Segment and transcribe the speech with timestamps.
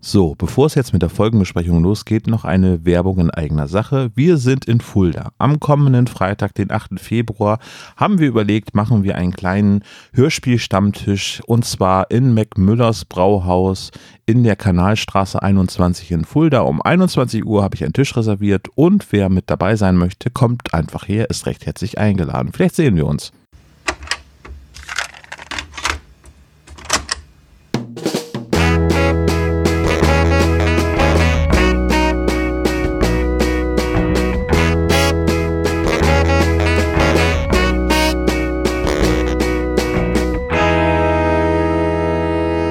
[0.00, 4.12] So, bevor es jetzt mit der Folgenbesprechung losgeht, noch eine Werbung in eigener Sache.
[4.14, 5.32] Wir sind in Fulda.
[5.38, 7.00] Am kommenden Freitag, den 8.
[7.00, 7.58] Februar,
[7.96, 9.82] haben wir überlegt, machen wir einen kleinen
[10.12, 13.90] Hörspielstammtisch und zwar in Macmüllers Brauhaus
[14.24, 16.60] in der Kanalstraße 21 in Fulda.
[16.60, 20.74] Um 21 Uhr habe ich einen Tisch reserviert und wer mit dabei sein möchte, kommt
[20.74, 22.52] einfach her, ist recht herzlich eingeladen.
[22.52, 23.32] Vielleicht sehen wir uns.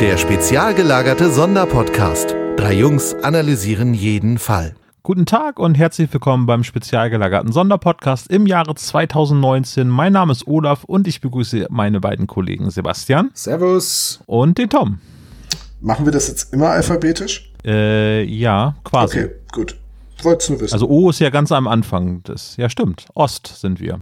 [0.02, 2.36] Der spezial gelagerte Sonderpodcast.
[2.56, 4.76] Drei Jungs analysieren jeden Fall.
[5.04, 9.88] Guten Tag und herzlich willkommen beim spezial gelagerten Sonderpodcast im Jahre 2019.
[9.90, 14.20] Mein Name ist Olaf und ich begrüße meine beiden Kollegen Sebastian Servus.
[14.28, 15.00] und den Tom.
[15.82, 17.52] Machen wir das jetzt immer alphabetisch?
[17.66, 19.20] Äh, ja, quasi.
[19.20, 19.78] Okay, gut.
[20.22, 20.74] Wolltest nur wissen.
[20.74, 22.22] Also O ist ja ganz am Anfang.
[22.24, 23.06] Das, ja, stimmt.
[23.14, 24.00] Ost sind wir.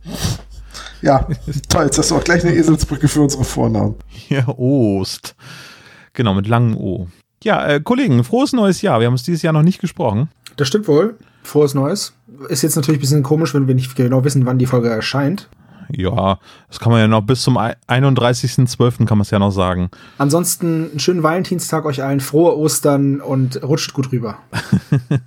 [1.01, 1.27] ja,
[1.69, 1.85] toll.
[1.85, 3.95] Jetzt hast du auch gleich eine Eselsbrücke für unsere Vornamen.
[4.29, 5.35] Ja, Ost.
[6.15, 7.07] Genau, mit langem O.
[7.43, 8.99] Ja, äh, Kollegen, frohes neues Jahr.
[8.99, 10.29] Wir haben uns dieses Jahr noch nicht gesprochen.
[10.57, 11.15] Das stimmt wohl.
[11.43, 12.13] Frohes Neues.
[12.49, 15.47] Ist jetzt natürlich ein bisschen komisch, wenn wir nicht genau wissen, wann die Folge erscheint.
[15.91, 19.05] Ja, das kann man ja noch bis zum ei- 31.12.
[19.05, 19.91] kann man es ja noch sagen.
[20.17, 24.39] Ansonsten einen schönen Valentinstag euch allen, frohe Ostern und rutscht gut rüber.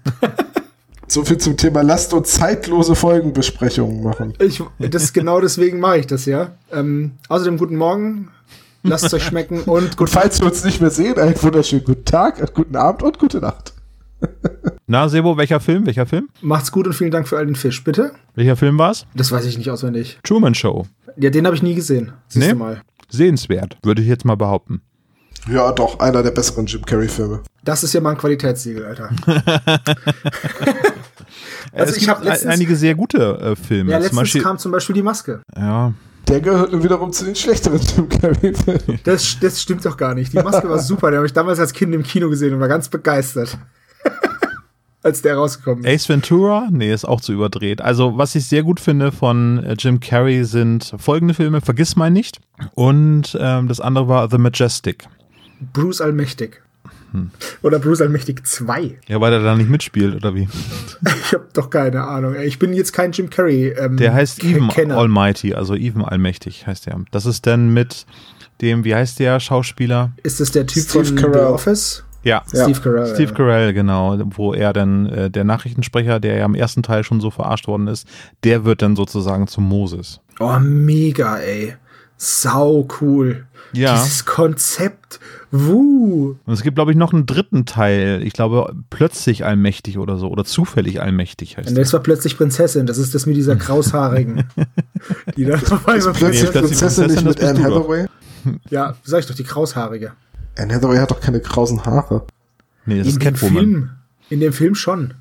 [1.11, 4.35] So viel zum Thema Lasst uns zeitlose Folgenbesprechungen machen.
[4.41, 6.51] Ich, das genau deswegen mache ich das ja.
[6.71, 8.29] Ähm, außerdem guten Morgen,
[8.89, 10.11] lasst es euch schmecken und Und gut.
[10.11, 13.39] falls wir uns nicht mehr sehen, einen wunderschönen guten Tag, einen guten Abend und gute
[13.41, 13.73] Nacht.
[14.87, 15.87] Na, Sebo, welcher Film?
[15.87, 16.29] Welcher Film?
[16.41, 18.13] Macht's gut und vielen Dank für all den Fisch, bitte.
[18.35, 19.07] Welcher Film war es?
[19.15, 20.19] Das weiß ich nicht auswendig.
[20.25, 20.87] Truman Show.
[21.17, 22.13] Ja, den habe ich nie gesehen.
[22.29, 22.53] Siehst Nee?
[22.53, 22.81] du mal.
[23.11, 24.81] Sehenswert, würde ich jetzt mal behaupten.
[25.51, 27.41] Ja, doch, einer der besseren Jim Carrey-Filme.
[27.65, 29.11] Das ist ja mal ein Qualitätssiegel, Alter.
[31.73, 33.91] Also es ich gibt letztens- ein- einige sehr gute äh, Filme.
[33.91, 35.43] Ja, Zum letztens Beispiel, kam zum Beispiel die Maske.
[35.57, 35.93] ja,
[36.29, 39.01] Der gehört nun wiederum zu den schlechteren Jim Carrey-Filmen.
[39.05, 40.33] Das, das stimmt doch gar nicht.
[40.33, 41.11] Die Maske war super.
[41.11, 43.57] Den habe ich damals als Kind im Kino gesehen und war ganz begeistert.
[45.03, 45.91] als der rausgekommen ist.
[45.91, 46.69] Ace Ventura?
[46.71, 47.81] Nee, ist auch zu überdreht.
[47.81, 52.11] Also, was ich sehr gut finde von äh, Jim Carrey sind folgende Filme: Vergiss mal
[52.11, 52.41] nicht.
[52.75, 55.09] Und ähm, das andere war The Majestic.
[55.73, 56.63] Bruce Allmächtig.
[57.13, 57.31] Hm.
[57.63, 58.99] Oder Bruce Allmächtig 2.
[59.07, 60.49] Ja, weil er da nicht mitspielt, oder wie?
[61.25, 62.35] Ich habe doch keine Ahnung.
[62.43, 63.69] Ich bin jetzt kein Jim Carrey.
[63.69, 64.97] Ähm, Der heißt Even Kenner.
[64.97, 67.01] Almighty, also Even Allmächtig heißt der.
[67.11, 68.07] Das ist dann mit
[68.63, 70.13] dem, wie heißt der Schauspieler?
[70.23, 71.33] Ist das der Typ Steve von Carell.
[71.35, 72.05] The Office?
[72.25, 73.15] Ja, Steve Carell.
[73.15, 73.33] Steve.
[73.33, 77.31] Carell, genau, wo er dann, äh, der Nachrichtensprecher, der ja im ersten Teil schon so
[77.31, 78.09] verarscht worden ist,
[78.45, 80.21] der wird dann sozusagen zum Moses.
[80.41, 81.75] Oh, mega, ey.
[82.17, 83.47] Sau cool.
[83.73, 83.95] Ja.
[83.95, 85.21] Dieses Konzept.
[85.51, 86.37] Wuh.
[86.45, 88.23] Und es gibt, glaube ich, noch einen dritten Teil.
[88.23, 90.29] Ich glaube, plötzlich allmächtig oder so.
[90.29, 91.85] Oder zufällig allmächtig heißt Und der.
[91.85, 92.87] das war plötzlich Prinzessin.
[92.87, 94.45] Das ist das mit dieser kraushaarigen.
[95.37, 97.63] die da auf einmal Plötzlich Prinzessin nicht mit Anne.
[97.65, 98.07] Hathaway.
[98.71, 100.13] Ja, sag ich doch, die kraushaarige.
[100.57, 102.25] Anne Hathaway hat doch keine krausen Haare.
[102.87, 103.57] Nee, das ist In dem Catwoman.
[103.65, 103.91] Film.
[104.31, 105.15] In dem Film schon.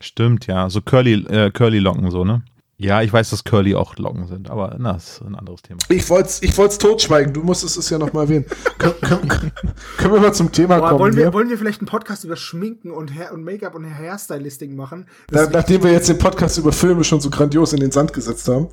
[0.00, 0.70] Stimmt, ja.
[0.70, 2.42] So Curly, äh, Curly-Locken, so, ne?
[2.80, 5.80] Ja, ich weiß, dass Curly auch Locken sind, aber na, das ist ein anderes Thema.
[5.88, 8.44] Ich wollte es ich wollt's totschweigen, du musstest es ja noch mal erwähnen.
[8.78, 9.52] Können, können,
[9.96, 11.00] können wir mal zum Thema Boah, kommen?
[11.00, 11.32] wollen, wir, hier?
[11.32, 15.06] wollen wir vielleicht einen Podcast über Schminken und, Hair und Make-up und Hairstylisting machen?
[15.26, 18.46] Das, nachdem wir jetzt den Podcast über Filme schon so grandios in den Sand gesetzt
[18.46, 18.68] haben.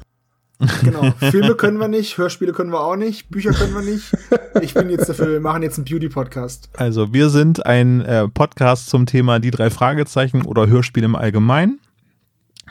[0.83, 1.11] genau.
[1.31, 4.15] Filme können wir nicht, Hörspiele können wir auch nicht, Bücher können wir nicht.
[4.61, 6.69] Ich bin jetzt dafür, wir machen jetzt einen Beauty-Podcast.
[6.73, 11.79] Also, wir sind ein äh, Podcast zum Thema die drei Fragezeichen oder Hörspiel im Allgemeinen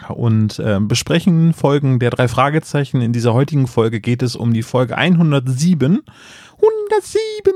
[0.09, 3.01] und äh, besprechen Folgen der drei Fragezeichen.
[3.01, 6.03] In dieser heutigen Folge geht es um die Folge 107.
[6.57, 7.53] 107!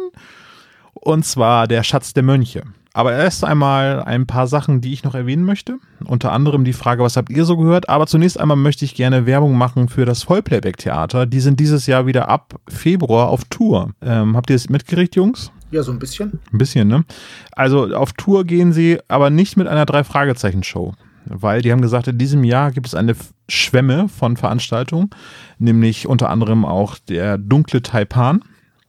[0.94, 2.62] Und zwar der Schatz der Mönche.
[2.93, 5.78] Aber erst einmal ein paar Sachen, die ich noch erwähnen möchte.
[6.04, 7.88] Unter anderem die Frage, was habt ihr so gehört?
[7.88, 11.26] Aber zunächst einmal möchte ich gerne Werbung machen für das Vollplayback-Theater.
[11.26, 13.91] Die sind dieses Jahr wieder ab Februar auf Tour.
[14.03, 15.53] Ähm, habt ihr es mitgekriegt, Jungs?
[15.70, 16.41] Ja, so ein bisschen.
[16.53, 17.05] Ein bisschen, ne?
[17.53, 20.94] Also auf Tour gehen sie, aber nicht mit einer Drei-Fragezeichen-Show.
[21.30, 23.14] Weil die haben gesagt, in diesem Jahr gibt es eine
[23.48, 25.10] Schwemme von Veranstaltungen,
[25.58, 28.42] nämlich unter anderem auch der dunkle Taipan,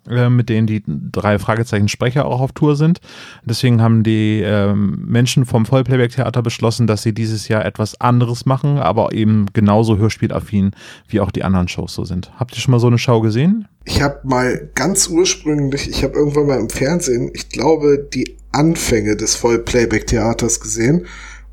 [0.09, 2.99] äh, mit denen die drei Fragezeichen-Sprecher auch auf Tour sind.
[3.43, 8.77] Deswegen haben die ähm, Menschen vom Vollplayback-Theater beschlossen, dass sie dieses Jahr etwas anderes machen,
[8.79, 10.71] aber eben genauso hörspielaffin,
[11.07, 12.31] wie auch die anderen Shows so sind.
[12.39, 13.67] Habt ihr schon mal so eine Show gesehen?
[13.85, 19.15] Ich habe mal ganz ursprünglich, ich habe irgendwann mal im Fernsehen, ich glaube, die Anfänge
[19.15, 21.05] des Vollplayback-Theaters gesehen.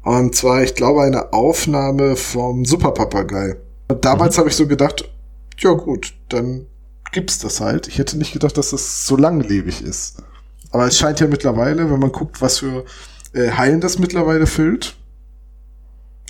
[0.07, 3.57] Und zwar, ich glaube, eine Aufnahme vom Superpapagei.
[4.03, 5.11] Damals habe ich so gedacht,
[5.59, 6.67] ja gut, dann
[7.11, 7.89] gibt's das halt.
[7.89, 10.23] Ich hätte nicht gedacht, dass das so langlebig ist.
[10.71, 12.85] Aber es scheint ja mittlerweile, wenn man guckt, was für
[13.33, 14.95] äh, Hallen das mittlerweile füllt,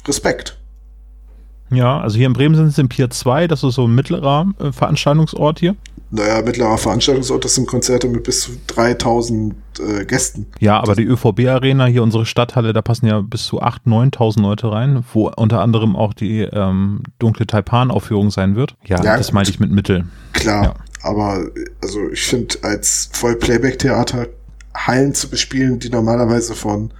[0.09, 0.57] Respekt.
[1.69, 4.47] Ja, also hier in Bremen sind es im Pier 2, das ist so ein mittlerer
[4.59, 5.77] äh, Veranstaltungsort hier.
[6.11, 10.47] Naja, mittlerer Veranstaltungsort, das sind Konzerte mit bis zu 3000 äh, Gästen.
[10.61, 14.71] Ja, aber die ÖVB-Arena, hier unsere Stadthalle, da passen ja bis zu 8.000, 9.000 Leute
[14.71, 18.77] rein, wo unter anderem auch die ähm, dunkle Taipan-Aufführung sein wird.
[18.85, 20.07] Ja, ja das meinte ich mit Mittel.
[20.33, 20.75] Klar, ja.
[21.03, 21.47] aber
[21.83, 24.29] also ich finde, als Voll-Playback-Theater
[24.77, 26.93] Hallen zu bespielen, die normalerweise von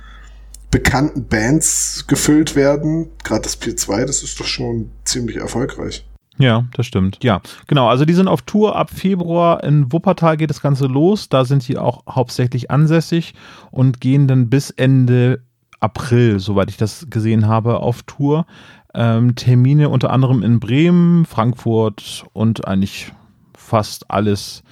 [0.71, 6.05] bekannten Bands gefüllt werden, gerade das P2, das ist doch schon ziemlich erfolgreich.
[6.39, 7.23] Ja, das stimmt.
[7.23, 7.89] Ja, genau.
[7.89, 9.65] Also die sind auf Tour ab Februar.
[9.65, 11.29] In Wuppertal geht das Ganze los.
[11.29, 13.35] Da sind die auch hauptsächlich ansässig
[13.71, 15.43] und gehen dann bis Ende
[15.81, 18.47] April, soweit ich das gesehen habe, auf Tour.
[18.95, 23.13] Ähm, Termine unter anderem in Bremen, Frankfurt und eigentlich
[23.55, 24.63] fast alles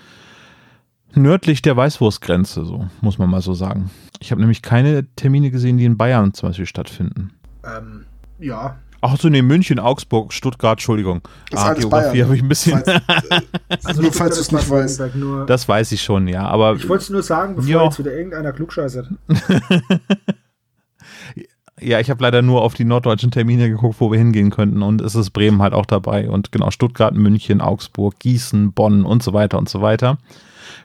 [1.14, 3.90] nördlich der Weißwurstgrenze, so muss man mal so sagen.
[4.20, 7.32] Ich habe nämlich keine Termine gesehen, die in Bayern zum Beispiel stattfinden.
[7.64, 8.06] Ähm,
[8.38, 8.76] ja.
[9.06, 11.20] Ach so, nee, München, Augsburg, Stuttgart, Entschuldigung.
[11.50, 12.82] Das ah, Geografie habe ich ein bisschen.
[12.82, 15.02] Falls, also nur falls du es nicht weißt.
[15.46, 16.46] Das weiß ich schon, ja.
[16.46, 17.84] Aber ich wollte es nur sagen, bevor ja.
[17.84, 19.08] jetzt wieder irgendeiner klugscheißert.
[21.82, 24.80] ja, ich habe leider nur auf die norddeutschen Termine geguckt, wo wir hingehen könnten.
[24.80, 26.30] Und es ist Bremen halt auch dabei.
[26.30, 30.16] Und genau, Stuttgart, München, Augsburg, Gießen, Bonn und so weiter und so weiter.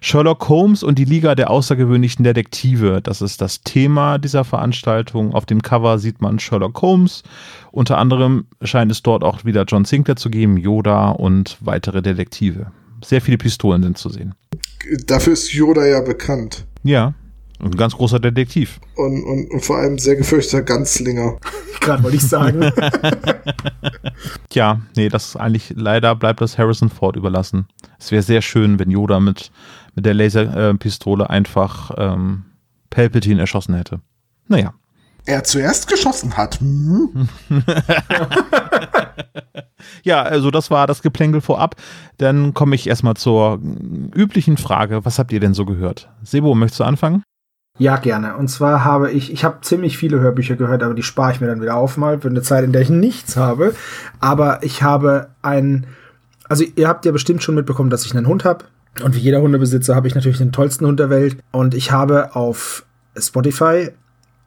[0.01, 3.01] Sherlock Holmes und die Liga der außergewöhnlichen Detektive.
[3.01, 5.33] Das ist das Thema dieser Veranstaltung.
[5.33, 7.23] Auf dem Cover sieht man Sherlock Holmes.
[7.71, 12.71] Unter anderem scheint es dort auch wieder John Sinclair zu geben, Yoda und weitere Detektive.
[13.03, 14.35] Sehr viele Pistolen sind zu sehen.
[15.05, 16.65] Dafür ist Yoda ja bekannt.
[16.83, 17.13] Ja,
[17.61, 18.79] ein ganz großer Detektiv.
[18.95, 21.37] Und, und, und vor allem sehr gefürchteter Ganzlinger.
[21.81, 22.61] Gerade wollte ich sagen.
[24.49, 27.67] Tja, nee, das ist eigentlich, leider bleibt das Harrison Ford überlassen.
[27.99, 29.51] Es wäre sehr schön, wenn Yoda mit
[29.99, 32.45] mit der Laserpistole äh, einfach ähm,
[32.89, 33.99] Palpatine erschossen hätte.
[34.47, 34.73] Naja.
[35.25, 36.61] Er zuerst geschossen hat.
[36.61, 37.27] Hm?
[40.03, 41.75] ja, also das war das Geplänkel vorab.
[42.17, 43.59] Dann komme ich erstmal zur
[44.15, 45.03] üblichen Frage.
[45.03, 46.09] Was habt ihr denn so gehört?
[46.23, 47.23] Sebo, möchtest du anfangen?
[47.77, 48.37] Ja, gerne.
[48.37, 51.47] Und zwar habe ich, ich habe ziemlich viele Hörbücher gehört, aber die spare ich mir
[51.47, 53.75] dann wieder auf mal für eine Zeit, in der ich nichts habe.
[54.21, 55.85] Aber ich habe ein,
[56.47, 58.63] also ihr habt ja bestimmt schon mitbekommen, dass ich einen Hund habe.
[59.01, 61.37] Und wie jeder Hundebesitzer habe ich natürlich den tollsten Hund der Welt.
[61.51, 62.85] Und ich habe auf
[63.17, 63.89] Spotify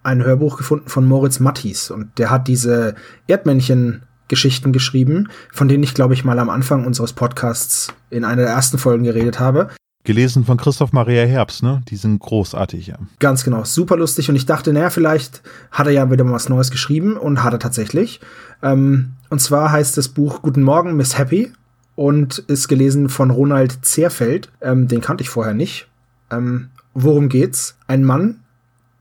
[0.02, 1.90] ein Hörbuch gefunden von Moritz Mattis.
[1.90, 2.94] Und der hat diese
[3.28, 8.50] Erdmännchen-Geschichten geschrieben, von denen ich, glaube ich, mal am Anfang unseres Podcasts in einer der
[8.50, 9.69] ersten Folgen geredet habe.
[10.04, 11.81] Gelesen von Christoph Maria Herbst, ne?
[11.88, 12.96] Die sind großartig, ja.
[13.20, 14.28] Ganz genau, super lustig.
[14.28, 17.52] Und ich dachte, naja, vielleicht hat er ja wieder mal was Neues geschrieben und hat
[17.52, 18.20] er tatsächlich.
[18.64, 21.52] Ähm, und zwar heißt das Buch Guten Morgen, Miss Happy
[21.94, 24.50] und ist gelesen von Ronald Zerfeld.
[24.61, 25.89] Ähm, den kannte ich vorher nicht.
[26.31, 27.77] Ähm, worum geht's?
[27.87, 28.41] Ein Mann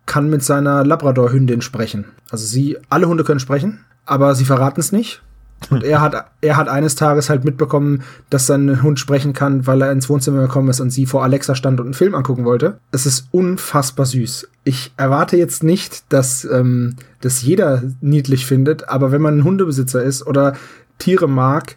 [0.05, 2.05] kann mit seiner Labrador-Hündin sprechen.
[2.29, 5.21] Also sie, alle Hunde können sprechen, aber sie verraten es nicht.
[5.69, 9.81] Und er hat, er hat eines Tages halt mitbekommen, dass sein Hund sprechen kann, weil
[9.81, 12.79] er ins Wohnzimmer gekommen ist und sie vor Alexa stand und einen Film angucken wollte.
[12.91, 14.49] Es ist unfassbar süß.
[14.63, 20.01] Ich erwarte jetzt nicht, dass ähm, das jeder niedlich findet, aber wenn man ein Hundebesitzer
[20.01, 20.55] ist oder
[20.97, 21.75] Tiere mag,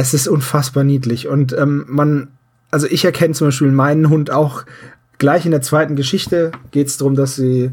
[0.00, 1.28] es ist unfassbar niedlich.
[1.28, 2.28] Und ähm, man,
[2.70, 4.64] also ich erkenne zum Beispiel meinen Hund auch
[5.18, 7.70] gleich in der zweiten Geschichte geht es darum, dass sie,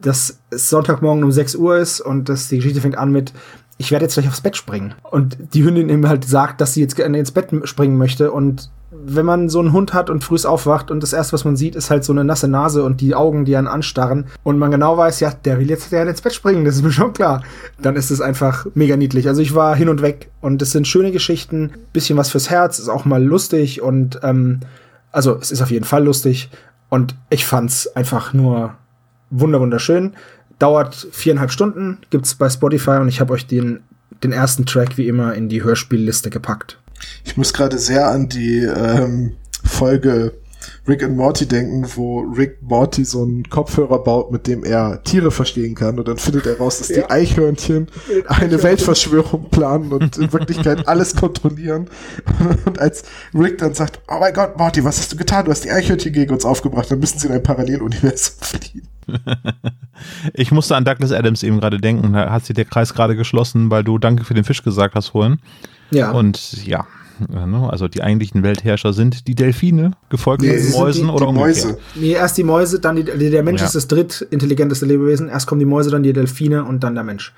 [0.00, 3.34] dass es Sonntagmorgen um 6 Uhr ist und dass die Geschichte fängt an mit,
[3.76, 4.94] ich werde jetzt gleich aufs Bett springen.
[5.02, 8.70] Und die Hündin ihm halt sagt, dass sie jetzt gerne ins Bett springen möchte und
[9.04, 11.76] wenn man so einen Hund hat und früh aufwacht und das erste, was man sieht,
[11.76, 14.96] ist halt so eine nasse Nase und die Augen, die einen anstarren und man genau
[14.96, 17.42] weiß, ja, der will jetzt gerne ins Bett springen, das ist mir schon klar,
[17.80, 19.28] dann ist es einfach mega niedlich.
[19.28, 22.78] Also ich war hin und weg und es sind schöne Geschichten, bisschen was fürs Herz,
[22.78, 24.60] ist auch mal lustig und ähm,
[25.12, 26.50] also es ist auf jeden Fall lustig
[26.88, 28.74] und ich fand's einfach nur
[29.30, 30.14] wunder wunderschön.
[30.58, 33.80] Dauert viereinhalb Stunden, gibt's bei Spotify und ich habe euch den
[34.22, 36.78] den ersten Track wie immer in die Hörspielliste gepackt.
[37.24, 40.34] Ich muss gerade sehr an die ähm, Folge
[40.88, 45.30] Rick and Morty denken, wo Rick Morty so einen Kopfhörer baut, mit dem er Tiere
[45.30, 45.98] verstehen kann.
[45.98, 46.96] Und dann findet er raus, dass ja.
[46.96, 47.88] die Eichhörnchen
[48.26, 51.88] eine Weltverschwörung planen und in Wirklichkeit alles kontrollieren.
[52.64, 53.04] Und als
[53.34, 55.44] Rick dann sagt, oh mein Gott, Morty, was hast du getan?
[55.44, 56.90] Du hast die Eichhörnchen gegen uns aufgebracht.
[56.90, 58.88] Dann müssen sie in ein Paralleluniversum fliehen.
[60.34, 62.12] ich musste an Douglas Adams eben gerade denken.
[62.12, 65.08] Da hat sich der Kreis gerade geschlossen, weil du Danke für den Fisch gesagt hast
[65.08, 65.38] vorhin.
[65.90, 66.10] Ja.
[66.10, 66.86] Und ja,
[67.28, 71.26] ne, also die eigentlichen Weltherrscher sind die Delfine, gefolgt nee, von den Mäusen die, oder
[71.26, 71.78] die Mäuse.
[71.94, 73.66] Nee, erst die Mäuse, dann die, der Mensch ja.
[73.66, 75.28] ist das drittintelligenteste Lebewesen.
[75.28, 77.32] Erst kommen die Mäuse, dann die Delfine und dann der Mensch.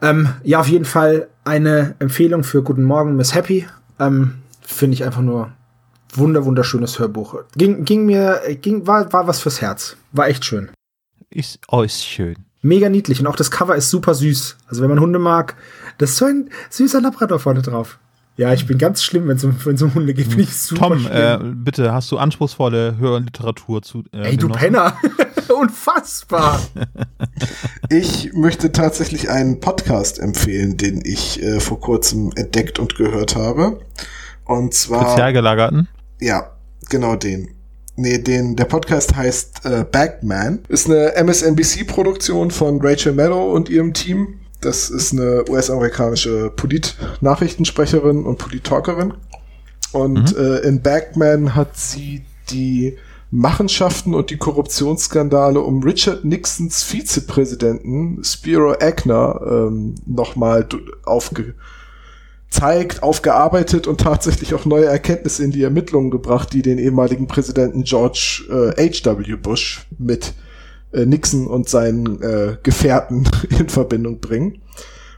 [0.00, 3.66] Ähm, ja, auf jeden Fall eine Empfehlung für Guten Morgen, Miss Happy.
[3.98, 5.50] Ähm, Finde ich einfach nur
[6.14, 7.36] wunder wunderschönes Hörbuch.
[7.56, 9.96] Ging, ging mir, ging, war, war was fürs Herz.
[10.12, 10.70] War echt schön.
[11.30, 12.36] Ist, oh, ist schön.
[12.62, 14.56] Mega niedlich und auch das Cover ist super süß.
[14.68, 15.56] Also wenn man Hunde mag,
[15.98, 17.98] das ist so ein süßer Labrador vorne drauf.
[18.36, 20.28] Ja, ich bin ganz schlimm, wenn es um, wenn's um Hunde geht.
[20.28, 24.04] Finde ich super Tom, äh, bitte, hast du anspruchsvolle Hörliteratur zu.
[24.12, 24.60] Äh, Ey, du genossen?
[24.60, 24.96] Penner.
[25.60, 26.60] Unfassbar.
[27.88, 33.80] Ich möchte tatsächlich einen Podcast empfehlen, den ich äh, vor kurzem entdeckt und gehört habe.
[34.46, 35.08] Und zwar.
[35.08, 35.88] Spezialgelagerten?
[36.18, 36.52] Ja,
[36.88, 37.50] genau den.
[37.96, 40.60] Nee, den, der Podcast heißt äh, Bagman.
[40.68, 44.40] Ist eine MSNBC-Produktion von Rachel Maddow und ihrem Team.
[44.60, 49.14] Das ist eine US-amerikanische Polit-Nachrichtensprecherin und Polit-Talkerin.
[49.92, 52.96] Und äh, in Bagman hat sie die
[53.30, 60.66] Machenschaften und die Korruptionsskandale um Richard Nixons Vizepräsidenten Spiro Agner ähm, nochmal
[61.04, 61.54] aufge
[62.52, 67.84] zeigt, aufgearbeitet und tatsächlich auch neue Erkenntnisse in die Ermittlungen gebracht, die den ehemaligen Präsidenten
[67.84, 68.42] George
[68.76, 69.36] äh, H.W.
[69.36, 70.34] Bush mit
[70.92, 73.26] äh, Nixon und seinen äh, Gefährten
[73.58, 74.60] in Verbindung bringen.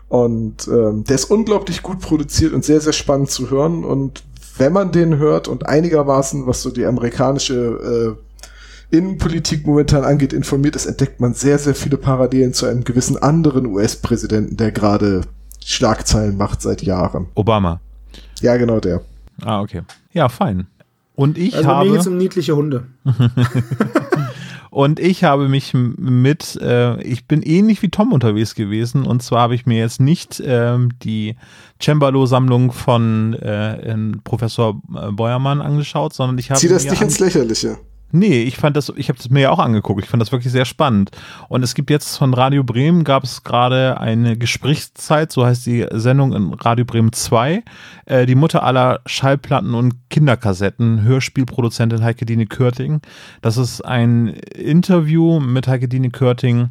[0.08, 3.84] Und ähm, der ist unglaublich gut produziert und sehr, sehr spannend zu hören.
[3.84, 4.22] Und
[4.56, 8.16] wenn man den hört und einigermaßen, was so die amerikanische
[8.92, 13.16] äh, Innenpolitik momentan angeht, informiert ist, entdeckt man sehr, sehr viele Parallelen zu einem gewissen
[13.16, 15.22] anderen US-Präsidenten, der gerade
[15.64, 17.26] Schlagzeilen macht seit Jahren.
[17.34, 17.80] Obama.
[18.40, 19.00] Ja, genau der.
[19.42, 19.82] Ah, okay.
[20.12, 20.66] Ja, fein.
[21.14, 21.88] Und ich Also habe.
[21.88, 22.84] mir geht's um niedliche Hunde.
[24.70, 29.06] Und ich habe mich mit, äh, ich bin ähnlich wie Tom unterwegs gewesen.
[29.06, 31.36] Und zwar habe ich mir jetzt nicht ähm, die
[31.80, 33.94] Cembalo-Sammlung von äh,
[34.24, 37.78] Professor äh, Beuermann angeschaut, sondern ich habe Zieh das mir nicht ins Lächerliche.
[38.12, 40.04] Nee, ich fand das, ich habe das mir ja auch angeguckt.
[40.04, 41.10] Ich fand das wirklich sehr spannend.
[41.48, 45.86] Und es gibt jetzt von Radio Bremen gab es gerade eine Gesprächszeit, so heißt die
[45.90, 47.64] Sendung in Radio Bremen 2.
[48.06, 53.00] Äh, die Mutter aller Schallplatten und Kinderkassetten, Hörspielproduzentin Heike Dine Körting.
[53.42, 56.70] Das ist ein Interview mit Heike Dine Körting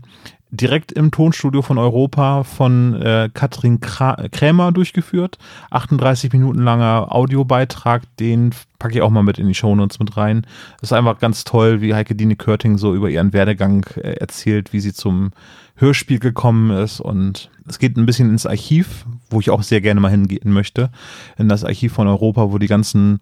[0.53, 5.39] direkt im Tonstudio von Europa von äh, Katrin Krämer durchgeführt.
[5.71, 10.45] 38 Minuten langer Audiobeitrag, den packe ich auch mal mit in die Shownotes mit rein.
[10.81, 14.79] Ist einfach ganz toll, wie Heike Dine Körting so über ihren Werdegang äh, erzählt, wie
[14.79, 15.31] sie zum
[15.75, 19.99] Hörspiel gekommen ist und es geht ein bisschen ins Archiv, wo ich auch sehr gerne
[19.99, 20.91] mal hingehen möchte,
[21.37, 23.19] in das Archiv von Europa, wo die ganzen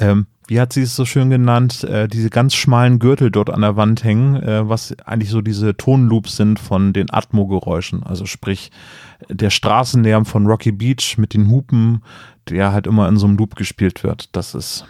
[0.00, 3.60] ähm, wie hat sie es so schön genannt, äh, diese ganz schmalen Gürtel dort an
[3.60, 8.02] der Wand hängen, äh, was eigentlich so diese Tonloops sind von den Atmo-Geräuschen.
[8.02, 8.72] Also sprich,
[9.28, 12.02] der Straßenlärm von Rocky Beach mit den Hupen,
[12.48, 14.34] der halt immer in so einem Loop gespielt wird.
[14.34, 14.86] Das ist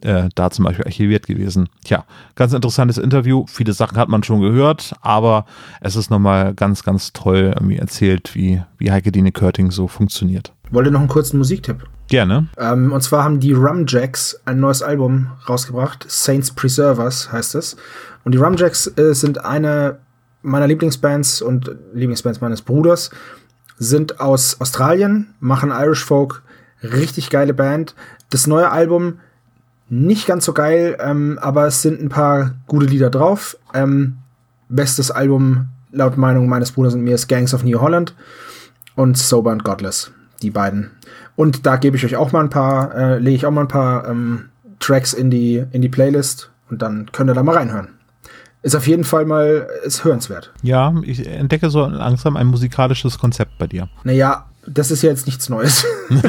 [0.00, 1.68] äh, da zum Beispiel archiviert gewesen.
[1.84, 3.44] Tja, ganz interessantes Interview.
[3.46, 5.44] Viele Sachen hat man schon gehört, aber
[5.80, 10.52] es ist nochmal ganz, ganz toll irgendwie erzählt, wie, wie Heike Dine Körting so funktioniert.
[10.70, 11.86] Wollte noch einen kurzen Musiktipp.
[12.08, 12.48] Gerne.
[12.58, 16.04] Ähm, und zwar haben die Rumjacks ein neues Album rausgebracht.
[16.08, 17.76] Saints Preservers heißt es.
[18.24, 19.98] Und die Rumjacks äh, sind eine
[20.42, 23.10] meiner Lieblingsbands und Lieblingsbands meines Bruders.
[23.78, 26.42] Sind aus Australien, machen Irish Folk,
[26.82, 27.94] richtig geile Band.
[28.30, 29.18] Das neue Album
[29.88, 33.56] nicht ganz so geil, ähm, aber es sind ein paar gute Lieder drauf.
[33.72, 34.18] Ähm,
[34.68, 38.14] bestes Album laut Meinung meines Bruders und mir ist Gangs of New Holland
[38.96, 40.10] und Sober and Godless.
[40.42, 40.90] Die beiden.
[41.36, 43.68] Und da gebe ich euch auch mal ein paar, äh, lege ich auch mal ein
[43.68, 44.50] paar ähm,
[44.80, 47.88] Tracks in die, in die Playlist und dann könnt ihr da mal reinhören.
[48.62, 50.52] Ist auf jeden Fall mal, ist hörenswert.
[50.62, 53.88] Ja, ich entdecke so langsam ein musikalisches Konzept bei dir.
[54.04, 55.84] Naja, das ist ja jetzt nichts Neues.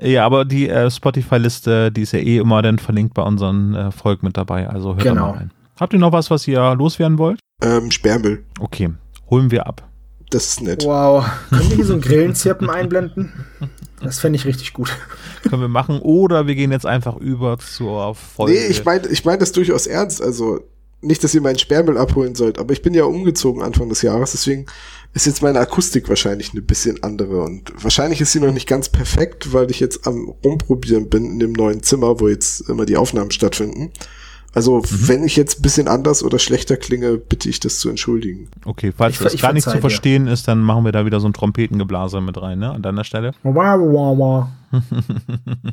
[0.00, 3.92] Ja, aber die äh, Spotify-Liste, die ist ja eh immer dann verlinkt bei unseren äh,
[3.92, 4.68] Folgen mit dabei.
[4.68, 5.28] Also hört da Genau.
[5.28, 5.50] mal rein.
[5.78, 7.38] Habt ihr noch was, was ihr loswerden wollt?
[7.62, 8.44] Ähm, Sperrmüll.
[8.58, 8.90] Okay,
[9.30, 9.88] holen wir ab.
[10.32, 10.84] Das ist nett.
[10.84, 11.24] wow.
[11.50, 13.32] Können wir hier so ein Grillenzirpen einblenden?
[14.00, 14.96] Das fände ich richtig gut.
[15.42, 16.00] Können wir machen.
[16.00, 18.52] Oder wir gehen jetzt einfach über zur Folge.
[18.52, 20.22] Nee, ich meine ich mein das durchaus ernst.
[20.22, 20.60] Also
[21.02, 24.32] nicht, dass ihr meinen Sperrmüll abholen sollt, aber ich bin ja umgezogen Anfang des Jahres,
[24.32, 24.66] deswegen
[25.14, 28.88] ist jetzt meine Akustik wahrscheinlich eine bisschen andere und wahrscheinlich ist sie noch nicht ganz
[28.88, 32.96] perfekt, weil ich jetzt am rumprobieren bin in dem neuen Zimmer, wo jetzt immer die
[32.96, 33.90] Aufnahmen stattfinden.
[34.54, 35.08] Also Mhm.
[35.08, 38.48] wenn ich jetzt ein bisschen anders oder schlechter klinge, bitte ich das zu entschuldigen.
[38.66, 41.20] Okay, falls Ich- das ich gar nicht zu verstehen ist, dann machen wir da wieder
[41.20, 42.70] so ein Trompetengeblase mit rein, ne?
[42.70, 43.32] An deiner Stelle.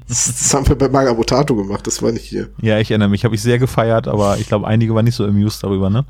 [0.08, 2.50] Das, haben wir bei Magabotato gemacht, das war nicht hier.
[2.62, 5.26] Ja, ich erinnere mich, habe ich sehr gefeiert, aber ich glaube, einige waren nicht so
[5.26, 6.06] amused darüber, ne?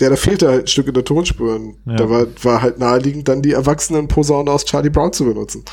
[0.00, 1.58] Ja, da fehlte halt ein Stück in der Tonspur.
[1.86, 1.96] Ja.
[1.96, 5.64] Da war, war halt naheliegend, dann die erwachsenen Posaune aus Charlie Brown zu benutzen.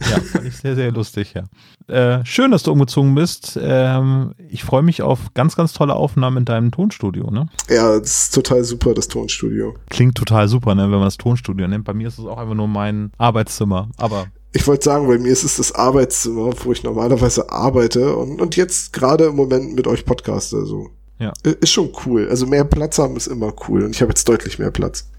[0.00, 1.44] Ja, fand ich sehr, sehr lustig, ja.
[1.86, 3.58] Äh, schön, dass du umgezogen bist.
[3.60, 7.46] Ähm, ich freue mich auf ganz, ganz tolle Aufnahmen in deinem Tonstudio, ne?
[7.68, 9.74] Ja, das ist total super, das Tonstudio.
[9.90, 11.84] Klingt total super, ne, wenn man das Tonstudio nennt.
[11.84, 13.88] Bei mir ist es auch einfach nur mein Arbeitszimmer.
[13.98, 18.40] Aber ich wollte sagen, bei mir ist es das Arbeitszimmer, wo ich normalerweise arbeite und,
[18.40, 20.56] und jetzt gerade im Moment mit euch podcaste.
[20.56, 21.32] Also Ja.
[21.42, 22.28] ist schon cool.
[22.30, 25.10] Also mehr Platz haben ist immer cool und ich habe jetzt deutlich mehr Platz.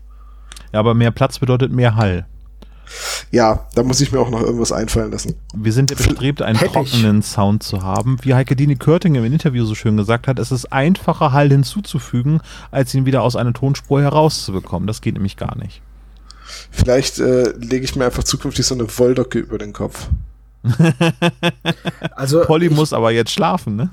[0.73, 2.25] Ja, aber mehr Platz bedeutet mehr Hall.
[3.31, 5.35] Ja, da muss ich mir auch noch irgendwas einfallen lassen.
[5.53, 6.73] Wir sind ja bestrebt, einen Teppich.
[6.73, 8.17] trockenen Sound zu haben.
[8.21, 12.41] Wie Heike Dini Körting im Interview so schön gesagt hat, es ist einfacher, Hall hinzuzufügen,
[12.71, 14.87] als ihn wieder aus einer Tonspur herauszubekommen.
[14.87, 15.81] Das geht nämlich gar nicht.
[16.71, 20.09] Vielleicht äh, lege ich mir einfach zukünftig so eine Wolldocke über den Kopf.
[22.15, 23.89] Also Polly ich, muss aber jetzt schlafen, ne?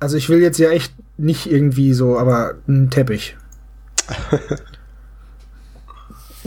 [0.00, 3.36] also ich will jetzt ja echt nicht irgendwie so, aber ein Teppich.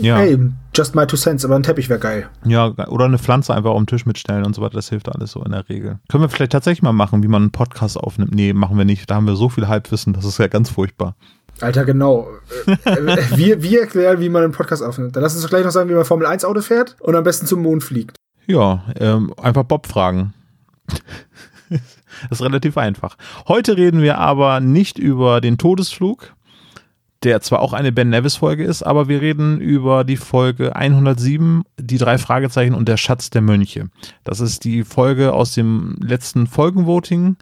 [0.01, 0.17] Ja.
[0.17, 0.37] Hey,
[0.75, 2.29] just my two cents, aber ein Teppich wäre geil.
[2.45, 4.75] Ja, oder eine Pflanze einfach auf den Tisch mitstellen und so weiter.
[4.75, 5.99] Das hilft alles so in der Regel.
[6.09, 8.33] Können wir vielleicht tatsächlich mal machen, wie man einen Podcast aufnimmt?
[8.33, 9.09] Nee, machen wir nicht.
[9.09, 11.15] Da haben wir so viel Halbwissen, das ist ja ganz furchtbar.
[11.61, 12.27] Alter, genau.
[12.65, 15.15] Äh, äh, wir, wir erklären, wie man einen Podcast aufnimmt.
[15.15, 17.23] Dann lass uns doch gleich noch sagen, wie man Formel 1 Auto fährt und am
[17.23, 18.15] besten zum Mond fliegt.
[18.47, 20.33] Ja, ähm, einfach Bob fragen.
[21.69, 21.79] das
[22.31, 23.17] ist relativ einfach.
[23.47, 26.33] Heute reden wir aber nicht über den Todesflug,
[27.23, 31.97] der zwar auch eine Ben Nevis-Folge ist, aber wir reden über die Folge 107, die
[31.97, 33.89] drei Fragezeichen und der Schatz der Mönche.
[34.23, 37.35] Das ist die Folge aus dem letzten Folgenvoting,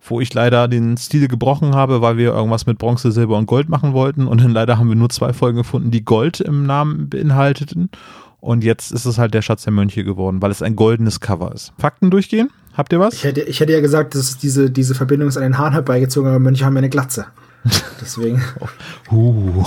[0.00, 3.68] wo ich leider den Stil gebrochen habe, weil wir irgendwas mit Bronze, Silber und Gold
[3.68, 4.26] machen wollten.
[4.26, 7.90] Und dann leider haben wir nur zwei Folgen gefunden, die Gold im Namen beinhalteten.
[8.40, 11.52] Und jetzt ist es halt der Schatz der Mönche geworden, weil es ein goldenes Cover
[11.54, 11.72] ist.
[11.78, 12.50] Fakten durchgehen?
[12.74, 13.14] Habt ihr was?
[13.14, 16.28] Ich hätte, ich hätte ja gesagt, dass diese, diese Verbindung ist an den Haaren herbeigezogen,
[16.28, 17.26] aber Mönche haben ja eine Glatze.
[18.00, 18.42] Deswegen.
[19.10, 19.64] Uh.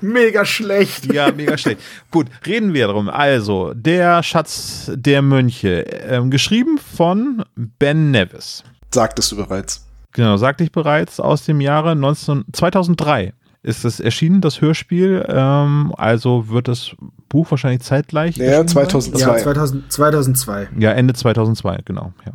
[0.00, 1.12] Mega schlecht.
[1.12, 1.80] ja, mega schlecht.
[2.10, 3.08] Gut, reden wir darum.
[3.08, 8.62] Also, der Schatz der Mönche, ähm, geschrieben von Ben Nevis.
[8.92, 9.86] Sagtest du bereits.
[10.12, 15.24] Genau, sagte ich bereits, aus dem Jahre 19, 2003 ist es erschienen, das Hörspiel.
[15.28, 16.92] Ähm, also wird das
[17.28, 18.36] Buch wahrscheinlich zeitgleich.
[18.36, 18.68] Ja, erschienen sein?
[18.68, 19.20] 2002.
[19.20, 20.68] Ja, 2000, 2002.
[20.78, 22.12] Ja, Ende 2002, genau.
[22.24, 22.32] Ja.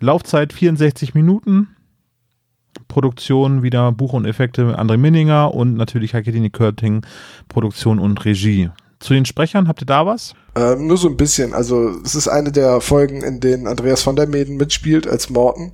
[0.00, 1.68] Laufzeit 64 Minuten.
[2.88, 7.04] Produktion wieder Buch und Effekte mit André Minninger und natürlich Heike Körting,
[7.48, 8.70] Produktion und Regie.
[9.00, 10.34] Zu den Sprechern, habt ihr da was?
[10.54, 11.54] Ähm, nur so ein bisschen.
[11.54, 15.72] Also es ist eine der Folgen, in denen Andreas von der Meden mitspielt als Morten.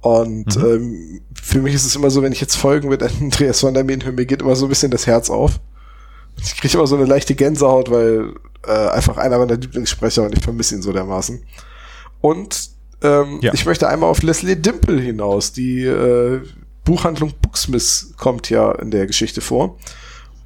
[0.00, 0.64] Und Mhm.
[0.64, 3.84] ähm, für mich ist es immer so, wenn ich jetzt Folgen mit Andreas von der
[3.84, 5.60] Meden höre, mir geht immer so ein bisschen das Herz auf.
[6.40, 8.32] Ich kriege immer so eine leichte Gänsehaut, weil
[8.66, 11.42] äh, einfach einer meiner Lieblingssprecher und ich vermisse ihn so dermaßen.
[12.20, 12.70] Und
[13.02, 13.52] ähm, Ja.
[13.54, 15.52] ich möchte einmal auf Leslie Dimple hinaus.
[15.52, 16.40] Die äh,
[16.84, 19.76] Buchhandlung Booksmith kommt ja in der Geschichte vor.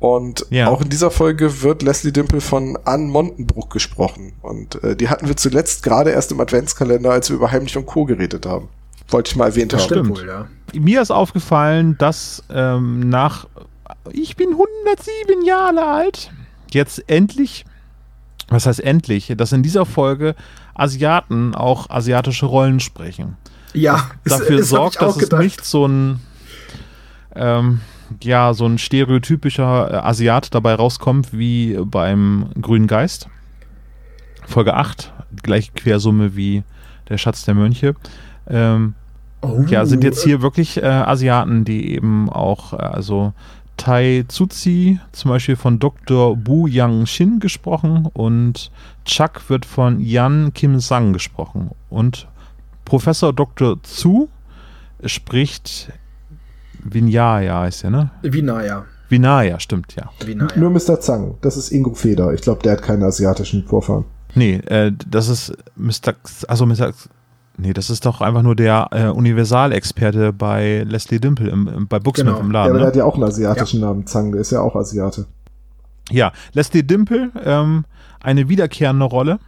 [0.01, 0.69] Und Ja.
[0.69, 4.33] auch in dieser Folge wird Leslie Dimple von Ann Montenbruck gesprochen.
[4.43, 7.87] Und äh, die hatten wir zuletzt gerade erst im Adventskalender, als wir über Heimlich und
[7.87, 8.05] Co.
[8.05, 8.69] geredet haben.
[9.09, 9.87] Wollte ich mal erwähnt Das haben.
[9.91, 10.49] stimmt wohl, ja.
[10.75, 13.47] Mir ist aufgefallen, dass ähm, nach
[14.11, 16.33] ich bin 107 Jahre alt,
[16.73, 17.65] jetzt endlich,
[18.49, 20.35] was heißt endlich, dass in dieser Folge
[20.75, 23.37] Asiaten auch asiatische Rollen sprechen.
[23.75, 25.43] Ja, Dafür das hab sorgt, ich auch dass es gedacht.
[25.43, 26.21] nicht so ein
[27.35, 27.81] ähm,
[28.23, 33.29] ja, so ein stereotypischer äh, Asiat dabei rauskommt wie beim Grünen Geist.
[34.47, 36.63] Folge 8, gleiche Quersumme wie
[37.09, 37.95] der Schatz der Mönche.
[38.49, 38.95] Ähm,
[39.45, 43.33] Oh, ja, sind jetzt hier wirklich äh, Asiaten, die eben auch, äh, also
[43.77, 46.37] Tai Tzuzi zum Beispiel von Dr.
[46.37, 48.71] Bu Yang Shin gesprochen und
[49.05, 51.71] Chuck wird von Yan Kim Sang gesprochen.
[51.91, 52.29] Und
[52.85, 53.83] Professor Dr.
[53.83, 54.29] Zu
[55.05, 55.91] spricht
[56.85, 58.11] Vinaya, heißt er, ne?
[58.23, 58.85] Vinaya.
[59.09, 60.11] Vinaya, stimmt, ja.
[60.25, 60.57] Vinaya.
[60.57, 61.01] Nur Mr.
[61.01, 62.33] Zhang, das ist Ingo Feder.
[62.33, 64.05] Ich glaube, der hat keine asiatischen Vorfahren.
[64.35, 66.15] Nee, äh, das ist Mr.
[66.23, 66.89] X- Also Mr.
[66.89, 67.09] X-
[67.59, 71.99] Nee, das ist doch einfach nur der äh, Universalexperte bei Leslie Dimple im, im, bei
[71.99, 72.41] Booksmith Genau.
[72.41, 72.71] im Ja, Laden.
[72.71, 72.87] aber der ne?
[72.89, 74.07] hat ja auch einen asiatischen Namen.
[74.07, 75.27] Zhang, der ist ja auch Asiate.
[76.11, 77.85] Ja, Leslie Dimple, ähm,
[78.23, 79.39] eine wiederkehrende Rolle.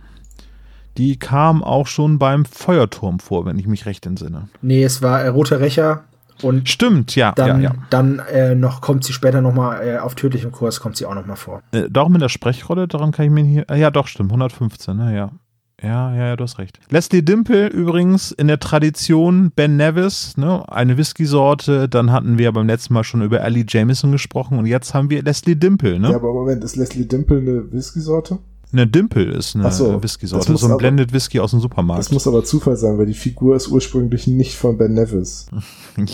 [0.97, 4.49] Die kam auch schon beim Feuerturm vor, wenn ich mich recht entsinne.
[4.63, 6.05] Nee, es war äh, Roter Rächer
[6.43, 10.15] und Stimmt, ja, dann, ja, dann äh, noch kommt sie später noch mal äh, auf
[10.15, 11.63] tödlichem Kurs kommt sie auch noch mal vor.
[11.73, 11.81] ja.
[11.81, 13.69] Äh, doch mit der Sprechrolle, daran kann ich mir hier.
[13.71, 15.31] äh, Ja, doch, stimmt, 115, ne, ja.
[15.85, 16.79] Ja, ja, ja, du hast recht.
[16.91, 21.89] Leslie Dimple übrigens in der Tradition Ben Nevis, ne, eine Whisky-Sorte.
[21.89, 25.23] Dann hatten wir beim letzten Mal schon über Ellie Jameson gesprochen und jetzt haben wir
[25.23, 26.11] Leslie Dimple, ne?
[26.11, 28.39] Ja, aber Moment, ist Leslie Dimple eine Whisky-Sorte?
[28.73, 32.01] Eine Dimple ist eine Ach so, Whisky-Sorte, so ein aber- Blended Whisky aus dem Supermarkt.
[32.01, 35.47] Das muss aber Zufall sein, weil die Figur ist ursprünglich nicht von Ben Nevis.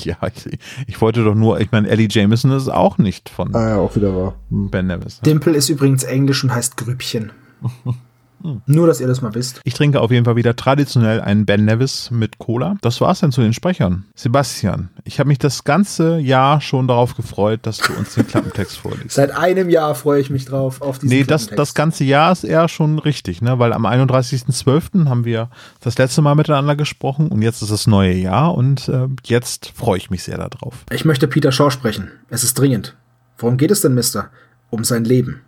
[0.05, 3.69] Ja, ich, ich wollte doch nur, ich meine, Ellie Jameson ist auch nicht von Ah
[3.71, 4.35] ja, auch wieder wahr.
[4.51, 4.69] Hm.
[4.69, 5.23] Ben Nevis.
[5.23, 5.33] Ne?
[5.33, 7.33] Dimple ist übrigens englisch und heißt Grübchen.
[8.43, 8.63] Hm.
[8.67, 9.61] Nur, dass ihr das mal wisst.
[9.65, 12.77] Ich trinke auf jeden Fall wieder traditionell einen Ben Nevis mit Cola.
[12.81, 14.07] Das war's dann zu den Sprechern.
[14.15, 18.79] Sebastian, ich habe mich das ganze Jahr schon darauf gefreut, dass du uns den Klappentext
[18.79, 19.11] vorliest.
[19.11, 22.45] Seit einem Jahr freue ich mich drauf auf diesen Nee, das, das ganze Jahr ist
[22.45, 23.59] eher schon richtig, ne?
[23.59, 25.09] weil am 31.12.
[25.09, 25.51] haben wir
[25.81, 29.99] das letzte Mal miteinander gesprochen und jetzt ist das neue Jahr und äh, jetzt freue
[29.99, 30.85] ich mich sehr darauf.
[30.91, 32.11] Ich möchte Peter Shaw sprechen.
[32.29, 32.97] Es ist dringend.
[33.39, 34.31] Worum geht es denn, Mister?
[34.71, 35.41] Um sein Leben.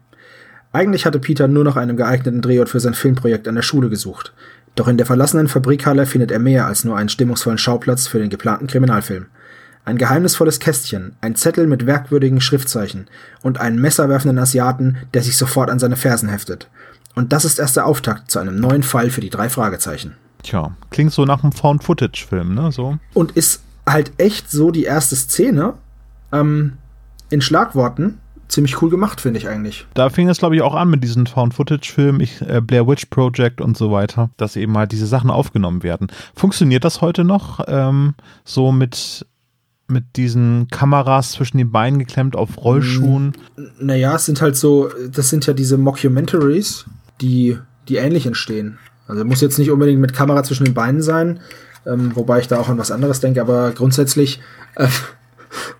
[0.72, 4.32] Eigentlich hatte Peter nur nach einem geeigneten Drehort für sein Filmprojekt an der Schule gesucht.
[4.74, 8.30] Doch in der verlassenen Fabrikhalle findet er mehr als nur einen stimmungsvollen Schauplatz für den
[8.30, 9.26] geplanten Kriminalfilm.
[9.84, 13.08] Ein geheimnisvolles Kästchen, ein Zettel mit merkwürdigen Schriftzeichen
[13.42, 16.68] und einen messerwerfenden Asiaten, der sich sofort an seine Fersen heftet.
[17.14, 20.14] Und das ist erst der Auftakt zu einem neuen Fall für die drei Fragezeichen.
[20.42, 22.72] Tja, klingt so nach einem Found-Footage-Film, ne?
[22.72, 22.96] So.
[23.12, 25.74] Und ist halt echt so die erste Szene
[26.32, 26.74] ähm,
[27.28, 29.86] in Schlagworten ziemlich cool gemacht, finde ich eigentlich.
[29.94, 33.76] Da fing es, glaube ich, auch an mit diesen Found-Footage-Filmen, äh, Blair Witch Project und
[33.76, 36.08] so weiter, dass eben halt diese Sachen aufgenommen werden.
[36.34, 39.26] Funktioniert das heute noch ähm, so mit
[39.88, 43.34] mit diesen Kameras zwischen den Beinen geklemmt auf Rollschuhen?
[43.78, 46.86] Naja, es sind halt so, das sind ja diese Mockumentaries,
[47.20, 48.78] die, die ähnlich entstehen.
[49.06, 51.40] Also muss jetzt nicht unbedingt mit Kamera zwischen den Beinen sein,
[51.86, 54.40] ähm, wobei ich da auch an was anderes denke, aber grundsätzlich
[54.76, 54.88] äh,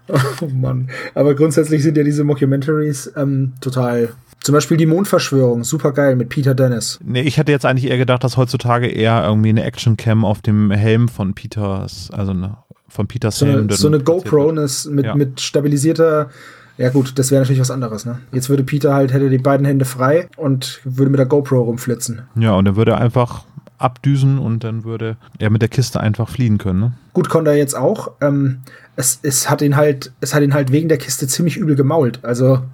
[0.41, 0.89] oh Mann.
[1.15, 4.11] Aber grundsätzlich sind ja diese Mockumentaries ähm, total.
[4.41, 6.99] Zum Beispiel die Mondverschwörung, super geil mit Peter Dennis.
[7.05, 10.73] Nee, ich hätte jetzt eigentlich eher gedacht, dass heutzutage eher irgendwie eine Actioncam auf dem
[10.73, 12.57] Helm von Peters, also eine,
[12.89, 13.69] von Peters so Helm.
[13.69, 15.15] Eine, so eine GoPro mit, ja.
[15.15, 16.31] mit stabilisierter.
[16.77, 18.19] Ja gut, das wäre natürlich was anderes, ne?
[18.33, 22.23] Jetzt würde Peter halt, hätte die beiden Hände frei und würde mit der GoPro rumflitzen.
[22.35, 23.45] Ja, und er würde einfach
[23.83, 26.81] abdüsen und dann würde er mit der Kiste einfach fliehen können.
[26.81, 26.93] Ne?
[27.13, 28.13] Gut, konnte er jetzt auch.
[28.21, 28.61] Ähm,
[28.97, 32.21] es, es, hat ihn halt, es hat ihn halt wegen der Kiste ziemlich übel gemault.
[32.23, 32.63] Also.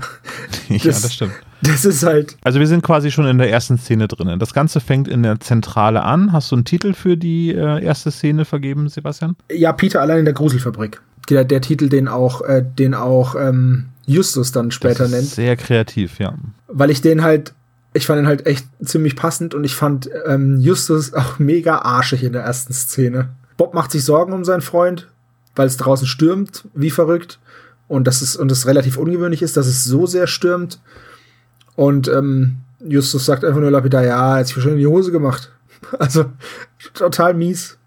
[0.69, 1.33] Das, ja, das stimmt.
[1.63, 2.37] Das ist halt.
[2.45, 4.39] Also wir sind quasi schon in der ersten Szene drin.
[4.39, 6.31] Das Ganze fängt in der Zentrale an.
[6.31, 9.35] Hast du einen Titel für die äh, erste Szene vergeben, Sebastian?
[9.51, 11.01] Ja, Peter allein in der Gruselfabrik.
[11.31, 15.29] Der, der Titel, den auch, äh, den auch ähm, Justus dann später das ist nennt.
[15.29, 16.35] Sehr kreativ, ja.
[16.69, 17.55] Weil ich den halt
[17.95, 22.23] ich fand ihn halt echt ziemlich passend und ich fand ähm, Justus auch mega arschig
[22.23, 23.31] in der ersten Szene.
[23.57, 25.09] Bob macht sich Sorgen um seinen Freund,
[25.57, 27.39] weil es draußen stürmt, wie verrückt.
[27.89, 30.81] Und das ist, und es relativ ungewöhnlich ist, dass es so sehr stürmt.
[31.75, 35.53] Und ähm, Justus sagt einfach nur lapidar, ja, jetzt schon in die Hose gemacht.
[36.01, 36.25] Also
[36.93, 37.79] total mies.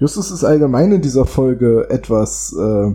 [0.00, 2.94] Justus ist allgemein in dieser Folge etwas, äh,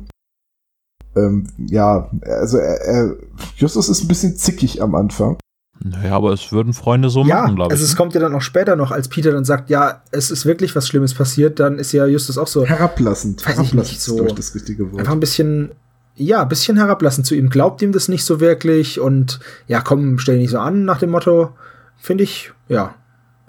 [1.15, 3.15] ähm, ja, also er, er,
[3.55, 5.37] Justus ist ein bisschen zickig am Anfang.
[5.85, 7.73] Naja, aber es würden Freunde so ja, machen, glaube ich.
[7.73, 7.97] Also es ne?
[7.97, 10.87] kommt ja dann auch später noch, als Peter dann sagt, ja, es ist wirklich was
[10.87, 12.65] Schlimmes passiert, dann ist ja Justus auch so.
[12.65, 13.45] Herablassend.
[13.45, 14.25] Weiß herablassend ich nicht, so.
[14.25, 15.01] ist das richtige Wort.
[15.01, 15.71] Einfach ein bisschen,
[16.15, 17.49] ja, ein bisschen herablassend zu ihm.
[17.49, 20.99] Glaubt ihm das nicht so wirklich und ja, komm, stell dich nicht so an nach
[20.99, 21.51] dem Motto.
[21.97, 22.95] Finde ich, ja,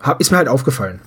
[0.00, 1.00] hab, ist mir halt aufgefallen,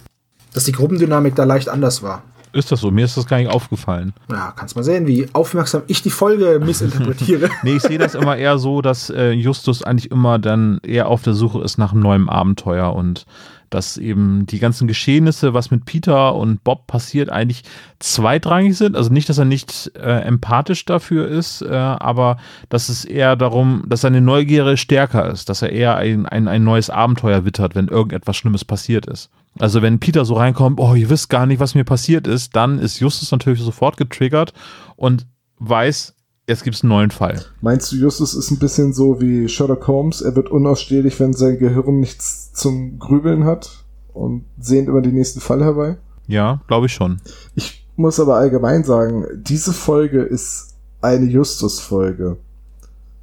[0.54, 2.24] dass die Gruppendynamik da leicht anders war.
[2.58, 2.89] Ist das so?
[2.89, 4.13] Mir ist das gar nicht aufgefallen.
[4.32, 7.50] Ja, kannst mal sehen, wie aufmerksam ich die Folge missinterpretiere.
[7.63, 11.22] nee, ich sehe das immer eher so, dass äh, Justus eigentlich immer dann eher auf
[11.22, 13.28] der Suche ist nach einem neuen Abenteuer und
[13.70, 17.63] dass eben die ganzen Geschehnisse, was mit Peter und Bob passiert, eigentlich
[18.00, 18.96] zweitrangig sind.
[18.96, 22.38] Also nicht, dass er nicht äh, empathisch dafür ist, äh, aber
[22.70, 26.63] dass es eher darum, dass seine Neugierde stärker ist, dass er eher ein, ein, ein
[26.63, 29.30] neues Abenteuer wittert, wenn irgendetwas Schlimmes passiert ist.
[29.60, 32.80] Also wenn Peter so reinkommt, oh, ihr wisst gar nicht, was mir passiert ist, dann
[32.80, 34.54] ist Justus natürlich sofort getriggert
[34.96, 35.28] und
[35.60, 36.13] weiß,
[36.48, 37.43] jetzt gibt es einen neuen Fall.
[37.62, 40.22] Meinst du, Justus ist ein bisschen so wie Sherlock Holmes?
[40.22, 45.39] Er wird unausstehlich, wenn sein Gehirn nichts zum Grübeln hat und sehnt immer den nächsten
[45.39, 45.98] Fall herbei?
[46.28, 47.22] Ja, glaube ich schon.
[47.56, 52.38] Ich muss aber allgemein sagen, diese Folge ist eine Justus-Folge.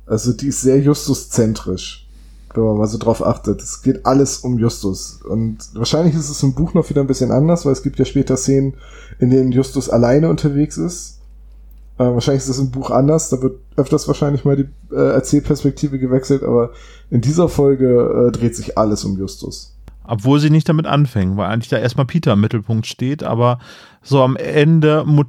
[0.07, 2.04] Also die ist sehr Justus-zentrisch
[2.55, 3.61] wenn man mal so drauf achtet.
[3.63, 5.21] Es geht alles um Justus.
[5.23, 8.05] Und wahrscheinlich ist es im Buch noch wieder ein bisschen anders, weil es gibt ja
[8.05, 8.75] später Szenen,
[9.19, 11.21] in denen Justus alleine unterwegs ist.
[11.99, 15.99] Äh, wahrscheinlich ist es im Buch anders, da wird öfters wahrscheinlich mal die äh, Erzählperspektive
[15.99, 16.71] gewechselt, aber
[17.11, 19.77] in dieser Folge äh, dreht sich alles um Justus.
[20.03, 23.59] Obwohl sie nicht damit anfängen, weil eigentlich da erstmal Peter im Mittelpunkt steht, aber
[24.03, 25.29] so am Ende mut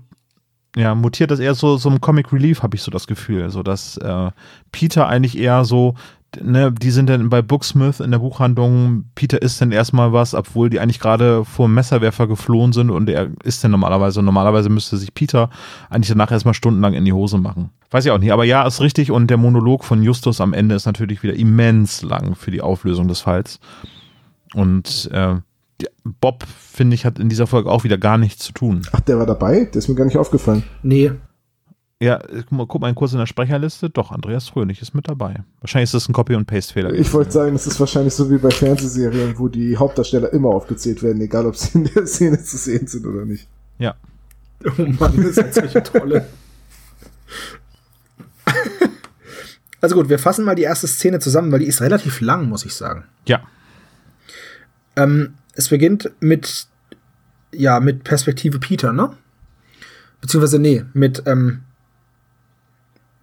[0.75, 3.49] ja, mutiert das eher so, so ein Comic Relief, habe ich so das Gefühl.
[3.49, 4.31] So dass äh,
[4.73, 5.95] Peter eigentlich eher so
[6.41, 10.69] ne, die sind dann bei Booksmith in der Buchhandlung, Peter isst dann erstmal was, obwohl
[10.69, 14.21] die eigentlich gerade vor dem Messerwerfer geflohen sind und er isst dann normalerweise.
[14.21, 15.49] Normalerweise müsste sich Peter
[15.89, 17.69] eigentlich danach erstmal stundenlang in die Hose machen.
[17.91, 20.75] Weiß ich auch nicht, aber ja, ist richtig und der Monolog von Justus am Ende
[20.75, 23.59] ist natürlich wieder immens lang für die Auflösung des Falls.
[24.53, 25.35] Und äh,
[26.03, 28.81] Bob, finde ich, hat in dieser Folge auch wieder gar nichts zu tun.
[28.91, 29.65] Ach, der war dabei?
[29.65, 30.63] Der ist mir gar nicht aufgefallen.
[30.83, 31.11] Nee.
[32.01, 33.89] Ja, guck mal, guck mal kurz in der Sprecherliste.
[33.89, 35.43] Doch, Andreas Fröhlich ist mit dabei.
[35.62, 36.93] Wahrscheinlich ist das ein Copy- und Paste-Fehler.
[36.93, 41.01] Ich wollte sagen, es ist wahrscheinlich so wie bei Fernsehserien, wo die Hauptdarsteller immer aufgezählt
[41.03, 43.47] werden, egal ob sie in der Szene zu sehen sind oder nicht.
[43.79, 43.95] Ja.
[44.65, 46.27] Oh Mann, das ist solche Trolle.
[49.79, 52.65] also gut, wir fassen mal die erste Szene zusammen, weil die ist relativ lang, muss
[52.65, 53.05] ich sagen.
[53.25, 53.41] Ja.
[54.97, 56.67] Ähm, es beginnt mit,
[57.53, 59.12] ja, mit Perspektive Peter, ne?
[60.19, 61.62] Beziehungsweise, nee, mit, ähm,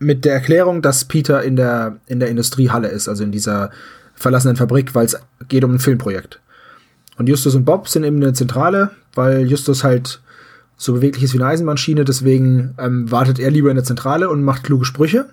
[0.03, 3.71] mit der Erklärung, dass Peter in der, in der Industriehalle ist, also in dieser
[4.15, 5.17] verlassenen Fabrik, weil es
[5.49, 6.41] geht um ein Filmprojekt.
[7.19, 10.21] Und Justus und Bob sind eben in der Zentrale, weil Justus halt
[10.77, 14.43] so beweglich ist wie eine Eisenbahnschiene, deswegen ähm, wartet er lieber in der Zentrale und
[14.43, 15.27] macht kluge Sprüche.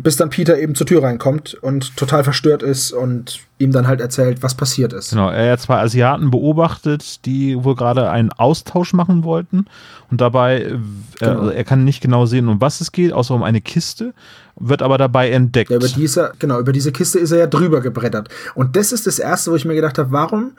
[0.00, 4.00] Bis dann Peter eben zur Tür reinkommt und total verstört ist und ihm dann halt
[4.00, 5.10] erzählt, was passiert ist.
[5.10, 9.66] Genau, er hat zwei Asiaten beobachtet, die wohl gerade einen Austausch machen wollten.
[10.08, 10.78] Und dabei, äh,
[11.18, 11.48] Genau.
[11.48, 14.14] er kann nicht genau sehen, um was es geht, außer um eine Kiste,
[14.54, 15.70] wird aber dabei entdeckt.
[15.70, 18.28] Ja, über diese, genau, über diese Kiste ist er ja drüber gebrettert.
[18.54, 20.52] Und das ist das Erste, wo ich mir gedacht habe, warum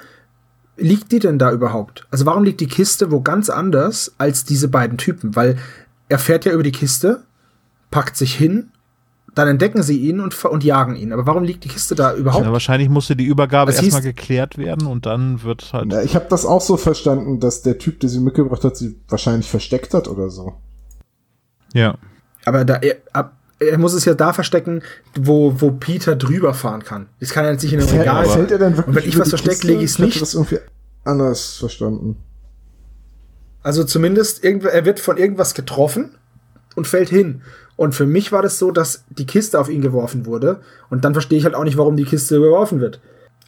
[0.75, 2.05] liegt die denn da überhaupt?
[2.11, 5.35] Also warum liegt die Kiste wo ganz anders als diese beiden Typen?
[5.35, 5.57] Weil
[6.09, 7.21] er fährt ja über die Kiste,
[7.91, 8.71] packt sich hin,
[9.39, 11.11] dann entdecken sie ihn und, ver- und jagen ihn.
[11.13, 12.45] Aber warum liegt die Kiste da überhaupt?
[12.45, 15.91] ja, wahrscheinlich musste die Übergabe erstmal geklärt werden und dann wird halt.
[15.91, 18.99] Ja, ich habe das auch so verstanden, dass der Typ, der sie mitgebracht hat, sie
[19.07, 20.53] wahrscheinlich versteckt hat oder so.
[21.73, 21.95] Ja.
[22.45, 22.97] Aber da, er,
[23.59, 24.81] er muss es ja da verstecken,
[25.19, 27.07] wo, wo Peter drüber fahren kann.
[27.19, 29.09] Das kann ja jetzt nicht in einem Fällt- Regal fällt er denn wirklich Und wenn
[29.09, 30.21] ich was verstecke, lege ich es Ich nicht.
[30.21, 30.59] das irgendwie
[31.03, 32.17] anders verstanden.
[33.61, 36.15] Also zumindest er wird von irgendwas getroffen
[36.75, 37.41] und fällt hin.
[37.75, 40.59] Und für mich war das so, dass die Kiste auf ihn geworfen wurde.
[40.89, 42.99] Und dann verstehe ich halt auch nicht, warum die Kiste geworfen wird.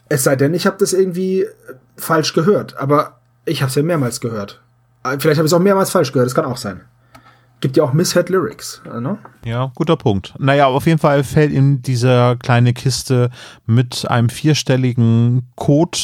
[0.08, 1.48] Es sei denn, ich habe das irgendwie äh,
[1.96, 2.76] falsch gehört.
[2.78, 4.62] Aber ich habe es ja mehrmals gehört.
[5.04, 6.26] Äh, Vielleicht habe ich es auch mehrmals falsch gehört.
[6.26, 6.80] Das kann auch sein.
[7.60, 8.80] Gibt ja auch Misheard Lyrics.
[8.90, 9.18] äh, Ne?
[9.44, 10.34] Ja, guter Punkt.
[10.38, 13.30] Naja, auf jeden Fall fällt ihm diese kleine Kiste
[13.66, 15.98] mit einem vierstelligen Code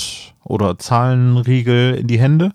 [0.44, 2.52] oder Zahlenriegel in die Hände,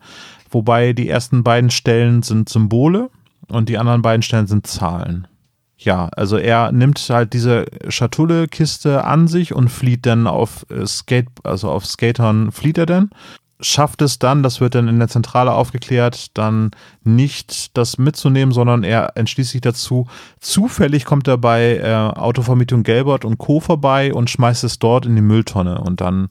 [0.51, 3.09] wobei die ersten beiden Stellen sind Symbole
[3.49, 5.27] und die anderen beiden Stellen sind Zahlen.
[5.77, 11.27] Ja, also er nimmt halt diese Schatulle-Kiste an sich und flieht dann auf äh, Skate,
[11.43, 13.09] also auf Skatern flieht er dann
[13.63, 16.71] schafft es dann, das wird dann in der Zentrale aufgeklärt, dann
[17.03, 20.07] nicht das mitzunehmen, sondern er entschließt sich dazu.
[20.39, 23.59] Zufällig kommt er bei äh, Autovermietung Gelbert und Co.
[23.59, 25.79] vorbei und schmeißt es dort in die Mülltonne.
[25.81, 26.29] Und dann,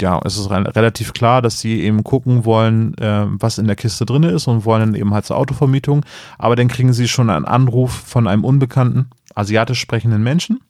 [0.00, 3.76] ja, ist es re relativ klar, dass sie eben gucken wollen, äh, was in der
[3.76, 6.04] Kiste drin ist und wollen dann eben halt zur Autovermietung.
[6.38, 10.60] Aber dann kriegen sie schon einen Anruf von einem unbekannten, asiatisch sprechenden Menschen,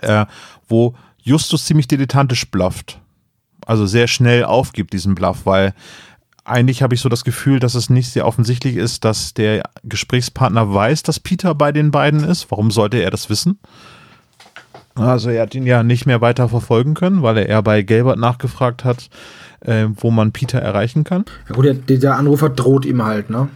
[0.00, 0.26] äh,
[0.68, 3.00] wo Justus ziemlich dilettantisch blufft
[3.66, 5.74] also sehr schnell aufgibt, diesen Bluff, weil
[6.44, 10.72] eigentlich habe ich so das Gefühl, dass es nicht sehr offensichtlich ist, dass der Gesprächspartner
[10.72, 12.50] weiß, dass Peter bei den beiden ist.
[12.50, 13.58] Warum sollte er das wissen?
[14.96, 18.18] Also er hat ihn ja nicht mehr weiter verfolgen können, weil er eher bei Gelbert
[18.18, 19.10] nachgefragt hat,
[19.60, 21.24] äh, wo man Peter erreichen kann.
[21.48, 23.48] Ja gut, der, der Anrufer droht ihm halt, ne?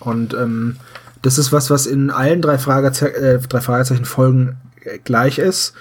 [0.00, 0.76] Und ähm,
[1.22, 5.74] das ist was, was in allen drei, Frageze äh, drei Fragezeichen Folgen äh, gleich ist.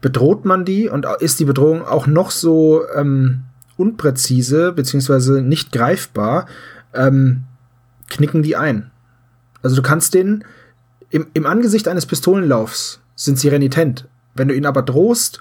[0.00, 3.44] Bedroht man die und ist die Bedrohung auch noch so ähm,
[3.76, 6.46] unpräzise beziehungsweise nicht greifbar,
[6.92, 7.44] ähm,
[8.08, 8.90] knicken die ein.
[9.62, 10.44] Also du kannst den
[11.10, 14.06] im, im Angesicht eines Pistolenlaufs sind sie renitent.
[14.34, 15.40] Wenn du ihn aber drohst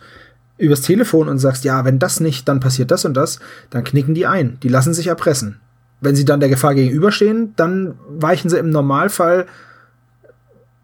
[0.58, 4.14] übers Telefon und sagst, ja, wenn das nicht, dann passiert das und das, dann knicken
[4.14, 4.58] die ein.
[4.62, 5.60] Die lassen sich erpressen.
[6.00, 9.46] Wenn sie dann der Gefahr gegenüberstehen, dann weichen sie im Normalfall,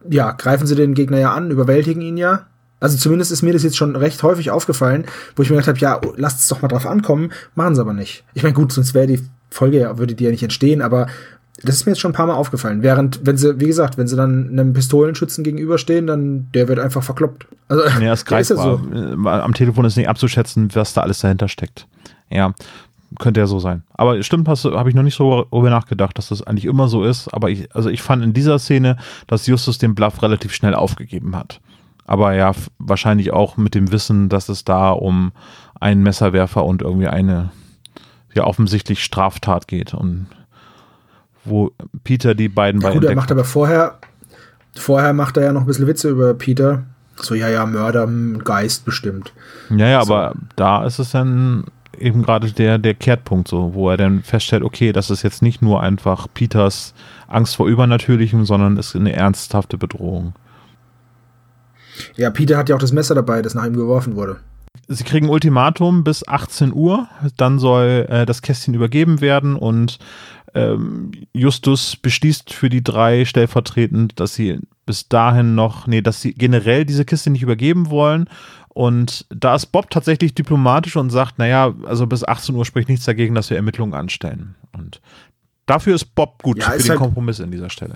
[0.09, 2.47] ja, greifen sie den Gegner ja an, überwältigen ihn ja.
[2.79, 5.79] Also zumindest ist mir das jetzt schon recht häufig aufgefallen, wo ich mir gedacht habe,
[5.79, 8.23] ja, lasst es doch mal drauf ankommen, machen sie aber nicht.
[8.33, 11.07] Ich meine, gut, sonst wäre die Folge ja, würde die ja nicht entstehen, aber
[11.63, 12.83] das ist mir jetzt schon ein paar Mal aufgefallen.
[12.83, 17.03] Während, wenn sie, wie gesagt, wenn sie dann einem Pistolenschützen gegenüberstehen, dann der wird einfach
[17.03, 17.47] verkloppt.
[17.67, 18.81] Also, Ja, ist greifbar.
[18.93, 21.87] Äh, Am Telefon ist nicht abzuschätzen, was da alles dahinter steckt.
[22.29, 22.53] Ja,
[23.17, 23.83] könnte ja so sein.
[23.93, 27.27] Aber stimmt, habe ich noch nicht so darüber nachgedacht, dass das eigentlich immer so ist.
[27.33, 31.35] Aber ich, also ich fand in dieser Szene, dass Justus den Bluff relativ schnell aufgegeben
[31.35, 31.59] hat.
[32.05, 35.31] Aber ja, wahrscheinlich auch mit dem Wissen, dass es da um
[35.79, 37.51] einen Messerwerfer und irgendwie eine
[38.33, 40.27] ja offensichtlich Straftat geht und
[41.49, 41.71] wo
[42.03, 43.97] Peter die beiden Ja, bei gut, er macht aber vorher,
[44.75, 46.83] vorher macht er ja noch ein bisschen Witze über Peter.
[47.21, 48.07] So, ja, ja, Mörder,
[48.43, 49.33] Geist bestimmt.
[49.69, 51.65] Ja, ja, aber da ist es dann
[51.97, 55.61] eben gerade der, der Kehrtpunkt so, wo er dann feststellt, okay, das ist jetzt nicht
[55.61, 56.93] nur einfach Peters
[57.27, 60.33] Angst vor Übernatürlichem, sondern ist eine ernsthafte Bedrohung.
[62.15, 64.37] Ja, Peter hat ja auch das Messer dabei, das nach ihm geworfen wurde.
[64.87, 67.07] Sie kriegen Ultimatum bis 18 Uhr,
[67.37, 69.99] dann soll äh, das Kästchen übergeben werden und
[70.55, 76.33] ähm, Justus beschließt für die drei stellvertretend, dass sie bis dahin noch, nee, dass sie
[76.33, 78.27] generell diese Kiste nicht übergeben wollen.
[78.69, 83.05] Und da ist Bob tatsächlich diplomatisch und sagt, naja, also bis 18 Uhr spricht nichts
[83.05, 84.55] dagegen, dass wir Ermittlungen anstellen.
[84.77, 85.01] Und
[85.65, 87.95] dafür ist Bob gut Ja, für den halt- Kompromiss in dieser Stelle.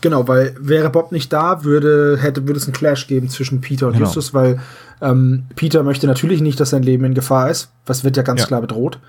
[0.00, 3.88] Genau, weil wäre Bob nicht da, würde, hätte, würde es einen Clash geben zwischen Peter
[3.88, 4.06] und Genau.
[4.06, 4.60] Justus, weil
[5.00, 7.70] ähm, Peter möchte natürlich nicht, dass sein Leben in Gefahr ist.
[7.84, 8.46] Was wird ja ganz Ja.
[8.46, 9.00] klar bedroht.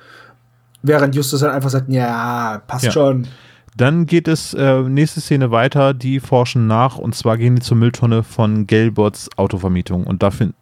[0.83, 2.91] Während Justus dann einfach sagt, ja, passt Ja.
[2.91, 3.27] schon.
[3.75, 7.75] Dann geht es äh, nächste Szene weiter, die forschen nach und zwar gehen die zur
[7.77, 10.53] Mülltonne von Gelbots Autovermietung und da finden,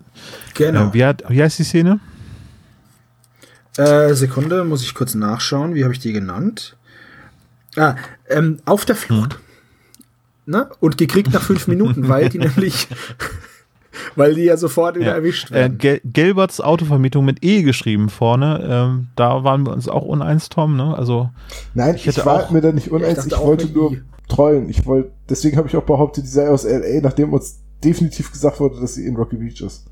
[0.54, 0.88] Genau.
[0.90, 2.00] äh, wie, hat, wie heißt die Szene?
[3.78, 5.76] Äh, Sekunde, muss ich kurz nachschauen.
[5.76, 6.78] Wie habe ich die genannt?
[7.78, 7.96] Ah,
[8.30, 9.40] ähm, auf der Flucht.
[10.46, 10.70] Ne?
[10.80, 12.88] Und gekriegt nach fünf Minuten, weil die nämlich,
[14.16, 15.14] weil die ja sofort wieder Ja.
[15.16, 15.78] erwischt Äh, werden.
[15.78, 18.66] Gel Gelberts Autovermietung mit E geschrieben vorne.
[18.70, 20.76] Ähm, da waren wir uns auch uneins, Tom.
[20.78, 20.96] Ne?
[20.98, 21.30] Also
[21.74, 23.26] Nein, Ich ich, war auch- mir da nicht uneins.
[23.26, 24.02] ich auch wollte nur I.
[24.28, 24.70] trollen.
[24.70, 28.60] Ich wollte, deswegen habe ich auch behauptet, die sei aus LA, nachdem uns definitiv gesagt
[28.60, 29.86] wurde, dass sie in Rocky Beach ist.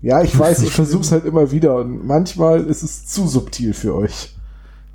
[0.00, 3.72] Ja, ich weiß, ich versuche es halt immer wieder und manchmal ist es zu subtil
[3.74, 4.33] für euch.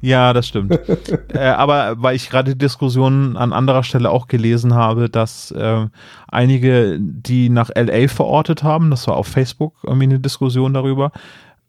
[0.01, 0.79] Ja, das stimmt.
[1.33, 5.87] äh, aber weil ich gerade die Diskussion an anderer Stelle auch gelesen habe, dass äh,
[6.27, 11.11] einige, die nach LA verortet haben, das war auf Facebook irgendwie eine Diskussion darüber.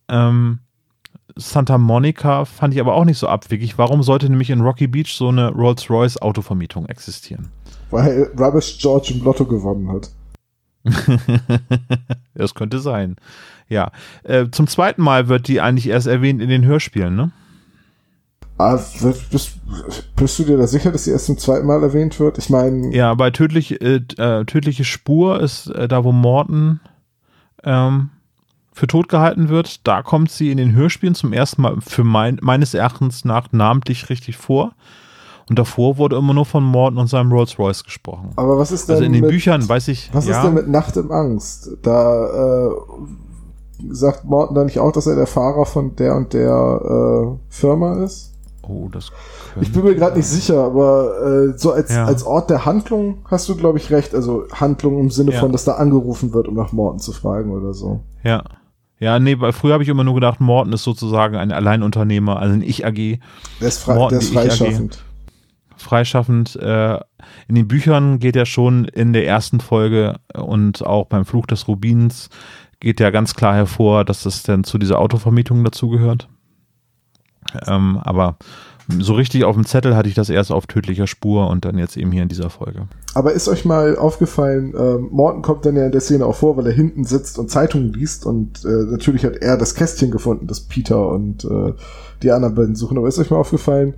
[0.08, 0.60] Ähm,
[1.36, 3.78] Santa Monica fand ich aber auch nicht so abwegig.
[3.78, 7.50] Warum sollte nämlich in Rocky Beach so eine Rolls-Royce Autovermietung existieren?
[7.90, 10.10] Weil Rubbish George im Lotto gewonnen hat.
[12.34, 13.16] das könnte sein.
[13.68, 13.92] Ja.
[14.22, 17.30] Äh, zum zweiten Mal wird die eigentlich erst erwähnt in den Hörspielen, ne?
[18.60, 18.80] Ah,
[19.30, 19.52] bist,
[20.16, 22.38] bist du dir da sicher, dass sie erst zum zweiten Mal erwähnt wird?
[22.38, 26.80] Ich meine, Ja, bei tödlich, äh, äh, tödliche Spur ist äh, da, wo Morton
[27.64, 28.10] ähm,
[28.72, 29.86] für tot gehalten wird.
[29.86, 34.08] Da kommt sie in den Hörspielen zum ersten Mal für mein, meines Erachtens nach namentlich
[34.10, 34.72] richtig vor.
[35.48, 38.30] Und davor wurde immer nur von Morton und seinem Rolls Royce gesprochen.
[38.36, 40.10] aber was ist denn Also in den mit, Büchern weiß ich.
[40.12, 41.70] Was ja, ist denn mit Nacht im Angst?
[41.82, 42.70] Da äh,
[43.90, 48.04] sagt Morton da nicht auch, dass er der Fahrer von der und der äh, Firma
[48.04, 48.29] ist?
[48.70, 49.10] Oh, das
[49.60, 52.04] Ich bin mir gerade nicht sicher, aber äh, so als, Ja.
[52.04, 54.14] als Ort der Handlung hast du, glaube ich, recht.
[54.14, 55.40] Also Handlung im Sinne Ja.
[55.40, 58.00] von, dass da angerufen wird, um nach Morton zu fragen oder so.
[58.22, 58.44] Ja.
[59.00, 62.52] Ja, nee, weil früher habe ich immer nur gedacht, Morton ist sozusagen ein Alleinunternehmer, also
[62.54, 63.18] ein Ich-AG.
[63.60, 65.02] Der ist, frei, Morton, der ist freischaffend.
[65.76, 66.56] freischaffend.
[66.56, 66.96] Äh,
[67.48, 71.66] in den Büchern geht ja schon in der ersten Folge und auch beim Fluch des
[71.68, 72.28] Rubins
[72.80, 76.28] geht ja ganz klar hervor, dass das dann zu dieser Autovermietung dazugehört.
[77.66, 78.36] Ähm, aber
[78.98, 81.96] so richtig auf dem Zettel hatte ich das erst auf tödlicher Spur und dann jetzt
[81.96, 82.88] eben hier in dieser Folge.
[83.14, 86.56] Aber ist euch mal aufgefallen, ähm, Morton kommt dann ja in der Szene auch vor,
[86.56, 90.46] weil er hinten sitzt und Zeitungen liest und äh, natürlich hat er das Kästchen gefunden,
[90.46, 91.72] das Peter und äh,
[92.22, 92.98] die anderen beiden suchen.
[92.98, 93.94] Aber ist euch mal aufgefallen,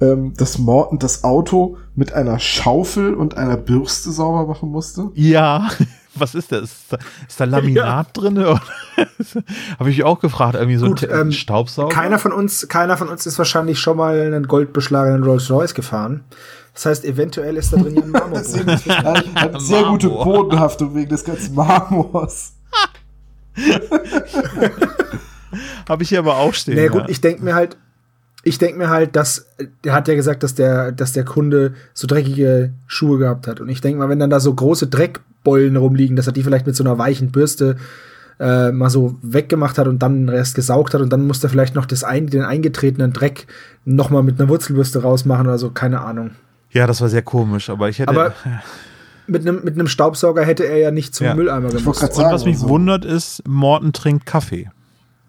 [0.00, 5.10] ähm, dass Morton das Auto mit einer Schaufel und einer Bürste sauber machen musste?
[5.14, 5.68] Ja,
[6.14, 6.62] was ist das?
[6.62, 6.98] Ist da,
[7.28, 8.38] ist da Laminat drin?
[8.38, 8.60] Oder?
[9.78, 11.88] Habe ich auch gefragt, irgendwie so Gut, ein ähm, Staubsauger?
[11.94, 16.24] Keiner von uns, keiner von uns ist wahrscheinlich schon mal einen goldbeschlagenen Rolls Royce gefahren.
[16.74, 18.66] Das heißt, eventuell ist da drin ja ein Marmorboden.
[19.34, 20.24] Hat, sehr gute Marmor.
[20.24, 22.54] Bodenhaftung wegen des ganzen Marmors.
[25.88, 26.74] Habe ich hier aber auch stehen.
[26.74, 26.90] Nee, ja.
[26.90, 27.76] gut, ich denke mir halt,
[28.44, 29.46] ich denke mir halt, dass
[29.84, 33.60] der hat ja gesagt, dass der, dass der Kunde so dreckige Schuhe gehabt hat.
[33.60, 36.66] Und ich denke mal, wenn dann da so große Dreckbollen rumliegen, dass er die vielleicht
[36.66, 37.76] mit so einer weichen Bürste
[38.38, 41.50] äh, mal so weggemacht hat und dann den Rest gesaugt hat und dann muss er
[41.50, 43.46] vielleicht noch das ein, den eingetretenen Dreck
[43.84, 46.32] noch mal mit einer Wurzelbürste rausmachen oder so, keine Ahnung.
[46.70, 48.10] ja, das war sehr komisch, aber ich hätte.
[48.10, 48.34] Aber
[49.26, 51.34] mit einem mit einem Staubsauger hätte er ja nicht zum Ja.
[51.34, 52.00] Mülleimer gemusst.
[52.00, 54.68] gerade Und was mich wundert ist, Morton trinkt Kaffee,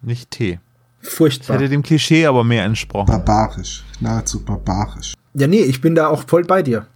[0.02, 0.60] nicht Tee.
[1.06, 1.56] Ich Furchtbar.
[1.58, 3.08] hätte dem Klischee aber mehr entsprochen.
[3.08, 5.14] barbarisch, nahezu barbarisch.
[5.34, 6.88] Ja, nee, ich bin da auch voll bei dir.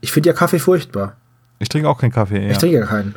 [0.00, 1.16] Ich finde ja Kaffee furchtbar.
[1.58, 2.44] Ich trinke auch keinen Kaffee.
[2.44, 2.52] Ja.
[2.52, 3.14] Ich trinke ja keinen.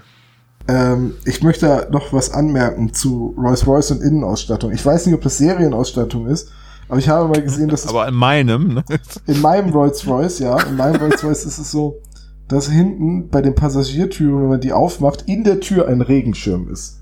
[0.67, 4.71] Ähm, ich möchte noch was anmerken zu Rolls Royce und Innenausstattung.
[4.71, 6.51] Ich weiß nicht, ob das Serienausstattung ist,
[6.87, 8.83] aber ich habe mal gesehen, dass es aber in meinem, ne?
[9.27, 12.01] in meinem Rolls Royce, ja, in meinem Rolls Royce ist es so,
[12.47, 16.99] dass hinten bei den Passagiertüren, wenn man die aufmacht, in der Tür ein Regenschirm ist.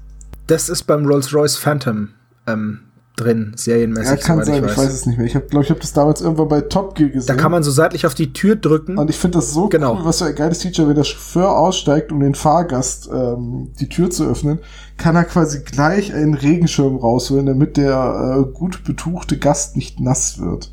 [0.48, 2.10] Das ist beim Rolls-Royce Phantom
[2.48, 2.80] ähm,
[3.18, 4.10] drin, serienmäßig.
[4.10, 4.94] Ja, kann sein, ich weiß.
[4.94, 5.28] es nicht mehr.
[5.28, 7.28] Ich habe, glaube ich, habe das damals irgendwann bei Top Gear gesehen.
[7.36, 8.98] Da kann man so seitlich auf die Tür drücken.
[8.98, 9.96] und ich finde das so Genau.
[9.96, 13.90] cool, was für ein geiles Feature, wenn der Chauffeur aussteigt, um den Fahrgast ähm, die
[13.90, 14.60] Tür zu öffnen,
[14.98, 20.40] kann er quasi gleich einen Regenschirm rausholen, damit der äh, gut betuchte Gast nicht nass
[20.40, 20.72] wird.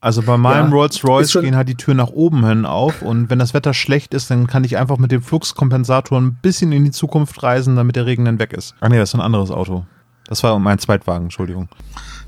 [0.00, 2.66] Also bei meinem Ja, Rolls Royce ist schon- gehen halt die Türen nach oben hin
[2.66, 6.38] auf und wenn das Wetter schlecht ist, dann kann ich einfach mit dem Fluxkompensator ein
[6.42, 8.74] bisschen in die Zukunft reisen, damit der Regen dann weg ist.
[8.80, 9.84] Ach nee, das ist ein anderes Auto.
[10.32, 11.68] Das war mein Zweitwagen, Entschuldigung.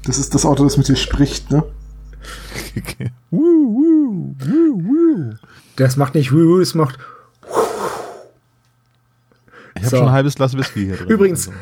[0.04, 1.64] Das ist das Auto, das mit dir spricht, ne?
[2.76, 3.10] Okay.
[5.76, 6.98] Das macht nicht wuh, das macht.
[9.74, 9.96] Ich habe So.
[9.96, 11.08] schon ein halbes Glas Whisky hier drin.
[11.08, 11.58] Übrigens, Also.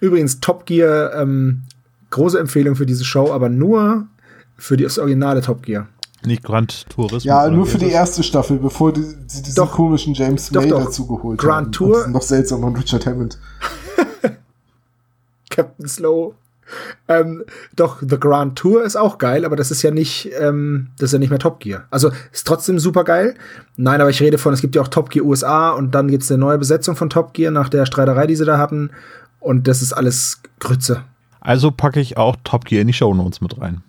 [0.00, 1.64] übrigens Top Gear, ähm,
[2.08, 4.06] große Empfehlung für diese Show, aber nur
[4.56, 5.88] für das originale Top Gear.
[6.24, 7.24] Nicht Grand Tourismus.
[7.24, 7.94] Ja, nur für ist die das?
[7.94, 9.72] erste Staffel, bevor die, sie diesen Doch.
[9.72, 10.84] komischen James Doch, May doch.
[10.86, 11.72] dazu geholt Grand haben.
[11.72, 12.06] Tour.
[12.06, 13.38] Und noch seltsamer und Richard Hammond.
[15.56, 16.34] Captain Slow.
[17.08, 17.44] Ähm,
[17.76, 21.12] doch, The Grand Tour ist auch geil, aber das ist ja nicht, ähm, das ist
[21.12, 21.84] ja nicht mehr Top Gear.
[21.90, 23.34] Also ist trotzdem super geil.
[23.76, 26.30] Nein, aber ich rede von, es gibt ja auch Top Gear USA und dann gibt's
[26.30, 28.90] eine neue Besetzung von Top Gear nach der Streiterei, die sie da hatten.
[29.38, 31.04] Und das ist alles Grütze.
[31.40, 33.82] Also packe ich auch Top Gear in die Show Notes mit rein.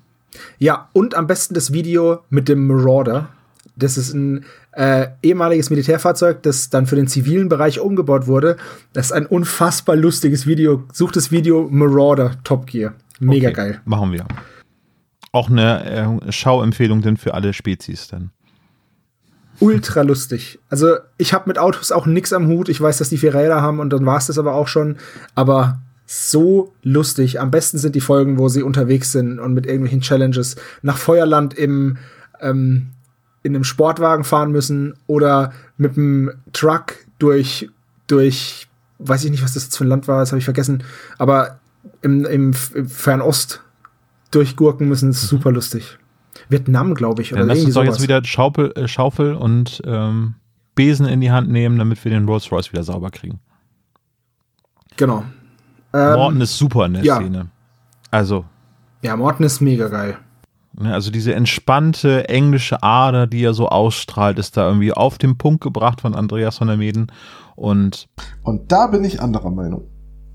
[0.59, 3.29] Ja, und am besten das Video mit dem Marauder.
[3.77, 8.57] Das ist ein äh, ehemaliges Militärfahrzeug, das dann für den zivilen Bereich umgebaut wurde.
[8.93, 10.83] Das ist ein unfassbar lustiges Video.
[10.91, 12.93] Sucht das Video Marauder Top Gear.
[13.19, 13.81] Mega Okay, geil.
[13.85, 14.25] Machen wir.
[15.31, 18.31] Auch eine äh, Schauempfehlung denn für alle Spezies dann.
[19.59, 20.59] Ultra lustig.
[20.69, 22.69] Also ich habe mit Autos auch nix am Hut.
[22.69, 24.97] Ich weiß, dass die vier Räder haben und dann war es das aber auch schon.
[25.35, 27.39] Aber so lustig.
[27.39, 31.53] Am besten sind die Folgen, wo sie unterwegs sind und mit irgendwelchen Challenges nach Feuerland
[31.53, 31.97] im
[32.39, 32.91] ähm,
[33.47, 37.69] in einem Sportwagen fahren müssen oder mit einem Truck durch
[38.07, 38.67] durch
[38.99, 40.83] weiß ich nicht, was das jetzt für ein Land war, das habe ich vergessen,
[41.17, 41.59] aber
[42.01, 43.61] im, im, im Fernost
[44.31, 45.97] durchgurken müssen, ist super lustig.
[46.49, 49.81] Vietnam, glaube ich, oder Dann lass irgendwie uns doch jetzt wieder Schaufel, äh, Schaufel und
[49.85, 50.35] ähm,
[50.75, 53.39] Besen in die Hand nehmen, damit wir den Rolls Royce wieder sauber kriegen.
[54.95, 55.23] Genau.
[55.93, 57.15] Ähm, Morton ist super in der ja.
[57.17, 57.47] Szene.
[58.11, 58.45] Also,
[59.01, 60.17] Ja, Morton ist mega geil.
[60.79, 65.37] Ne, also diese entspannte englische Ader, die er so ausstrahlt, ist da irgendwie auf den
[65.37, 67.11] Punkt gebracht von Andreas von der Meden.
[67.55, 68.07] Und
[68.43, 69.83] Und da bin ich anderer Meinung.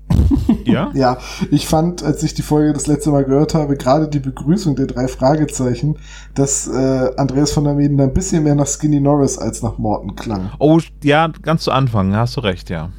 [0.65, 1.17] ja, Ja,
[1.51, 4.87] ich fand, als ich die Folge das letzte Mal gehört habe, gerade die Begrüßung der
[4.87, 5.97] drei Fragezeichen,
[6.35, 10.15] dass äh, Andreas von der Meden ein bisschen mehr nach Skinny Norris als nach Morton
[10.15, 10.51] klang.
[10.59, 12.91] oh ja, ganz zu Anfang, hast du recht, ja.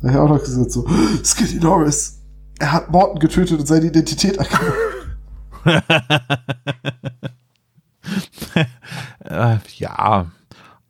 [0.00, 0.86] Da habe ich auch noch gesagt so,
[1.24, 2.22] Skinny Norris,
[2.58, 4.72] er hat Morton getötet und seine Identität erkannt.
[9.24, 10.26] Äh, ja,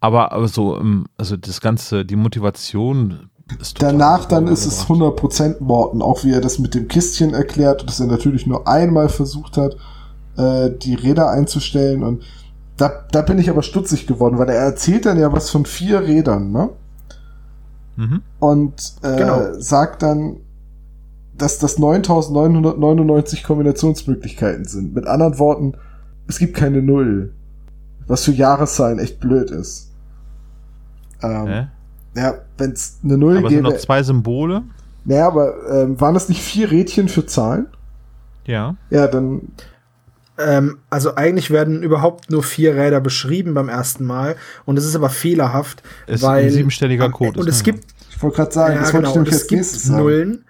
[0.00, 5.34] aber, aber so, ähm, also das Ganze, die Motivation ist Danach dann ist es übergebracht.
[5.34, 9.08] 100% Morton, auch wie er das mit dem Kistchen erklärt dass er natürlich nur einmal
[9.08, 9.76] versucht hat,
[10.36, 12.24] äh, die Räder einzustellen und
[12.76, 16.00] da, da bin ich aber stutzig geworden, weil er erzählt dann ja was von vier
[16.00, 16.70] Rädern, ne?
[17.96, 18.22] Mhm.
[18.40, 19.40] Und äh, Genau.
[19.58, 20.38] sagt dann,
[21.36, 24.94] dass das 9999 Kombinationsmöglichkeiten sind.
[24.94, 25.74] Mit anderen Worten,
[26.28, 27.32] es gibt keine Null.
[28.06, 29.90] Was für Jahreszahlen echt blöd ist.
[31.22, 31.66] Ähm, Hä?
[32.16, 33.74] Ja, wenn es eine Null Aber es sind gäbe.
[33.74, 34.62] noch zwei Symbole.
[35.04, 37.66] Naja, aber ähm, waren das nicht vier Rädchen für Zahlen?
[38.46, 38.76] Ja.
[38.90, 39.48] Ja, dann.
[40.36, 44.96] Ähm, also eigentlich werden überhaupt nur vier Räder beschrieben beim ersten Mal und es ist
[44.96, 47.72] aber fehlerhaft, Es ist weil ein siebenstelliger Code, und ist es ne?
[47.72, 49.58] gibt Ich wollte gerade sagen, ja, das wollte genau, ich und nämlich es als gibt
[49.60, 50.44] nächstes sagen.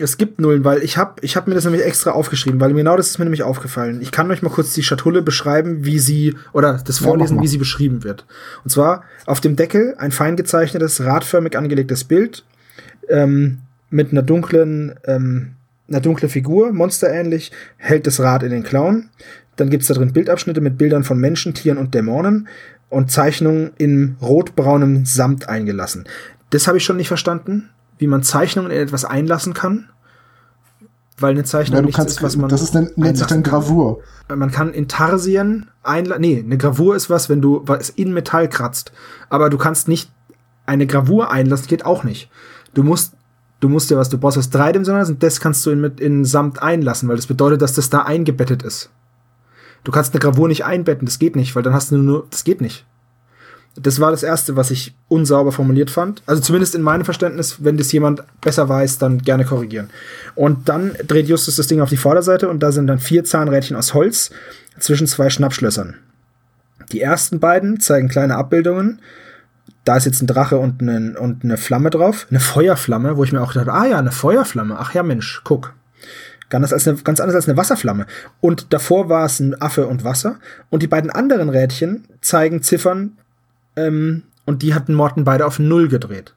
[0.00, 2.78] Es gibt Nullen, weil ich habe ich hab mir das nämlich extra aufgeschrieben, weil mir
[2.78, 4.00] genau das ist mir nämlich aufgefallen.
[4.00, 7.42] Ich kann euch mal kurz die Schatulle beschreiben, wie sie, oder das Ja, vorlesen, mal.
[7.42, 8.24] wie sie beschrieben wird.
[8.64, 12.44] Und zwar auf dem Deckel ein fein gezeichnetes, radförmig angelegtes Bild
[13.08, 13.58] ähm,
[13.90, 15.52] mit einer dunklen, ähm,
[15.88, 19.10] einer dunkle Figur, monsterähnlich, hält das Rad in den Klauen.
[19.56, 22.48] Dann gibt's da drin Bildabschnitte mit Bildern von Menschen, Tieren und Dämonen
[22.88, 26.04] und Zeichnungen in rotbraunem Samt eingelassen.
[26.50, 27.68] Das habe ich schon nicht verstanden,
[28.00, 29.90] wie man Zeichnungen in etwas einlassen kann.
[31.18, 32.48] Weil eine Zeichnung Ja, nichts kannst, ist, was man.
[32.48, 33.52] das ist, nennt, nennt sich dann kann.
[33.62, 34.00] Gravur.
[34.34, 36.22] Man kann Intarsien einlassen.
[36.22, 38.92] Nee, eine Gravur ist was, wenn du was in Metall kratzt.
[39.28, 40.10] Aber du kannst nicht
[40.64, 42.30] eine Gravur einlassen, geht auch nicht.
[42.72, 43.12] Du musst,
[43.60, 46.24] du musst ja was, du brauchst was dreidimensionales und das kannst du in, mit, in
[46.24, 48.88] Samt einlassen, weil das bedeutet, dass das da eingebettet ist.
[49.84, 52.44] Du kannst eine Gravur nicht einbetten, das geht nicht, weil dann hast du nur, das
[52.44, 52.86] geht nicht.
[53.76, 56.22] Das war das erste, was ich unsauber formuliert fand.
[56.26, 59.90] Also zumindest in meinem Verständnis, wenn das jemand besser weiß, dann gerne korrigieren.
[60.34, 63.76] Und dann dreht Justus das Ding auf die Vorderseite und da sind dann vier Zahnrädchen
[63.76, 64.30] aus Holz
[64.78, 65.96] zwischen zwei Schnappschlössern.
[66.92, 69.00] Die ersten beiden zeigen kleine Abbildungen.
[69.84, 72.26] Da ist jetzt ein Drache und eine, und eine Flamme drauf.
[72.30, 74.76] Eine Feuerflamme, wo ich mir auch dachte, ah ja, eine Feuerflamme.
[74.78, 75.74] Ach ja, Mensch, guck.
[76.48, 78.06] Ganz, als eine, ganz anders als eine Wasserflamme.
[78.40, 80.40] Und davor war es ein Affe und Wasser.
[80.68, 83.18] Und die beiden anderen Rädchen zeigen Ziffern
[83.86, 86.34] ähm, und die hatten Morten beide auf Null gedreht.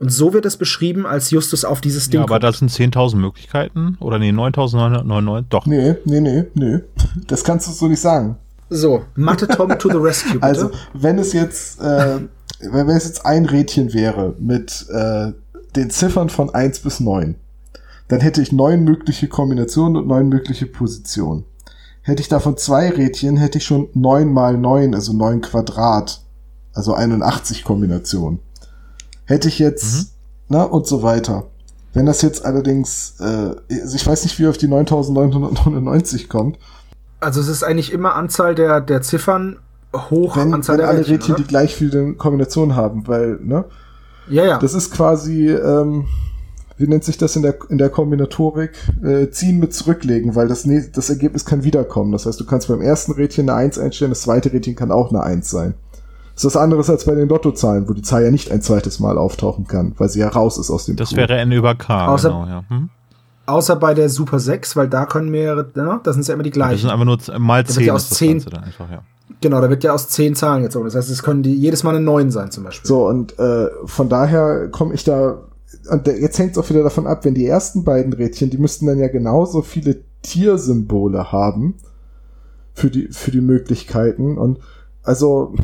[0.00, 3.16] Und so wird es beschrieben, als Justus auf dieses Ding Ja, aber das sind 10.000
[3.16, 3.96] Möglichkeiten.
[4.00, 5.44] Oder nee, 9.999.
[5.48, 5.66] Doch.
[5.66, 6.78] Nee, nee, nee, nee.
[7.26, 8.36] Das kannst du so nicht sagen.
[8.70, 10.44] So, Mathe Tom to the rescue, bitte.
[10.44, 12.20] Also, wenn es jetzt, äh,
[12.60, 15.32] wenn es jetzt ein Rädchen wäre mit äh,
[15.74, 17.34] den Ziffern von 1 bis 9,
[18.08, 21.44] dann hätte ich neun mögliche Kombinationen und neun mögliche Positionen.
[22.02, 26.22] hätte ich davon zwei Rädchen, hätte ich schon 9 mal 9, also 9 Quadrat.
[26.78, 28.38] Also 81 Kombinationen.
[29.24, 30.12] Hätte ich jetzt,
[30.48, 31.48] na, und so weiter.
[31.92, 36.56] Wenn das jetzt allerdings, äh, also ich weiß nicht, wie auf die 9999 kommt,
[37.18, 39.58] Also es ist eigentlich immer Anzahl der, der Ziffern
[39.92, 43.64] hoch wenn, Anzahl wenn der alle Rädchen, Rädchen die gleich viele Kombinationen haben, weil, ne?
[44.28, 44.58] Ja, ja.
[44.60, 46.06] Das ist quasi, ähm,
[46.76, 48.70] wie nennt sich das in der, in der Kombinatorik?
[49.02, 52.12] Äh, ziehen mit zurücklegen, weil das, das Ergebnis kann wiederkommen.
[52.12, 55.10] Das heißt, du kannst beim ersten Rädchen eine 1 einstellen, das zweite Rädchen kann auch
[55.10, 55.74] eine 1 sein.
[56.38, 59.00] Das ist was anderes als bei den Lottozahlen, wo die Zahl ja nicht ein zweites
[59.00, 61.18] Mal auftauchen kann, weil sie ja raus ist aus dem Das Pool.
[61.18, 62.64] wäre N über K, Außer- genau, ja.
[62.68, 62.90] Hm?
[63.46, 66.50] Außer bei der Super 6, weil da können mehrere, ne, das sind ja immer die
[66.50, 66.90] Das sind gleichen.
[66.90, 69.02] einfach nur mal wird 10 ja aus ist das 10 Ganze dann einfach, ja.
[69.40, 70.84] Genau, da wird ja aus zehn Zahlen gezogen.
[70.86, 72.88] Das heißt, es können die jedes Mal eine 9 sein zum Beispiel.
[72.88, 75.42] So, und äh, von daher komme ich da.
[75.90, 78.86] Und jetzt hängt es auch wieder davon ab, wenn die ersten beiden Rädchen, die müssten
[78.86, 81.74] dann ja genauso viele Tiersymbole haben
[82.72, 84.38] für die, für die Möglichkeiten.
[84.38, 84.58] Und
[85.02, 85.54] also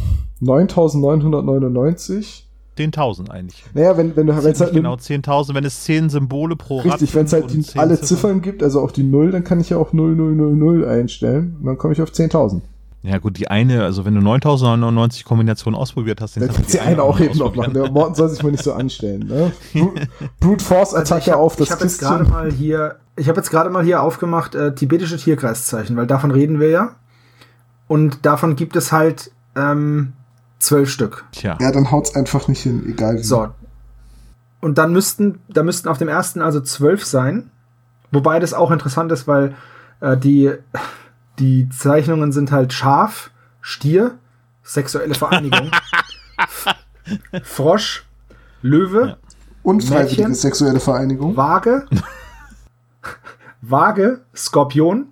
[0.45, 2.45] 9999.
[2.77, 3.65] 10.000 eigentlich.
[3.73, 6.87] Naja, wenn, wenn du wenn es halt genau 10.000, wenn es 10 Symbole pro Rad
[6.87, 9.45] richtig, wenn es halt die, und 10 alle Ziffern gibt, also auch die Null, dann
[9.45, 11.57] kann ich ja auch 0000 einstellen.
[11.61, 12.63] Und dann komme ich auf 10.000.
[13.03, 16.79] Ja gut, die eine, also wenn du 9.099 Kombinationen ausprobiert hast, Dann kannst kannst du
[16.79, 17.75] die eine auch eben noch machen.
[17.75, 19.27] Der Morten soll sich mal nicht so anstellen.
[19.27, 19.53] Ne?
[20.41, 23.37] Brute, Force Also ich Attacke habe auf das hab jetzt gerade mal hier, ich habe
[23.37, 26.97] jetzt gerade mal hier aufgemacht äh, tibetische Tierkreiszeichen, weil davon reden wir ja.
[27.89, 30.15] Und davon gibt es halt ähm,
[30.65, 31.25] zwölf Stück.
[31.33, 33.23] Tja, Ja, dann haut's einfach nicht hin, egal wie.
[33.23, 33.49] So.
[34.61, 37.51] Und dann müssten, da müssten auf dem ersten also zwölf sein.
[38.11, 39.55] Wobei das auch interessant ist, weil
[40.01, 40.53] äh, die,
[41.39, 44.19] die Zeichnungen sind halt Schaf, Stier,
[44.63, 45.71] sexuelle Vereinigung,
[47.43, 48.05] Frosch,
[48.63, 49.19] Löwe,
[49.63, 50.35] Unfreiwillige Mädchen.
[50.35, 51.37] sexuelle Vereinigung.
[51.37, 51.87] Waage,
[53.61, 55.09] Waage, Skorpion,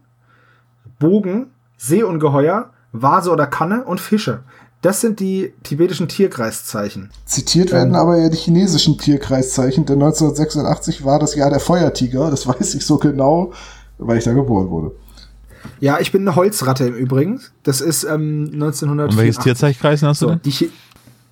[0.98, 4.44] Bogen, Seeungeheuer, Vase oder Kanne und Fische.
[4.82, 7.10] Das sind die tibetischen Tierkreiszeichen.
[7.24, 12.46] Zitiert werden aber ja die chinesischen Tierkreiszeichen, denn 1986 war das Jahr der Feuertiger, das
[12.48, 13.52] weiß ich so genau,
[13.98, 14.92] weil ich da geboren wurde.
[15.78, 17.40] Ja, ich bin eine Holzratte im Übrigen.
[17.62, 19.16] Das ist ähm, 1984.
[19.16, 20.42] und welches Tierzeichenkreisen hast du So, denn?
[20.44, 20.70] die Chi-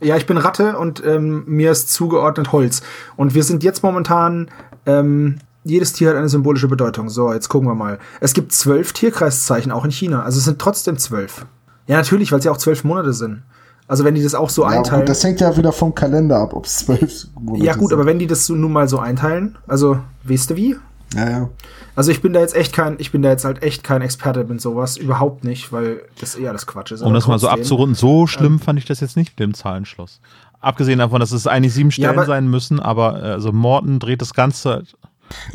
[0.01, 2.81] ja, ich bin Ratte und ähm, mir ist zugeordnet Holz.
[3.17, 4.49] Und wir sind jetzt momentan,
[4.87, 7.11] ähm, jedes Tier hat eine symbolische Bedeutung.
[7.11, 7.99] So, jetzt gucken wir mal.
[8.21, 10.23] Es gibt zwölf Tierkreiszeichen, auch in China.
[10.23, 11.45] Also es sind trotzdem zwölf.
[11.91, 13.43] Ja, natürlich, weil es ja auch zwölf Monate sind.
[13.89, 15.01] Also wenn die das auch so Ja, einteilen.
[15.03, 17.99] gut, das hängt ja wieder vom Kalender ab, ob es zwölf Monate ja gut, sind.
[17.99, 20.77] aber wenn die das so nun mal so einteilen, also weißt du wie?
[21.15, 21.49] Ja, ja.
[21.97, 24.45] Also ich bin da jetzt echt kein, ich bin da jetzt halt echt kein Experte
[24.45, 27.03] mit sowas, überhaupt nicht, weil das eher das Quatsch ist.
[27.03, 30.21] Um das mal so abzurunden, so schlimm fand ich das jetzt nicht mit dem Zahlenschloss.
[30.61, 34.23] Abgesehen davon, dass es eigentlich sieben Stellen aber- sein müssen, aber äh, also Morton dreht
[34.23, 34.85] das Ganze.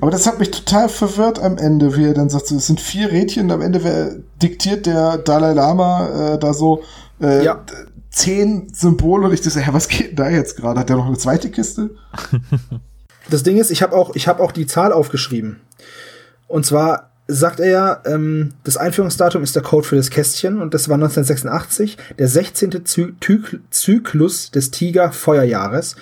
[0.01, 2.79] Aber das hat mich total verwirrt am Ende, wie er dann sagt, so, es sind
[2.79, 6.83] vier Rädchen und am Ende wer, diktiert der Dalai Lama äh, da so
[7.21, 7.63] äh, Ja.
[8.09, 10.79] zehn Symbole und ich dachte, ja, was geht denn da jetzt gerade?
[10.79, 11.91] Hat der noch eine zweite Kiste?
[13.27, 15.59] Das Ding ist, ich habe auch, ich habe auch die Zahl aufgeschrieben.
[16.47, 20.75] Und zwar sagt er ja, ähm, das Einführungsdatum ist der Code für das Kästchen und
[20.75, 22.85] das war 1986, der 16.
[22.85, 25.95] Zy Zyk Zyklus des Tiger-Feuerjahres.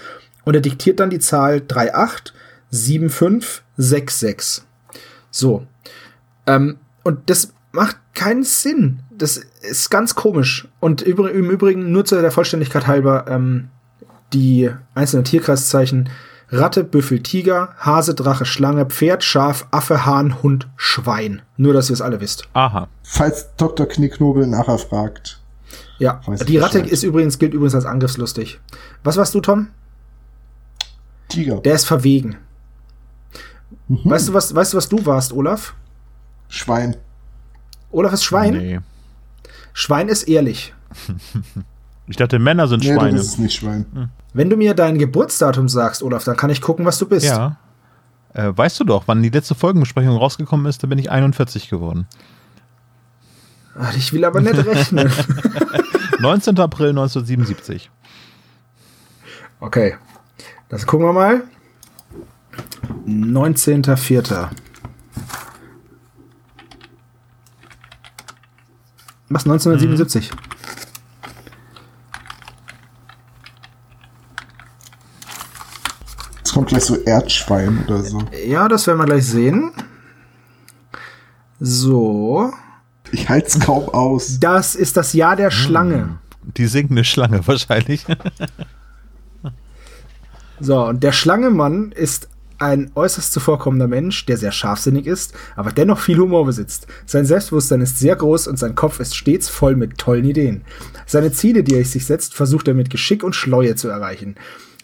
[0.44, 1.62] Und er diktiert dann die Zahl
[3.78, 4.62] 387566.
[5.32, 5.66] So.
[6.46, 9.00] Ähm, und das macht keinen Sinn.
[9.12, 10.68] Das ist ganz komisch.
[10.80, 13.70] Und im Übrigen nur zu der Vollständigkeit halber, ähm,
[14.34, 16.10] die einzelnen Tierkreiszeichen
[16.54, 21.42] Ratte, Büffel, Tiger, Hase, Drache, Schlange, Pferd, Schaf, Affe, Hahn, Hund, Schwein.
[21.58, 22.48] Nur, dass ihr es alle wisst.
[22.54, 22.88] Aha.
[23.02, 23.88] Falls Dr.
[23.88, 25.42] Knicknobel nachher fragt.
[25.98, 26.92] Ja, die Ratte Bescheid.
[26.92, 28.60] ist übrigens, gilt übrigens als angriffslustig.
[29.04, 29.70] Was warst du, Tom?
[31.30, 31.58] Tiger.
[31.62, 32.38] Der ist verwegen.
[33.88, 34.00] Mhm.
[34.06, 35.74] Weißt du, was, weißt du, was du warst, Olaf?
[36.48, 36.96] Schwein.
[37.92, 38.54] Olaf ist Schwein.
[38.54, 38.80] Nee.
[39.74, 40.74] Schwein ist ehrlich.
[42.06, 43.18] Ich dachte, Männer sind Nee, Schweine.
[43.18, 44.10] ist es nicht Schwein.
[44.34, 47.26] Wenn du mir dein Geburtsdatum sagst, Olaf, dann kann ich gucken, was du bist.
[47.26, 47.56] Ja.
[48.34, 52.06] Äh, weißt du doch, wann die letzte Folgenbesprechung rausgekommen ist, da bin ich 41 geworden.
[53.80, 55.10] Ach, Ich will aber nicht rechnen.
[56.20, 56.60] 19.
[56.60, 57.90] April 1977.
[59.62, 59.96] Okay.
[60.68, 61.44] Das gucken wir mal.
[63.06, 64.50] 19.04.
[69.30, 69.46] Was?
[69.46, 70.32] 1977?
[76.38, 78.22] Jetzt kommt gleich so Erdschwein oder so.
[78.46, 79.72] Ja, das werden wir gleich sehen.
[81.60, 82.54] So.
[83.12, 84.40] Ich halte es kaum aus.
[84.40, 86.20] Das ist das Jahr der Schlange.
[86.44, 88.06] Die singende Schlange wahrscheinlich.
[90.60, 92.30] So, und der Schlangemann ist
[92.64, 96.88] ein äußerst zuvorkommender Mensch, der sehr scharfsinnig ist, aber dennoch viel Humor besitzt.
[97.06, 100.64] Sein Selbstbewusstsein ist sehr groß und sein Kopf ist stets voll mit tollen Ideen.
[101.06, 104.36] Seine Ziele, die er sich setzt, versucht er mit Geschick und Schleue zu erreichen.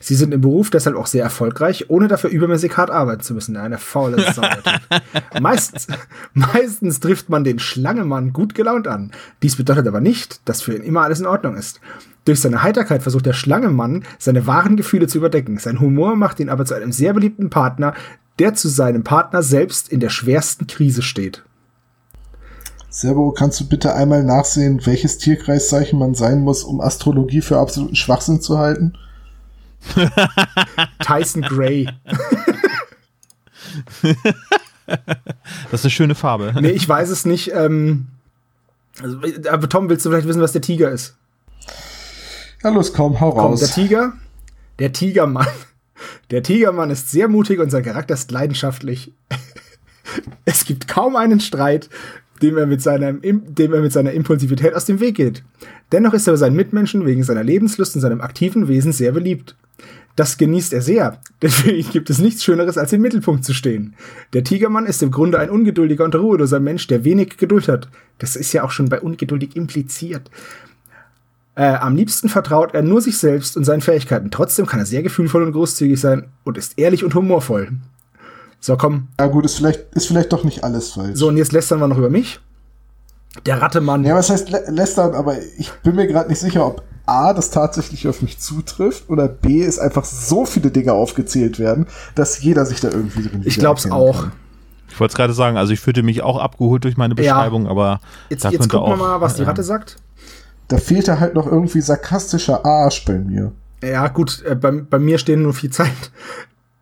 [0.02, 3.58] Sie sind im Beruf deshalb auch sehr erfolgreich, ohne dafür übermäßig hart arbeiten zu müssen.
[3.58, 4.44] Eine faule Sau.
[5.42, 5.88] meistens,
[6.34, 9.12] meistens trifft man den Schlangemann gut gelaunt an.
[9.44, 11.82] Dies bedeutet aber nicht, dass für ihn immer alles in Ordnung ist.
[12.30, 15.58] Durch seine Heiterkeit versucht der Schlangenmann, seine wahren Gefühle zu überdecken.
[15.58, 17.96] Sein Humor macht ihn aber zu einem sehr beliebten Partner,
[18.38, 21.44] der zu seinem Partner selbst in der schwersten Krise steht.
[22.92, 27.96] Servo, kannst du bitte einmal nachsehen, welches Tierkreiszeichen man sein muss, um Astrologie für absoluten
[27.96, 28.94] Schwachsinn zu halten?
[31.04, 31.90] Tyson Gray.
[34.86, 36.54] das ist eine schöne Farbe.
[36.62, 37.54] Nee, ich weiß es nicht.
[37.56, 38.06] Ähm,
[39.02, 39.18] also,
[39.50, 41.16] aber Tom, willst du vielleicht wissen, was der Tiger ist?
[42.64, 43.60] Ja, los, komm, hau raus.
[43.60, 44.14] Komm, der Tiger,
[44.80, 45.48] der Tigermann.
[46.32, 49.14] Der Tigermann ist sehr mutig und sein Charakter ist leidenschaftlich.
[50.46, 51.90] Es gibt kaum einen Streit,
[52.42, 55.44] dem er, mit seiner, dem er mit seiner Impulsivität aus dem Weg geht.
[55.92, 59.56] Dennoch ist er bei seinen Mitmenschen wegen seiner Lebenslust und seinem aktiven Wesen sehr beliebt.
[60.16, 63.54] Das genießt er sehr, denn für ihn gibt es nichts Schöneres, als im Mittelpunkt zu
[63.54, 63.94] stehen.
[64.34, 67.90] Der Tigermann ist im Grunde ein ungeduldiger und ruheloser Mensch, der wenig Geduld hat.
[68.18, 70.30] Das ist ja auch schon bei ungeduldig impliziert.
[71.56, 74.32] Äh, am liebsten vertraut er nur sich selbst und seinen Fähigkeiten.
[74.32, 77.72] Trotzdem kann er sehr gefühlvoll und großzügig sein und ist ehrlich und humorvoll.
[78.62, 79.08] So, komm.
[79.20, 81.18] Ja gut, ist vielleicht, ist vielleicht doch nicht alles falsch.
[81.18, 82.40] So, und jetzt lästern wir noch über mich.
[83.46, 84.04] Der Rattemann.
[84.04, 87.52] Ja, was heißt lä lästern, aber ich bin mir gerade nicht sicher, ob A, das
[87.52, 92.66] tatsächlich auf mich zutrifft oder B, es einfach so viele Dinge aufgezählt werden, dass jeder
[92.66, 94.22] sich da irgendwie drin Ich glaub's auch.
[94.22, 94.32] Kann.
[94.90, 97.72] Ich wollte es gerade sagen, also ich fühlte mich auch abgeholt durch meine Beschreibung, ja.
[97.72, 99.98] aber jetzt, da jetzt gucken wir mal, was die Ratte sagt
[100.70, 103.52] da fehlte halt noch irgendwie sarkastischer Arsch bei mir.
[103.84, 106.12] Ja, gut, äh, bei, bei mir stehen nur viel Zeit.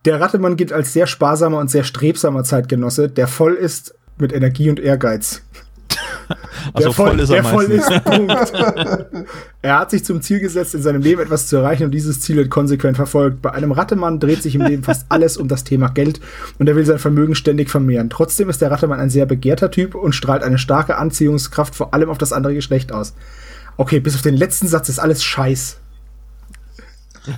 [0.05, 4.69] Der Rattemann gilt als sehr sparsamer und sehr strebsamer Zeitgenosse, der voll ist mit Energie
[4.69, 5.41] und Ehrgeiz.
[6.73, 8.33] Also voll, voll, ist er der voll ist, Punkt.
[9.61, 12.35] er hat sich zum Ziel gesetzt, in seinem Leben etwas zu erreichen und dieses Ziel
[12.35, 13.41] wird konsequent verfolgt.
[13.41, 16.19] Bei einem Rattemann dreht sich im Leben fast alles um das Thema Geld
[16.59, 18.09] und er will sein Vermögen ständig vermehren.
[18.09, 22.09] Trotzdem ist der Rattemann ein sehr begehrter Typ und strahlt eine starke Anziehungskraft vor allem
[22.09, 23.13] auf das andere Geschlecht aus.
[23.77, 25.77] Okay, bis auf den letzten Satz ist alles Scheiß.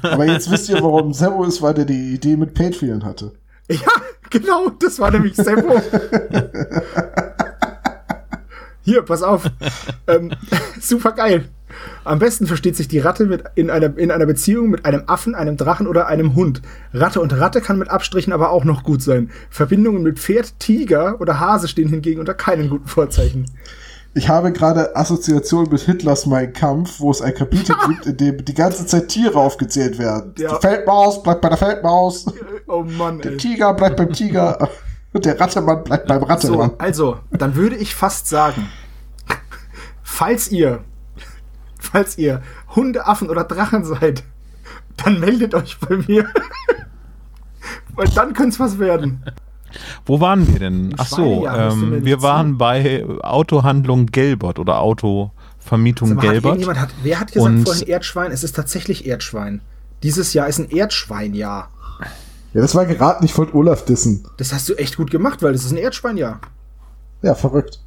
[0.02, 3.34] Aber jetzt wisst ihr, warum Sebo ist, weil der die Idee mit Patreon hatte.
[3.70, 3.92] Ja,
[4.30, 5.82] genau, das war nämlich Sebo.
[8.82, 9.44] Hier, pass auf.
[10.08, 10.32] ähm,
[10.82, 11.50] super geil.
[12.04, 15.36] Am besten versteht sich die Ratte mit in, einer, in einer Beziehung mit einem Affen,
[15.36, 16.62] einem Drachen oder einem Hund.
[16.94, 19.30] Ratte und Ratte kann mit Abstrichen aber auch noch gut sein.
[19.52, 23.46] Verbindungen mit Pferd, Tiger oder Hase stehen hingegen unter keinen guten Vorzeichen.
[24.16, 28.44] Ich habe gerade Assoziation mit Hitlers Mein Kampf, wo es ein Kapitel gibt, in dem
[28.46, 30.34] die ganze Zeit Tiere aufgezählt werden.
[30.38, 30.56] Ja.
[30.56, 32.26] Die Feldmaus bleibt bei der Feldmaus.
[32.68, 33.38] Oh Mann, Der ey.
[33.38, 34.70] Tiger bleibt beim Tiger.
[35.14, 36.72] Und der Rattemann bleibt beim Rattemann.
[36.72, 38.70] So, also, dann würde ich fast sagen,
[40.02, 40.84] falls ihr,
[41.80, 42.42] falls ihr
[42.76, 44.24] Hunde, Affen oder Drachen seid,
[44.98, 46.28] dann meldet euch bei mir.
[47.96, 49.24] Weil dann könnte es was werden.
[50.06, 50.94] Wo waren wir denn?
[50.98, 56.68] Ach so, ähm, wir waren bei Autohandlung Gelbert oder Autovermietung mal, Gelbert.
[56.68, 58.32] Hat, hat, wer hat gesagt Und vorhin Erdschwein?
[58.32, 59.62] Es ist tatsächlich Erdschwein.
[60.04, 61.70] Dieses Jahr ist ein Erdschweinjahr.
[62.54, 64.26] Ja, das war gerade nicht von Olaf Dissen.
[64.38, 66.40] Das hast du echt gut gemacht, weil das ist ein Erdschweinjahr.
[67.22, 67.80] Ja, verrückt.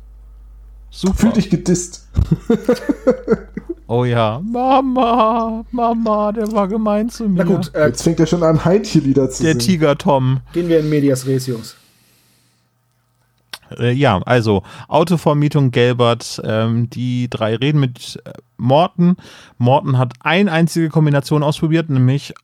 [0.90, 1.14] Super.
[1.16, 2.06] Fühl dich gedisst.
[3.86, 7.44] Oh ja, Mama, Mama, der war gemein zu mir.
[7.44, 9.58] Na gut, äh, jetzt fängt er schon an, Heintje-Lieder zu der singen.
[9.58, 10.40] Der Tiger Tom.
[10.52, 11.76] Gehen wir in Medias Res, Jungs.
[13.78, 19.16] Äh, ja, also Autovermietung Gelbert, ähm, die drei reden mit äh, Morten.
[19.58, 22.34] Morten hat eine einzige Kombination ausprobiert, nämlich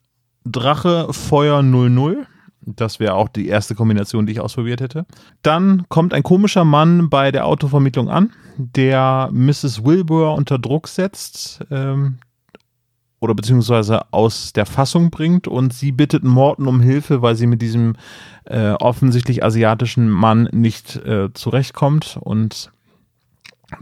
[0.45, 2.27] Drache Feuer 00.
[2.77, 5.07] Das wäre auch die erste Kombination, die ich ausprobiert hätte.
[5.43, 9.85] Dann kommt ein komischer Mann bei der Autovermittlung an, der Mrs.
[9.85, 12.19] Wilbur unter Druck setzt ähm,
[13.21, 17.63] oder beziehungsweise aus der Fassung bringt und sie bittet Morton um Hilfe, weil sie mit
[17.63, 17.97] diesem
[18.45, 22.19] äh, offensichtlich asiatischen Mann nicht äh, zurechtkommt.
[22.21, 22.71] Und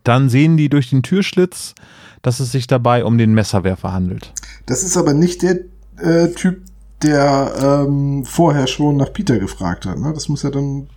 [0.04, 1.74] dann sehen die durch den Türschlitz,
[2.22, 4.32] dass es sich dabei um den Messerwerfer handelt.
[4.64, 5.58] Das ist aber nicht der
[5.98, 6.62] äh, Typ,
[7.02, 9.98] der ähm, vorher schon nach Peter gefragt hat.
[9.98, 10.12] Ne?
[10.14, 10.88] Das muss ja dann.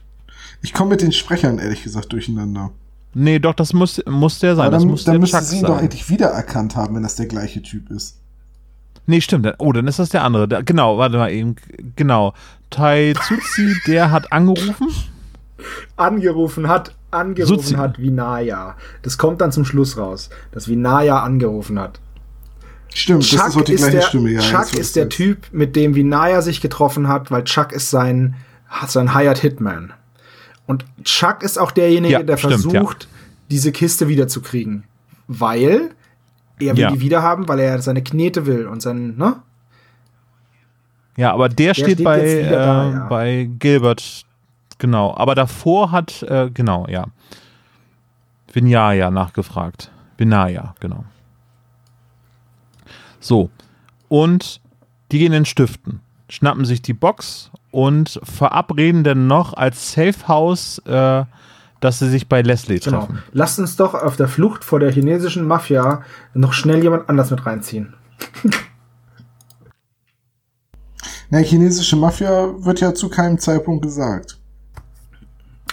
[0.62, 2.72] Ich komme mit den Sprechern ehrlich gesagt durcheinander.
[3.14, 4.68] Nee, doch, das muss, muss der sein.
[4.68, 7.16] Aber dann, das muss dann der müsste sie ihn doch eigentlich wiedererkannt haben, wenn das
[7.16, 8.20] der gleiche Typ ist.
[9.08, 9.52] Nee, stimmt.
[9.58, 10.48] Oh, dann ist das der andere.
[10.48, 11.56] Der, genau, warte mal eben.
[11.96, 12.34] Genau.
[12.70, 14.88] Tai Tsuzi, der hat angerufen.
[15.98, 17.74] Angerufen hat, angerufen Suzi.
[17.74, 18.78] hat Vinaya.
[19.02, 22.00] Das kommt dann zum Schluss raus, dass Vinaya angerufen hat.
[22.94, 24.30] Stimmt, Chuck das ist auch die ist gleiche der, Stimme.
[24.32, 25.10] Ja, Chuck ist der.
[25.10, 28.36] Typ, mit dem Vinaya sich getroffen hat, weil Chuck ist sein,
[28.88, 29.94] sein Hired Hitman.
[30.66, 33.08] Und Chuck ist auch derjenige, Ja, der stimmt, versucht,
[33.50, 34.84] diese Kiste wiederzukriegen.
[35.28, 35.92] Weil
[36.60, 36.92] er will Ja.
[36.92, 39.38] die wiederhaben, weil er seine Knete will und sein, ne?
[41.18, 42.20] Ja, aber der, steht, steht bei,
[42.50, 43.08] da, äh, ja.
[43.08, 44.26] bei Gilbert,
[44.78, 45.16] genau.
[45.16, 47.08] Aber davor hat, äh, genau, ja.
[48.54, 49.92] Vinaya nachgefragt.
[50.18, 51.04] Vinaya, genau.
[53.20, 53.50] So.
[54.08, 54.62] Und
[55.12, 60.80] die gehen in Stiften, schnappen sich die Box und verabreden dann noch als Safe House,
[60.86, 61.24] äh,
[61.80, 63.00] dass sie sich bei Leslie Genau.
[63.00, 63.24] treffen.
[63.32, 66.04] Lasst uns doch auf der Flucht vor der chinesischen Mafia
[66.34, 67.94] noch schnell jemand anders mit reinziehen.
[71.30, 74.39] Na, chinesische Mafia wird ja zu keinem Zeitpunkt gesagt.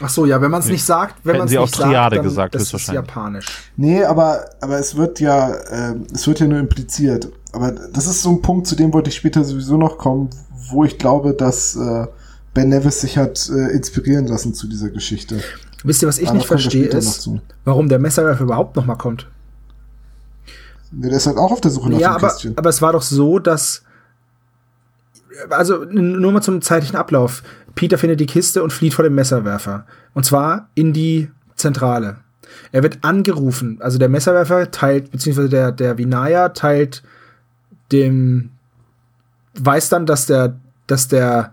[0.01, 2.17] Ach so, ja, wenn man es nicht sagt, wenn man es nicht auch Triade sagt,
[2.17, 3.09] dann, gesagt, das ist höchstwahrscheinlich.
[3.09, 3.47] japanisch.
[3.77, 7.29] Nee, aber, aber es wird ja, äh, es wird ja nur impliziert.
[7.53, 10.29] Aber das ist so ein Punkt, zu dem wollte ich später sowieso noch kommen,
[10.71, 12.07] wo ich glaube, dass äh,
[12.53, 15.41] Ben Nevis sich hat äh, inspirieren lassen zu dieser Geschichte.
[15.83, 17.31] Wisst ihr, was ich Aber nicht verstehe, ist,
[17.65, 19.29] warum der Messerwerfer überhaupt noch mal kommt.
[20.91, 22.59] Der ist halt auch auf der Suche nach Ja, dem aber, Kästchen.
[22.59, 23.83] aber es war doch so, dass.
[25.51, 27.43] Also nur mal zum zeitlichen Ablauf.
[27.77, 29.87] Peter findet die Kiste und flieht vor dem Messerwerfer.
[30.15, 32.17] Und zwar in die Zentrale.
[32.73, 33.79] Er wird angerufen.
[33.81, 37.05] Also der Messerwerfer teilt, beziehungsweise der, der Vinaya teilt
[37.93, 38.51] dem.
[39.59, 40.57] Weiß dann, dass der,
[40.89, 41.53] dass der.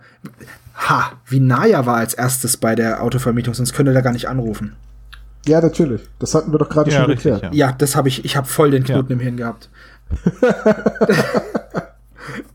[0.76, 4.76] Ha, Vinaya war als erstes bei der Autovermietung, sonst könnte er gar nicht anrufen.
[5.46, 6.02] Ja, natürlich.
[6.20, 7.54] Das hatten wir doch gerade Ja, schon richtig, geklärt.
[7.54, 7.68] ja.
[7.68, 9.70] Ja, das habe ich, ich habe voll den Knoten im Hirn gehabt.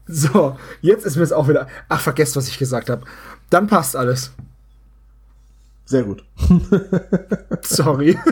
[0.06, 1.66] so, jetzt ist mir es auch wieder.
[1.88, 3.02] Ach, vergesst, was ich gesagt habe.
[3.50, 4.32] Dann passt alles.
[5.84, 6.24] Sehr gut.
[7.62, 8.18] Sorry.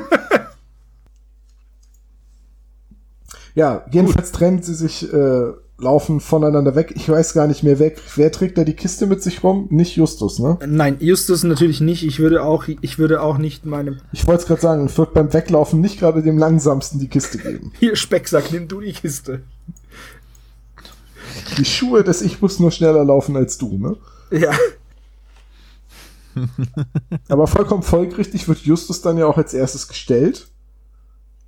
[3.57, 6.93] Ja, jedenfalls trennen sie sich, äh, laufen voneinander weg.
[6.95, 9.67] Ich weiß gar nicht mehr, wer, wer trägt da die Kiste mit sich rum?
[9.71, 10.59] Nicht Justus, ne?
[10.67, 12.05] Nein, Justus natürlich nicht.
[12.05, 14.01] Ich würde auch, ich würde auch nicht meinem.
[14.13, 17.39] Ich wollte es gerade sagen, es wird beim Weglaufen nicht gerade dem langsamsten die Kiste
[17.39, 17.73] geben.
[17.81, 19.41] Hier, Specksack, nimm du die Kiste.
[21.57, 23.97] Die Schuhe des Ich muss nur schneller laufen als du, ne?
[24.31, 24.53] Ja.
[27.29, 30.49] Aber vollkommen folgerichtig wird Justus dann ja auch als erstes gestellt.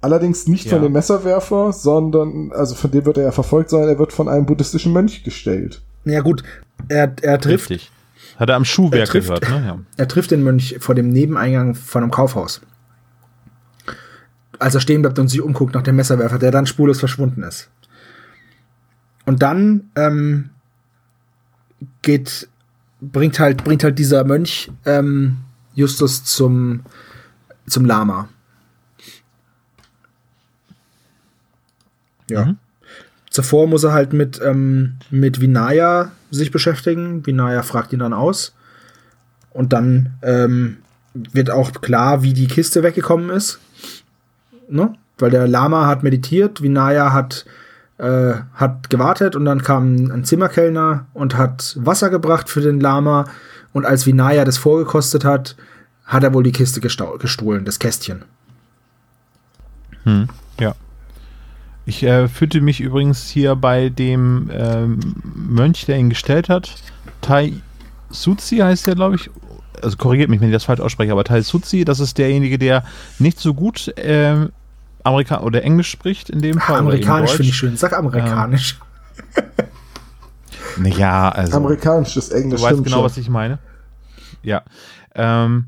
[0.01, 0.73] Allerdings nicht Ja.
[0.73, 4.29] von dem Messerwerfer, sondern, also von dem wird er ja verfolgt, sondern er wird von
[4.29, 5.83] einem buddhistischen Mönch gestellt.
[6.05, 6.43] Ja, gut.
[6.89, 7.91] Er, er trifft, Richtig.
[8.37, 9.67] Hat er am Schuhwerk Er trifft- gehört, ne?
[9.67, 9.79] Ja.
[9.97, 12.61] er trifft den Mönch vor dem Nebeneingang von einem Kaufhaus.
[14.61, 17.71] Als er stehen bleibt und sich umguckt nach dem Messerwerfer, der dann spurlos verschwunden ist.
[19.27, 20.51] Und dann ähm,
[22.03, 22.49] geht,
[23.01, 25.39] bringt halt, bringt halt dieser Mönch ähm,
[25.75, 26.83] Justus zum,
[27.67, 28.29] zum Lama.
[32.31, 32.55] Ja.
[33.31, 37.25] Zuvor muss er halt mit, ähm, mit Vinaya sich beschäftigen.
[37.27, 38.55] Vinaya fragt ihn dann aus.
[39.51, 40.79] Und dann ähm,
[41.15, 43.61] wird auch klar, wie die Kiste weggekommen ist.
[44.69, 44.95] Ne?
[45.19, 47.45] Weil der Lama hat meditiert, Vinaya hat,
[47.99, 53.27] äh, hat gewartet und dann kam ein Zimmerkellner und hat Wasser gebracht für den Lama.
[53.73, 55.57] Und als Vinaya das vorgekostet hat,
[56.05, 58.25] hat er wohl die Kiste gestohlen, das Kästchen.
[60.59, 60.75] Ja.
[61.85, 65.01] Ich äh, fühlte mich übrigens hier bei dem ähm,
[65.35, 66.75] Mönch, der ihn gestellt hat.
[67.21, 67.53] Tai
[68.11, 69.31] Suzi heißt der, glaube ich.
[69.81, 72.85] Also korrigiert mich, wenn ich das falsch ausspreche, aber Tai Suzi, das ist derjenige, der
[73.19, 74.51] nicht so gut ähm,
[75.09, 76.79] Amerika oder Englisch spricht in dem Fall.
[76.79, 77.77] Amerikanisch finde ich schön.
[77.77, 78.79] Sag amerikanisch.
[80.83, 81.57] Ja, also.
[81.57, 83.05] Amerikanisches Englisch Du weißt stimmt genau, schon.
[83.05, 83.59] was ich meine.
[84.43, 84.63] Ja.
[85.15, 85.67] Ähm,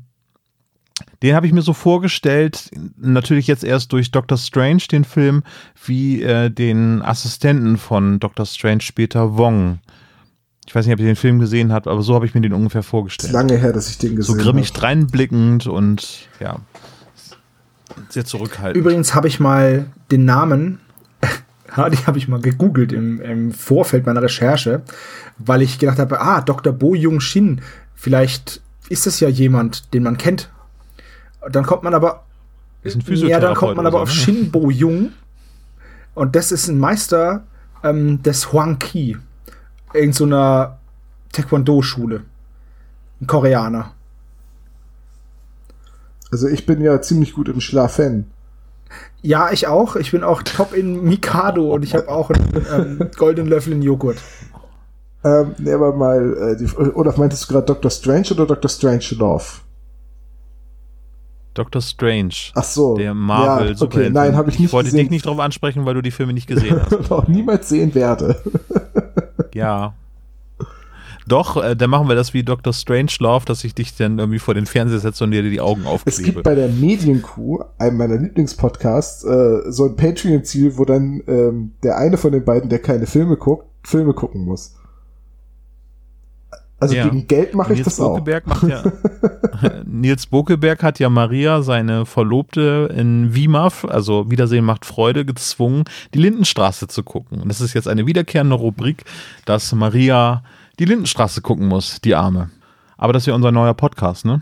[1.21, 5.43] den habe ich mir so vorgestellt, natürlich jetzt erst durch Doctor Strange, den Film,
[5.85, 9.79] wie äh, den Assistenten von Doctor Strange später Wong.
[10.67, 12.53] Ich weiß nicht, ob ihr den Film gesehen habt, aber so habe ich mir den
[12.53, 13.33] ungefähr ist vorgestellt.
[13.33, 14.79] lange her, dass ich den So gesehen grimmig habe.
[14.79, 16.57] dreinblickend und ja,
[18.09, 18.77] sehr zurückhaltend.
[18.77, 20.79] Übrigens habe ich mal den Namen,
[21.77, 24.81] ja, die habe ich mal gegoogelt im, im Vorfeld meiner Recherche,
[25.37, 26.73] weil ich gedacht habe, ah, Dr.
[26.73, 27.61] Bo Jung Shin,
[27.95, 30.49] vielleicht ist das ja jemand, den man kennt.
[31.49, 32.25] Dann kommt man aber,
[32.83, 34.37] ist ein ja, Physiotherapeut dann kommt man aber auf so, ne?
[34.37, 35.11] Shin Bo Jung
[36.13, 37.43] und das ist ein Meister
[37.83, 39.17] ähm, des Huang Ki,
[39.93, 40.79] irgend so einer
[41.31, 42.21] Taekwondo-Schule,
[43.21, 43.93] ein Koreaner.
[46.31, 48.31] Also ich bin ja ziemlich gut im Schlafen.
[49.21, 49.95] Ja, ich auch.
[49.95, 52.65] Ich bin auch top in Mikado und ich habe auch einen
[52.99, 54.17] ähm, goldenen Löffel in Joghurt.
[55.23, 57.91] Ähm, nee, aber mal, äh, die, oder meintest du gerade Dr.
[57.91, 58.69] Strange oder Dr.
[58.69, 59.43] Strange Love?
[61.53, 62.33] Doctor Strange.
[62.55, 62.95] Ach so.
[62.95, 65.01] Der Marvel ja, okay, nein, habe ich nicht Ich wollte gesehen.
[65.01, 66.93] dich nicht darauf ansprechen, weil du die Filme nicht gesehen hast.
[66.93, 68.41] und auch niemals sehen werde.
[69.53, 69.93] ja.
[71.27, 72.73] Doch, äh, dann machen wir das wie Dr.
[72.73, 76.17] Strangelove, dass ich dich dann irgendwie vor den Fernseher setze und dir die Augen Es
[76.17, 76.41] gibt aufklebe.
[76.43, 82.17] bei der Medienkuh, einem meiner Lieblingspodcasts, äh, so ein Patreon-Ziel, wo dann ähm, der eine
[82.17, 84.75] von den beiden, der keine Filme guckt, Filme gucken muss.
[86.79, 87.07] Also Ja.
[87.07, 88.13] gegen Geld mache ich das auch.
[88.17, 88.81] Bokeberg macht ja.
[89.85, 95.83] Nils Bokeberg hat ja Maria, seine Verlobte in WIMAF, also Wiedersehen macht Freude, gezwungen,
[96.15, 97.39] die Lindenstraße zu gucken.
[97.39, 99.03] Und das ist jetzt eine wiederkehrende Rubrik,
[99.45, 100.43] dass Maria
[100.81, 102.49] die Lindenstraße gucken muss, die Arme.
[102.97, 104.41] Aber das ist ja unser neuer Podcast, ne?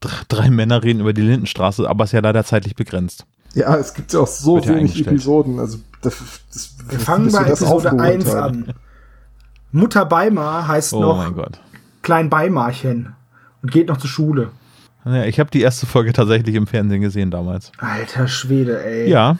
[0.00, 3.24] Dr- Drei Männer reden über die Lindenstraße, aber ist ja leider zeitlich begrenzt.
[3.54, 5.06] Ja, es gibt ja auch so Wird wenig.
[5.06, 5.58] Episoden.
[5.58, 6.16] Also das,
[6.52, 8.64] das, Wir fangen bei Episode aufgeholt 1 haben.
[8.66, 8.74] an.
[9.72, 11.60] Mutter Beimar heißt Oh noch mein Gott.
[12.02, 13.14] Klein Beimarchen
[13.62, 14.50] und geht noch zur Schule.
[15.06, 17.72] Ja, ich habe die erste Folge tatsächlich im Fernsehen gesehen damals.
[17.78, 19.08] Alter Schwede, ey.
[19.08, 19.38] Ja.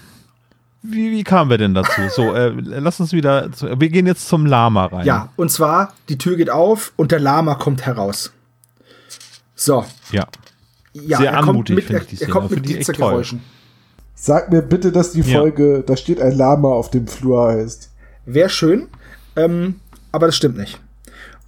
[0.87, 2.03] Wie, wie kamen wir denn dazu?
[2.11, 3.51] So, äh, lass uns wieder.
[3.53, 5.07] Zu, wir gehen jetzt zum Lama rein.
[5.07, 8.33] Ja, und zwar, die Tür geht auf und der Lama kommt heraus.
[9.55, 9.87] So.
[10.11, 10.27] Ja.
[10.93, 12.31] Ja, Sehr er anmutig mit, finde er, ich die er Szene.
[12.33, 13.41] kommt mit Glitzergeräuschen.
[14.15, 15.41] Sag mir bitte, dass die Ja.
[15.41, 17.91] Folge, da steht ein Lama auf dem Flur heißt.
[18.27, 18.89] Wäre schön,
[19.37, 19.77] ähm,
[20.13, 20.79] aber das stimmt nicht.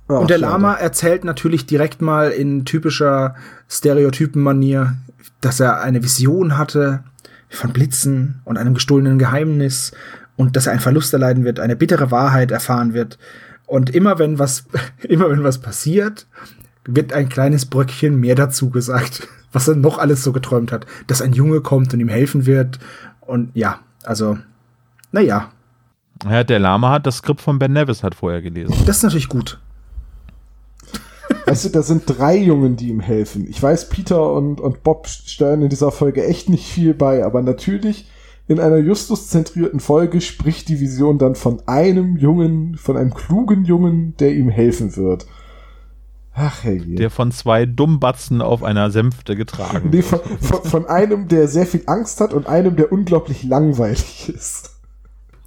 [0.08, 0.50] Ach, und der schade.
[0.50, 3.34] Lama erzählt natürlich direkt mal in typischer
[3.68, 4.96] Stereotypenmanier,
[5.40, 7.04] dass er eine Vision hatte
[7.56, 9.92] von Blitzen und einem gestohlenen Geheimnis
[10.36, 13.18] und dass er einen Verlust erleiden wird, eine bittere Wahrheit erfahren wird.
[13.66, 14.66] Und immer wenn was,
[15.02, 16.26] immer wenn was passiert,
[16.84, 21.22] wird ein kleines Bröckchen mehr dazu gesagt, was er noch alles so geträumt hat, dass
[21.22, 22.78] ein Junge kommt und ihm helfen wird.
[23.20, 24.38] Und ja, also,
[25.12, 25.50] naja,
[26.24, 26.44] ja.
[26.44, 28.74] Der Lama hat das Skript von Ben Nevis hat vorher gelesen.
[28.86, 29.58] das ist natürlich gut.
[31.46, 33.46] Weißt du, da sind drei Jungen, die ihm helfen.
[33.48, 37.40] Ich weiß, Peter und, und Bob steuern in dieser Folge echt nicht viel bei, aber
[37.40, 38.08] natürlich
[38.48, 44.16] in einer Justus-zentrierten Folge spricht die Vision dann von einem Jungen, von einem klugen Jungen,
[44.18, 45.26] der ihm helfen wird.
[46.32, 46.80] Ach, hey.
[46.96, 50.04] Der von zwei Dummbatzen auf einer Sänfte getragen Nee, wird.
[50.04, 54.75] von, von, von einem, der sehr viel Angst hat und einem, der unglaublich langweilig ist.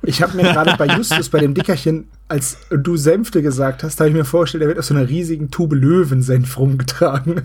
[0.02, 4.10] Ich habe mir gerade bei Justus, bei dem Dickerchen, als du Sänfte gesagt hast, habe
[4.10, 7.42] ich mir vorgestellt, er wird auf so einer riesigen Tube Löwensenf rumgetragen.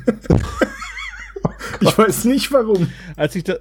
[1.81, 2.89] ich weiß nicht warum.
[3.17, 3.55] Als ich, da,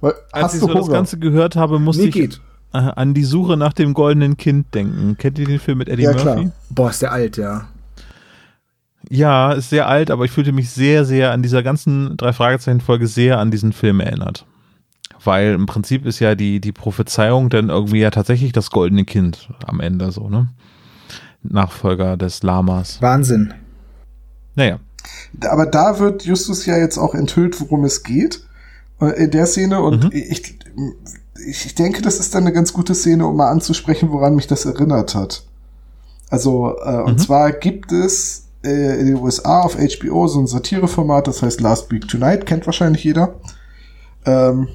[0.00, 0.88] Weil, als ich so das?
[0.88, 2.40] Ganze gehört habe, musste Nee, ich geht.
[2.72, 5.16] äh, an die Suche nach dem goldenen Kind denken.
[5.18, 6.22] Kennt ihr den Film mit Eddie Ja, Murphy?
[6.24, 6.52] klar.
[6.70, 7.68] Boah, ist der alt, ja.
[9.08, 13.06] Ja, ist sehr alt, aber ich fühlte mich sehr, sehr an dieser ganzen drei Fragezeichen-Folge
[13.06, 14.46] sehr an diesen Film erinnert.
[15.26, 19.48] Weil im Prinzip ist ja die, die Prophezeiung dann irgendwie ja tatsächlich das goldene Kind
[19.66, 20.48] am Ende so, ne?
[21.42, 23.00] Nachfolger des Lamas.
[23.02, 23.54] Wahnsinn.
[24.54, 24.78] Naja.
[25.48, 28.44] Aber da wird Justus ja jetzt auch enthüllt, worum es geht
[29.00, 29.80] äh, in der Szene.
[29.80, 30.10] Und Mhm.
[30.12, 30.58] ich,
[31.46, 34.46] ich, ich denke, das ist dann eine ganz gute Szene, um mal anzusprechen, woran mich
[34.46, 35.44] das erinnert hat.
[36.30, 37.18] Also, äh, und Mhm.
[37.18, 41.92] zwar gibt es äh, in den USA auf HBO so ein Satireformat, das heißt Last
[41.92, 43.34] Week Tonight, kennt wahrscheinlich jeder.
[44.24, 44.66] Ähm,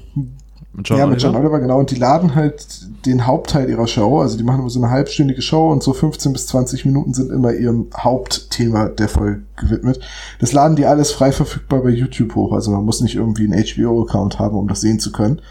[0.74, 1.60] Mit John ja, mit John Oliver?
[1.60, 1.78] Genau.
[1.78, 4.20] Und die laden halt den Hauptteil ihrer Show.
[4.20, 7.30] Also die machen immer so eine halbstündige Show und so 15 bis 20 Minuten sind
[7.30, 10.00] immer ihrem Hauptthema der Folge gewidmet.
[10.40, 12.52] Das laden die alles frei verfügbar bei YouTube hoch.
[12.52, 15.42] Also man muss nicht irgendwie einen HBO-Account haben, um das sehen zu können.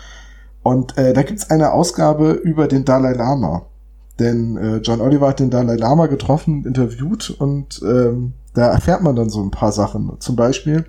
[0.63, 3.67] Und äh, da gibt's eine Ausgabe über den Dalai Lama.
[4.19, 9.15] Denn äh, John Oliver hat den Dalai Lama getroffen, interviewt und ähm, da erfährt man
[9.15, 10.11] dann so ein paar Sachen.
[10.19, 10.85] Zum Beispiel,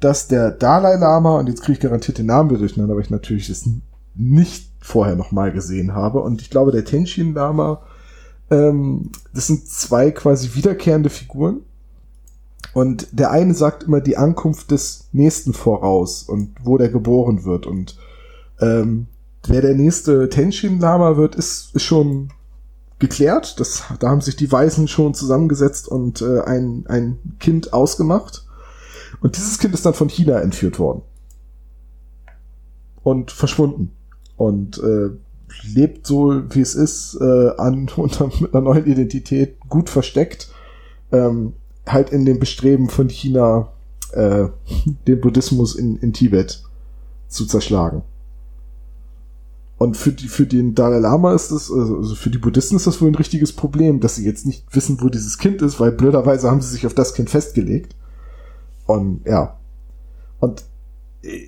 [0.00, 3.10] dass der Dalai Lama, und jetzt kriege ich garantiert den Namen wieder durcheinander, weil ich
[3.10, 3.68] natürlich das
[4.14, 6.20] nicht vorher nochmal gesehen habe.
[6.20, 7.82] Und ich glaube, der Tenshin Lama,
[8.50, 11.60] ähm, das sind zwei quasi wiederkehrende Figuren.
[12.72, 17.66] Und der eine sagt immer die Ankunft des Nächsten voraus und wo der geboren wird.
[17.66, 17.96] Und
[18.60, 19.06] ähm,
[19.46, 22.30] wer der nächste Tenshin Lama wird, ist, ist schon
[22.98, 23.58] geklärt.
[23.58, 28.46] Das, da haben sich die Weisen schon zusammengesetzt und äh, ein, ein Kind ausgemacht.
[29.20, 31.02] Und dieses Kind ist dann von China entführt worden.
[33.02, 33.92] Und verschwunden.
[34.36, 35.10] Und äh,
[35.74, 40.50] lebt so, wie es ist, äh, an, unter, mit einer neuen Identität, gut versteckt.
[41.12, 41.54] Ähm,
[41.86, 43.68] halt in dem Bestreben von China,
[44.12, 44.48] äh,
[45.06, 46.62] den Buddhismus in, in Tibet
[47.28, 48.02] zu zerschlagen.
[49.80, 53.00] Und für, die, für den Dalai Lama ist das, also für die Buddhisten ist das
[53.00, 56.50] wohl ein richtiges Problem, dass sie jetzt nicht wissen, wo dieses Kind ist, weil blöderweise
[56.50, 57.96] haben sie sich auf das Kind festgelegt.
[58.90, 59.56] Und ja.
[60.40, 60.64] Und
[61.22, 61.46] äh,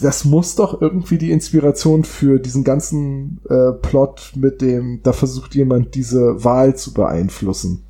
[0.00, 5.54] das muss doch irgendwie die Inspiration für diesen ganzen äh, Plot mit dem, da versucht
[5.54, 7.84] jemand diese Wahl zu beeinflussen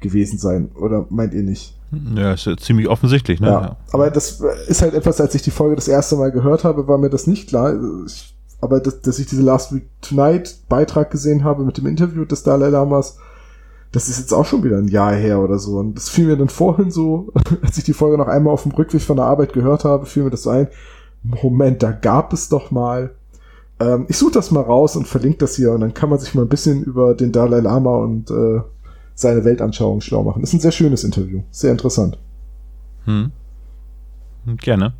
[0.00, 0.70] gewesen sein.
[0.74, 1.78] Oder meint ihr nicht?
[2.14, 3.48] Ja, ist ja ziemlich offensichtlich, ne?
[3.48, 6.86] Ja, aber das ist halt etwas, als ich die Folge das erste Mal gehört habe,
[6.86, 7.74] war mir das nicht klar.
[8.06, 12.24] Ich, aber das, dass ich diese Last Week Tonight Beitrag gesehen habe mit dem Interview
[12.24, 13.18] des Dalai Lamas,
[13.92, 15.78] das ist jetzt auch schon wieder ein Jahr her oder so.
[15.78, 17.32] Und das fiel mir dann vorhin so,
[17.62, 20.24] als ich die Folge noch einmal auf dem Rückweg von der Arbeit gehört habe, fiel
[20.24, 20.68] mir das so ein.
[21.22, 23.14] Moment, da gab es doch mal.
[23.80, 26.34] Ähm, ich suche das mal raus und verlinke das hier und dann kann man sich
[26.34, 28.60] mal ein bisschen über den Dalai Lama und äh,
[29.14, 30.42] seine Weltanschauung schlau machen.
[30.42, 32.18] Das ist ein sehr schönes Interview, sehr interessant.
[33.04, 33.32] Hm.
[34.56, 34.94] Gerne.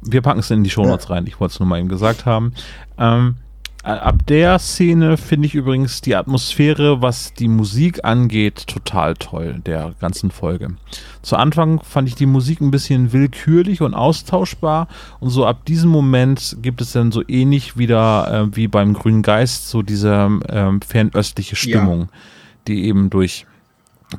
[0.00, 1.14] Wir packen es in die Shownotes ja.
[1.14, 1.26] rein.
[1.26, 2.52] Ich wollte es nur mal eben gesagt haben.
[2.98, 3.36] Ähm,
[3.84, 9.94] ab der Szene finde ich übrigens die Atmosphäre, was die Musik angeht, total toll, der
[10.00, 10.76] ganzen Folge.
[11.22, 14.88] Zu Anfang fand ich die Musik ein bisschen willkürlich und austauschbar
[15.20, 19.22] und so ab diesem Moment gibt es dann so ähnlich wieder äh, wie beim Grünen
[19.22, 22.00] Geist so diese äh, fernöstliche Stimmung.
[22.00, 22.18] Ja
[22.66, 23.46] die eben durch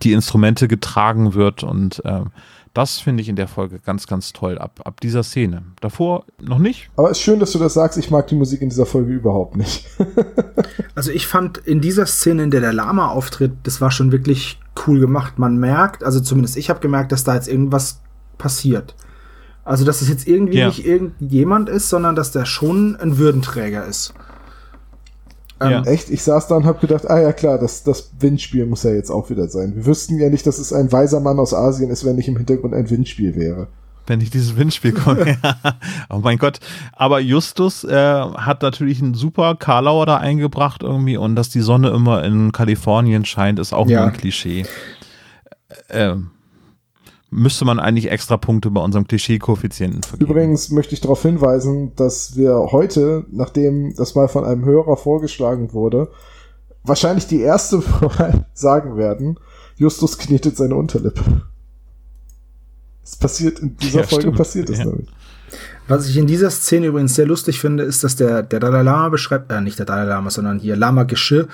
[0.01, 2.22] die Instrumente getragen wird und äh,
[2.76, 5.64] das finde ich in der Folge ganz, ganz toll ab, ab dieser Szene.
[5.80, 6.90] Davor noch nicht.
[6.98, 7.98] Aber es ist schön, dass du das sagst.
[7.98, 9.88] Ich mag die Musik in dieser Folge überhaupt nicht.
[10.96, 14.60] also ich fand in dieser Szene, in der der Lama auftritt, das war schon wirklich
[14.86, 15.40] cool gemacht.
[15.40, 18.02] Man merkt, also zumindest ich habe gemerkt, dass da jetzt irgendwas
[18.38, 18.94] passiert.
[19.64, 20.68] Also dass es jetzt irgendwie ja.
[20.68, 24.14] nicht irgendjemand ist, sondern dass der schon ein Würdenträger ist.
[25.60, 25.82] Ähm, ja.
[25.84, 26.10] Echt?
[26.10, 29.10] Ich saß da und hab gedacht, ah ja klar, das, das Windspiel muss ja jetzt
[29.10, 29.76] auch wieder sein.
[29.76, 32.38] Wir wüssten ja nicht, dass es ein weiser Mann aus Asien ist, wenn nicht im
[32.38, 33.68] Hintergrund ein Windspiel wäre.
[34.08, 35.26] Wenn nicht dieses Windspiel kommt.
[36.10, 36.60] oh mein Gott.
[36.93, 41.89] Aber Justus äh, hat natürlich einen super Karlauer da eingebracht irgendwie und dass die Sonne
[41.89, 44.01] immer in Kalifornien scheint, ist auch ja.
[44.01, 44.66] nur ein Klischee.
[45.88, 46.16] Äh,
[47.36, 50.32] müsste man eigentlich extra Punkte bei unserem Klischee-Koeffizienten vergeben.
[50.32, 55.74] Übrigens möchte ich darauf hinweisen, dass wir heute, nachdem das mal von einem Hörer vorgeschlagen
[55.74, 56.10] wurde,
[56.84, 59.38] wahrscheinlich die erste Mal sagen werden,
[59.76, 61.44] Justus knetet seine Unterlippe.
[63.04, 64.38] Es passiert, in dieser ja, Folge stimmt.
[64.38, 64.86] passiert es ja.
[64.86, 65.10] nämlich.
[65.88, 69.10] Was ich in dieser Szene übrigens sehr lustig finde, ist, dass der, der Dalai Lama
[69.10, 71.48] beschreibt, äh, nicht der Dalai Lama, sondern hier Lama Geshe,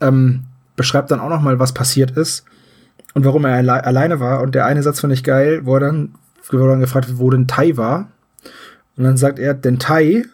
[0.00, 0.44] ähm,
[0.74, 2.44] beschreibt dann auch noch mal, was passiert ist
[3.14, 4.40] und warum er alle alleine war.
[4.40, 6.14] Und der eine Satz fand ich geil, wo er dann,
[6.50, 8.08] wo er dann gefragt wird, wo denn Tai war.
[8.96, 10.24] Und dann sagt er, denn Tai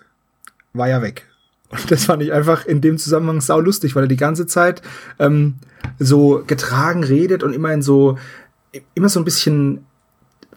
[0.72, 1.26] war ja weg.
[1.70, 4.82] Und das fand ich einfach in dem Zusammenhang sau lustig, weil er die ganze Zeit
[5.18, 5.56] ähm,
[5.98, 8.18] so getragen redet und immer in so,
[8.94, 9.84] immer so ein bisschen,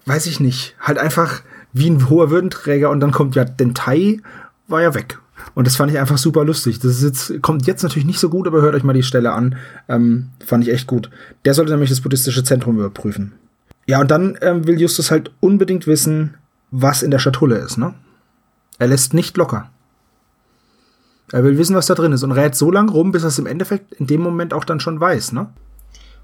[0.05, 1.41] weiß ich nicht, halt einfach
[1.74, 4.19] wie ein hoher Würdenträger und dann kommt ja, denn Tai
[4.67, 5.19] war ja weg.
[5.53, 6.79] Und das fand ich einfach super lustig.
[6.79, 9.55] Das jetzt, kommt jetzt natürlich nicht so gut, aber hört euch mal die Stelle an.
[9.89, 11.09] Ähm, fand ich echt gut.
[11.45, 13.33] Der sollte nämlich das buddhistische Zentrum überprüfen.
[13.87, 16.35] Ja, und dann ähm, will Justus halt unbedingt wissen,
[16.71, 17.93] was in der Schatulle ist, ne?
[18.79, 19.69] Er lässt nicht locker.
[21.31, 23.39] Er will wissen, was da drin ist und rät so lange rum, bis er es
[23.39, 25.49] im Endeffekt in dem Moment auch dann schon weiß, ne?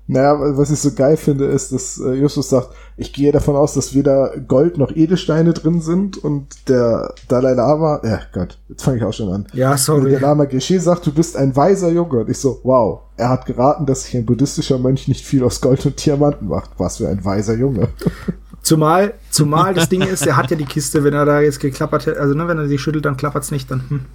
[0.09, 3.73] Naja, was ich so geil finde, ist, dass äh, Justus sagt, ich gehe davon aus,
[3.73, 8.97] dass weder Gold noch Edelsteine drin sind und der Dalai Lama, ja Gott, jetzt fange
[8.97, 9.47] ich auch schon an.
[9.51, 10.05] Ja, sorry.
[10.05, 12.19] Und der Lama Geshe sagt, du bist ein weiser Junge.
[12.19, 15.59] Und ich so, wow, er hat geraten, dass sich ein buddhistischer Mönch nicht viel aus
[15.59, 16.71] Gold und Diamanten macht.
[16.77, 17.89] Was für ein weiser Junge.
[18.61, 22.05] Zumal, zumal das Ding ist, er hat ja die Kiste, wenn er da jetzt geklappert
[22.05, 23.89] hätte, also ne, wenn er die schüttelt, dann klappert's nicht, dann.
[23.89, 24.05] Hm.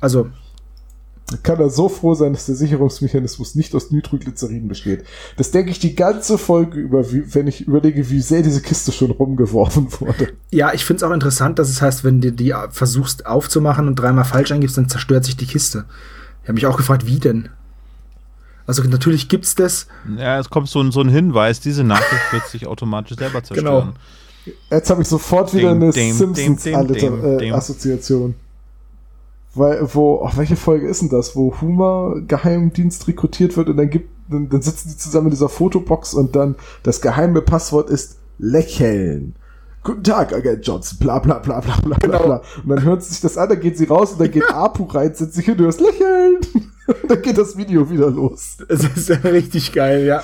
[0.00, 0.28] Also,
[1.42, 5.04] kann er so froh sein, dass der Sicherungsmechanismus nicht aus Nitroglycerin besteht.
[5.36, 8.92] Das denke ich die ganze Folge über, wie, wenn ich überlege, wie sehr diese Kiste
[8.92, 10.34] schon rumgeworfen wurde.
[10.50, 13.96] Ja, ich finde es auch interessant, dass es heißt, wenn du die versuchst aufzumachen und
[13.96, 15.86] dreimal falsch eingibst, dann zerstört sich die Kiste.
[16.42, 17.48] Ich habe mich auch gefragt, wie denn?
[18.66, 19.88] Also natürlich gibt's das.
[20.16, 23.94] Ja, es kommt so ein, so ein Hinweis, diese Nachricht wird sich automatisch selber zerstören.
[24.44, 24.56] Genau.
[24.70, 28.36] Jetzt habe ich sofort wieder ding, eine Simpsons-Assoziation.
[29.56, 33.90] Weil, wo, auf welche Folge ist denn das, wo Huma Geheimdienst rekrutiert wird und dann
[33.90, 38.18] gibt, dann, dann sitzen die zusammen in dieser Fotobox und dann das geheime Passwort ist
[38.38, 39.34] Lächeln.
[39.82, 42.24] Guten Tag, Agent Johnson, bla bla bla bla bla genau.
[42.24, 42.42] bla.
[42.62, 44.84] Und dann hört sie sich das an, dann geht sie raus und dann geht Apu
[44.84, 46.38] rein, setzt sich hin und hörst Lächeln.
[46.86, 48.58] Und dann geht das Video wieder los.
[48.68, 50.22] Das ist ja richtig geil, ja.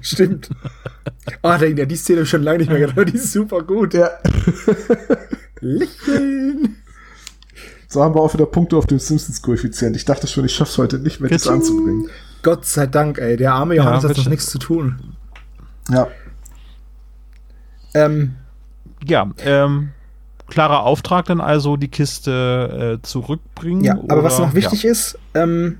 [0.00, 0.50] Stimmt.
[1.42, 3.94] Oh, da, ja, die Szene schon lange nicht mehr gedacht, die ist super gut.
[3.94, 4.10] Ja.
[5.60, 6.76] Lächeln.
[7.94, 9.94] So haben wir auch wieder Punkte auf dem Simpsons-Koeffizient.
[9.94, 12.10] Ich dachte schon, ich schaff's heute nicht mehr, das anzubringen.
[12.42, 13.36] Gott sei Dank, ey.
[13.36, 15.14] Der arme Johannes ja, hat doch nichts zu tun.
[15.88, 16.08] Ja.
[17.94, 18.34] Ähm,
[19.06, 19.90] ja, ähm,
[20.48, 23.84] klarer Auftrag dann also, die Kiste äh, zurückbringen.
[23.84, 24.24] Ja, aber oder?
[24.24, 24.90] was noch wichtig ja.
[24.90, 25.78] ist, ähm,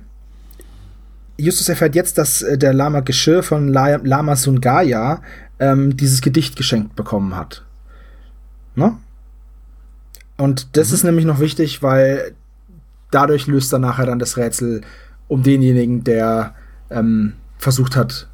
[1.35, 5.21] Justus erfährt jetzt, dass äh, der Lama Geschirr von La Lama Sungaya
[5.59, 7.65] ähm, dieses Gedicht geschenkt bekommen hat.
[8.75, 8.95] Ne?
[10.37, 10.93] Und das mhm.
[10.95, 12.35] ist nämlich noch wichtig, weil
[13.11, 14.81] dadurch löst er nachher dann das Rätsel
[15.27, 16.53] um denjenigen, der
[16.89, 18.27] ähm, versucht hat,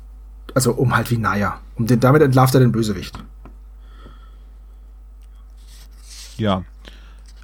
[0.53, 1.59] also um halt wie Naya.
[1.75, 3.23] Um den, damit entlarvt er den Bösewicht.
[6.37, 6.63] Ja.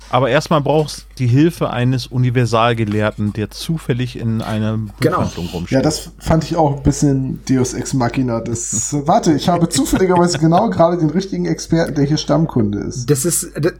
[0.10, 5.18] Aber erstmal brauchst du die Hilfe eines Universalgelehrten, der zufällig in einer Genau.
[5.18, 5.76] Buchhandlung rumsteht.
[5.76, 8.39] Ja, das fand ich auch ein bisschen Deus Ex Machina.
[8.39, 13.10] Das, warte, ich habe zufälligerweise genau gerade den richtigen Experten, der hier Stammkunde ist.
[13.10, 13.74] Das ist, das,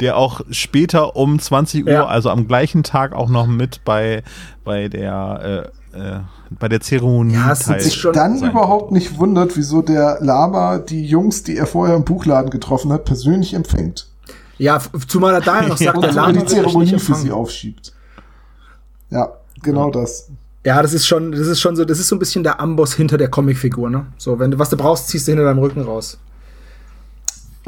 [0.00, 2.06] der auch später um 20 Uhr, Ja.
[2.06, 4.22] also am gleichen Tag auch noch mit bei,
[4.64, 6.20] bei der äh, äh,
[6.58, 11.04] bei der Zeremonie Ja, es ist schon- Dann überhaupt nicht wundert, wieso der Lama die
[11.04, 14.08] Jungs, die er vorher im Buchladen getroffen hat, persönlich empfängt.
[14.58, 17.92] ja, zumal er da ja noch sagt, Und der Lama die Zeremonie für sie aufschiebt.
[19.10, 19.32] Ja,
[19.62, 20.30] genau das.
[20.64, 22.92] Ja, das ist schon, das ist schon so, das ist so ein bisschen der Amboss
[22.94, 24.06] hinter der Comicfigur, ne?
[24.18, 26.18] So, wenn du was du brauchst, ziehst du hinter deinem Rücken raus.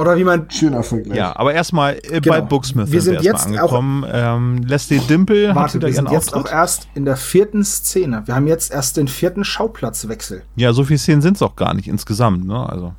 [0.02, 1.16] Oder wie man Schöner Vergleich.
[1.16, 2.34] Ja, aber erstmal äh, Genau.
[2.36, 4.04] bei Booksmith Wir sind erstmal jetzt auch- angekommen.
[4.12, 6.52] ähm, Leslie Dimple hat Warte, wieder wir ihren sind jetzt Auftritt.
[6.52, 8.22] auch erst in der vierten Szene.
[8.26, 10.42] Wir haben jetzt erst den vierten Schauplatzwechsel.
[10.56, 12.68] Ja, so viele Szenen sind es auch gar nicht insgesamt, ne?
[12.68, 12.92] Also.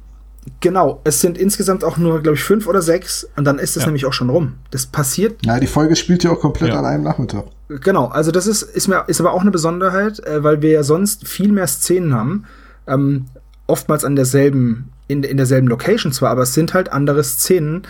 [0.59, 3.83] Genau, es sind insgesamt auch nur, glaube ich, fünf oder sechs und dann ist es
[3.83, 3.87] Ja.
[3.87, 4.55] nämlich auch schon rum.
[4.71, 6.79] Das passiert, Ja, die Folge spielt ja auch komplett Ja.
[6.79, 7.45] an einem Nachmittag.
[7.81, 10.83] genau, also das ist, ist, mir, ist aber auch eine Besonderheit, äh, weil wir ja
[10.83, 12.43] sonst viel mehr Szenen haben.
[12.87, 13.25] Ähm,
[13.67, 17.83] oftmals an derselben, in, in derselben Location zwar, aber es sind halt andere Szenen.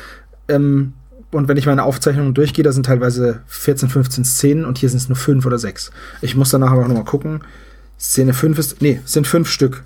[0.47, 0.93] Ähm,
[1.32, 4.99] und wenn ich meine Aufzeichnungen durchgehe, da sind teilweise 14, 15 Szenen und hier sind
[4.99, 5.91] es nur fünf oder sechs.
[6.22, 7.41] Ich muss danach aber noch mal gucken.
[7.99, 9.84] Szene 5 ist, nee, es sind fünf Stück.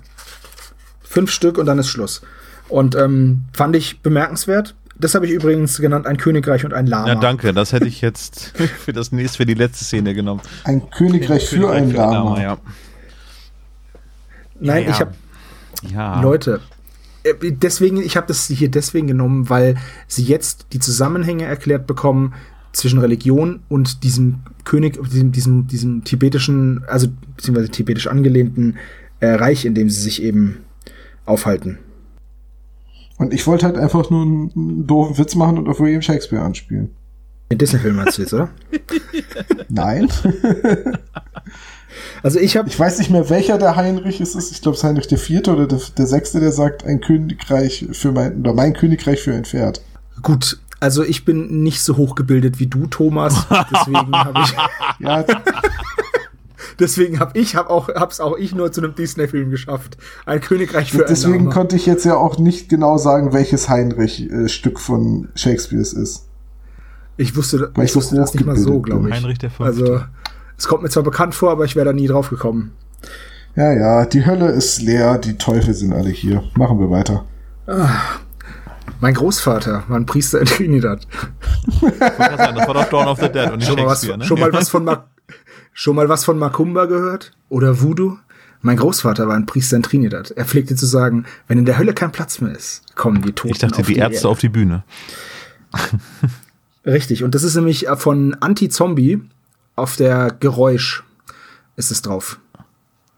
[1.00, 2.20] Fünf Stück und dann ist Schluss.
[2.68, 4.74] Und ähm, fand ich bemerkenswert.
[5.00, 7.06] Das habe ich übrigens genannt, ein Königreich und ein Lama.
[7.08, 7.54] Ja, danke.
[7.54, 8.52] Das hätte ich jetzt
[8.84, 10.40] für das nächste, für die letzte Szene genommen.
[10.64, 12.40] Ein Königreich für Königreich ein Lama.
[12.42, 12.58] ja.
[14.60, 15.12] Nein, Ja, ich habe
[15.90, 16.20] Ja.
[16.20, 16.60] Leute,
[17.34, 19.76] deswegen, ich habe das hier deswegen genommen, weil
[20.06, 22.34] sie jetzt die Zusammenhänge erklärt bekommen
[22.72, 28.76] zwischen Religion und diesem König, diesem, diesem, diesem tibetischen, also beziehungsweise tibetisch angelehnten
[29.20, 30.58] äh, Reich, in dem sie sich eben
[31.24, 31.78] aufhalten.
[33.16, 36.44] Und ich wollte halt einfach nur einen, einen doofen Witz machen und auf William Shakespeare
[36.44, 36.90] anspielen.
[37.50, 38.50] Den Disney-Film meinst du jetzt, oder?
[39.68, 40.08] Nein.
[42.22, 44.50] Also ich habe Ich weiß nicht mehr, welcher der Heinrich es ist.
[44.52, 47.86] Ich glaube, es ist Heinrich der Vierte oder der, der Sechste, der sagt, ein Königreich
[47.92, 49.82] für mein, oder mein Königreich für ein Pferd.
[50.22, 53.46] gut, also ich bin nicht so hochgebildet wie du, Thomas.
[53.72, 54.54] Deswegen habe ich,
[55.00, 55.24] Ja,
[56.78, 59.96] deswegen habe ich, hab auch, hab's auch ich nur zu einem Disney-Film geschafft.
[60.26, 61.52] Ein Königreich für deswegen Lama.
[61.52, 66.26] konnte ich jetzt ja auch nicht genau sagen, welches Heinrich-Stück von Shakespeare es ist.
[67.16, 69.14] Ich wusste, Weil ich ich wusste das nicht mal so, glaube ich.
[69.14, 69.64] Heinrich der Fünfte.
[69.64, 70.00] Also,
[70.58, 72.72] es kommt mir zwar bekannt vor, aber ich wäre da nie drauf gekommen.
[73.54, 76.42] Ja, ja, die Hölle ist leer, die Teufel sind alle hier.
[76.56, 77.24] Machen wir weiter.
[79.00, 81.06] Mein Großvater war ein Priester in Trinidad.
[81.80, 84.24] Sagen, das war doch Dawn of the Dead und nicht Schon mal, was, ne?
[84.24, 85.06] schon, mal was von Ma
[85.72, 87.32] schon mal was von Macumba gehört?
[87.48, 88.16] Oder Voodoo?
[88.60, 90.32] Mein Großvater war ein Priester in Trinidad.
[90.32, 93.52] Er pflegte zu sagen, wenn in der Hölle kein Platz mehr ist, kommen die Toten
[93.52, 94.28] Ich dachte, auf die Ärzte Erde.
[94.28, 94.82] auf die Bühne.
[96.84, 99.20] Richtig, und das ist nämlich von Anti-Zombie
[99.78, 101.04] auf der Geräusch
[101.76, 102.38] ist es drauf.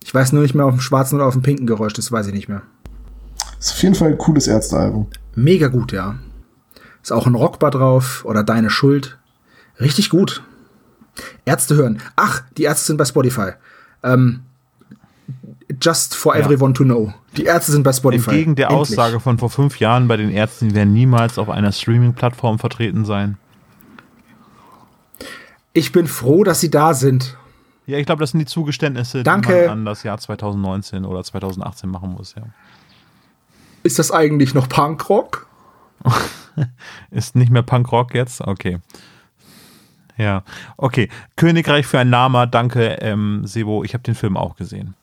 [0.05, 2.27] Ich weiß nur nicht mehr auf dem schwarzen oder auf dem pinken Geräusch, das weiß
[2.29, 2.63] ich nicht mehr.
[3.59, 5.09] Ist auf jeden Fall ein cooles Ärztealbum.
[5.35, 6.17] Mega gut, ja.
[7.03, 9.19] Ist auch ein Rockbar drauf oder Deine Schuld.
[9.81, 10.43] Richtig gut.
[11.45, 12.01] Ärzte hören.
[12.17, 13.53] Ach, die Ärzte sind bei Spotify.
[14.03, 14.41] Ähm,
[15.83, 16.45] just for Ja.
[16.45, 17.13] everyone to know.
[17.37, 18.31] Die Ärzte sind bei Spotify.
[18.31, 18.99] Entgegen der Endlich.
[18.99, 23.05] Aussage von vor fünf Jahren bei den Ärzten, die werden niemals auf einer Streaming-Plattform vertreten
[23.05, 23.37] sein.
[25.73, 27.37] Ich bin froh, dass sie da sind.
[27.87, 29.53] Ja, ich glaube, das sind die Zugeständnisse, Danke.
[29.53, 32.43] die man an das Jahr 2019 oder 2018 machen muss, ja.
[33.83, 35.47] Ist das eigentlich noch Punkrock?
[37.11, 38.43] Ist nicht mehr Punkrock jetzt?
[38.43, 38.79] Okay.
[40.19, 40.43] Ja,
[40.77, 41.09] okay.
[41.37, 43.85] Königreich für ein Lama, danke, ähm, Sebo.
[43.85, 44.95] Ich habe den Film auch gesehen.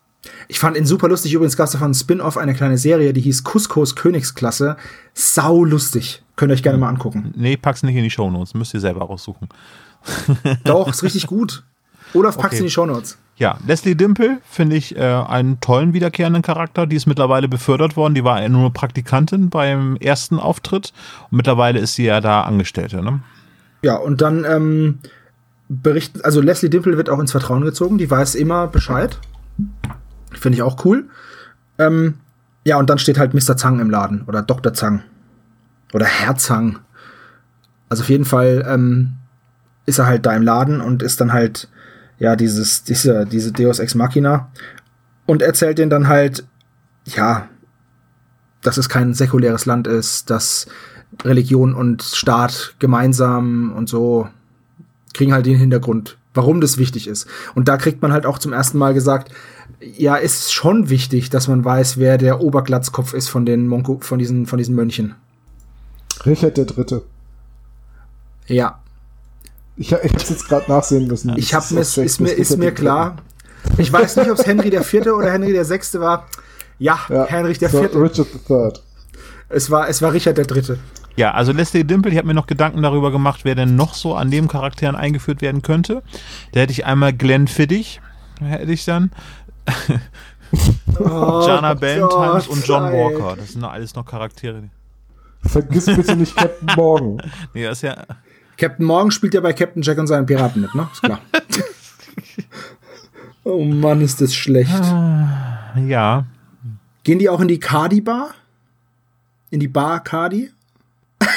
[0.47, 1.33] Ich fand ihn super lustig.
[1.33, 4.77] Übrigens gab es davon ein Spin-off, eine kleine Serie, die hieß Couscous Königsklasse.
[5.13, 6.21] Sau lustig.
[6.35, 7.33] Könnt ihr euch gerne mal angucken.
[7.35, 9.49] Nee, pack's nicht in die Shownotes, müsst ihr selber raussuchen.
[10.63, 11.63] Doch, ist richtig gut.
[12.13, 12.57] Olaf Okay.
[12.57, 13.17] in die Shownotes.
[13.35, 16.87] Ja, Leslie Dimple finde ich äh, einen tollen wiederkehrenden Charakter.
[16.87, 18.15] Die ist mittlerweile befördert worden.
[18.15, 20.91] Die war nur Praktikantin beim ersten Auftritt.
[21.29, 23.03] Und mittlerweile ist sie ja da Angestellte.
[23.03, 23.19] Ne?
[23.83, 24.99] Ja, und dann ähm,
[25.69, 29.19] berichten, also Leslie Dimple wird auch ins Vertrauen gezogen, die weiß immer Bescheid.
[30.31, 31.07] Finde ich auch cool.
[31.77, 32.15] Ähm,
[32.65, 33.55] ja, und dann steht halt Mr.
[33.55, 34.73] Zang im Laden oder Dr.
[34.73, 35.03] Zang.
[35.93, 36.79] Oder Herr Zang.
[37.87, 39.13] Also auf jeden Fall ähm,
[39.87, 41.67] ist er halt da im Laden und ist dann halt,
[42.19, 44.51] ja, dieses, diese, diese Deus Ex Machina
[45.25, 46.45] und erzählt denen dann halt,
[47.05, 47.49] ja,
[48.61, 50.67] dass es kein säkuläres Land ist, dass
[51.23, 54.27] Religion und Staat gemeinsam und so
[55.13, 57.27] kriegen halt den Hintergrund, warum das wichtig ist.
[57.55, 59.31] Und da kriegt man halt auch zum ersten Mal gesagt,
[59.79, 64.19] ja, ist schon wichtig, dass man weiß, wer der Oberglatzkopf ist von den Monko, von
[64.19, 65.15] diesen, von diesen Mönchen.
[66.25, 67.03] Richard der Dritte.
[68.47, 68.81] Ja.
[69.77, 71.37] Ich, ich hab's jetzt gerade nachsehen müssen.
[71.37, 73.17] Ich hab mir, ist, ist mir, ist mir klar.
[73.77, 76.27] Ich weiß nicht, ob es Henry der Vierte oder Henry der Sechste war.
[76.79, 78.01] Ja, Ja, Henry der so Vierte.
[78.01, 78.71] Richard III.
[79.49, 80.79] Es war, es war Richard der Dritte.
[81.15, 84.15] Ja, also Leslie Dimple, ich habe mir noch Gedanken darüber gemacht, wer denn noch so
[84.15, 86.03] an Nebencharakteren eingeführt werden könnte.
[86.51, 88.01] Da hätte ich einmal Glenn Fiddich,
[88.39, 89.11] hätte ich dann.
[90.99, 92.83] Jana Ballantynes Oh und John.
[92.83, 93.35] Walker.
[93.37, 94.63] Das sind alles noch Charaktere.
[95.43, 97.21] Vergiss bitte nicht Captain Morgan.
[97.53, 98.03] Nee, das ist ja.
[98.57, 100.89] Captain Morgan spielt ja bei Captain Jack und seinen Piraten mit, ne?
[100.91, 101.21] Ist klar.
[103.43, 104.71] oh Mann, ist das schlecht.
[105.85, 106.25] Ja.
[107.03, 108.31] Gehen die auch in die Cardi-Bar?
[109.51, 110.51] In die Bar Cardi?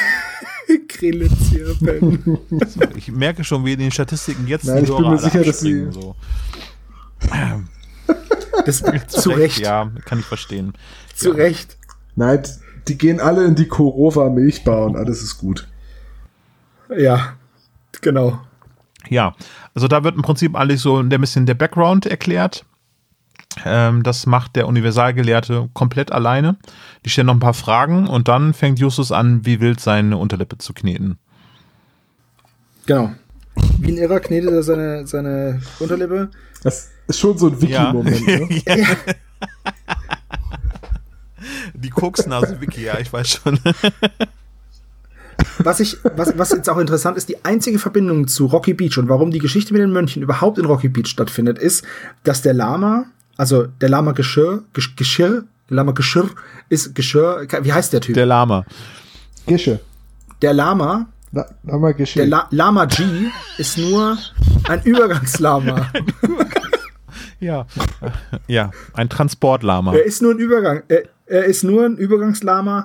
[2.97, 5.61] Ich merke schon, wie in den Statistiken jetzt Nein, ich bin mir alle sicher, dass
[5.61, 6.15] sie- so.
[8.65, 9.59] Das, zu Recht.
[9.59, 10.75] Ja, kann ich verstehen.
[11.15, 11.77] Zu Recht.
[12.15, 12.43] Nein,
[12.89, 15.69] die gehen alle in die Korova Milchbar und alles ist gut.
[16.97, 17.35] Ja,
[18.01, 18.41] genau.
[19.09, 19.35] Ja,
[19.75, 22.65] also da wird im Prinzip alles so ein bisschen der Background erklärt.
[23.65, 26.57] Ähm, das macht der Universalgelehrte komplett alleine.
[27.05, 30.59] Die stellen noch ein paar Fragen und dann fängt Justus an, wie wild seine Unterlippe
[30.59, 31.19] zu kneten.
[32.87, 33.13] Genau.
[33.79, 36.31] Wie ein Irrer knetet er seine, seine Unterlippe.
[36.63, 38.27] Das ist schon so ein Wiki-Moment.
[38.27, 38.63] Ne?
[38.67, 38.77] ja.
[41.75, 43.59] Die Koksnase Wiki, ja, ich weiß schon.
[45.63, 49.09] Was, ich, was, was jetzt auch interessant ist, die einzige Verbindung zu Rocky Beach und
[49.09, 51.85] warum die Geschichte mit den Mönchen überhaupt in Rocky Beach stattfindet, ist,
[52.25, 53.07] dass der Lama,
[53.37, 56.31] also der Lama Geschirr, Gesch- Geschirr, der Lama Geschirr
[56.69, 58.15] ist Geschirr, wie heißt der Typ?
[58.15, 58.65] Der Lama.
[59.47, 59.81] Gische.
[60.43, 62.27] der Lama, Na, haben wir der.
[62.27, 63.03] La Lama G
[63.59, 64.17] ist nur
[64.69, 65.87] ein Übergangslama.
[67.41, 67.67] Ja.
[68.49, 69.95] Ja, ein Transportlama.
[69.95, 72.85] Er ist nur ein Übergang, er, er ist nur ein Übergangslama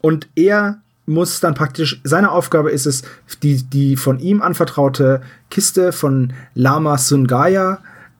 [0.00, 3.02] und er muss dann praktisch, seine Aufgabe ist es,
[3.42, 5.20] die, die von ihm anvertraute
[5.50, 7.78] Kiste von Lama Sungaya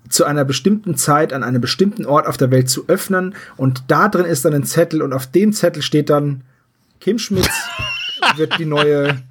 [0.09, 4.09] zu einer bestimmten Zeit an einem bestimmten Ort auf der Welt zu öffnen und da
[4.09, 6.43] drin ist dann ein Zettel und auf dem Zettel steht dann
[7.01, 7.49] Kim Schmitz
[8.37, 9.23] wird die neue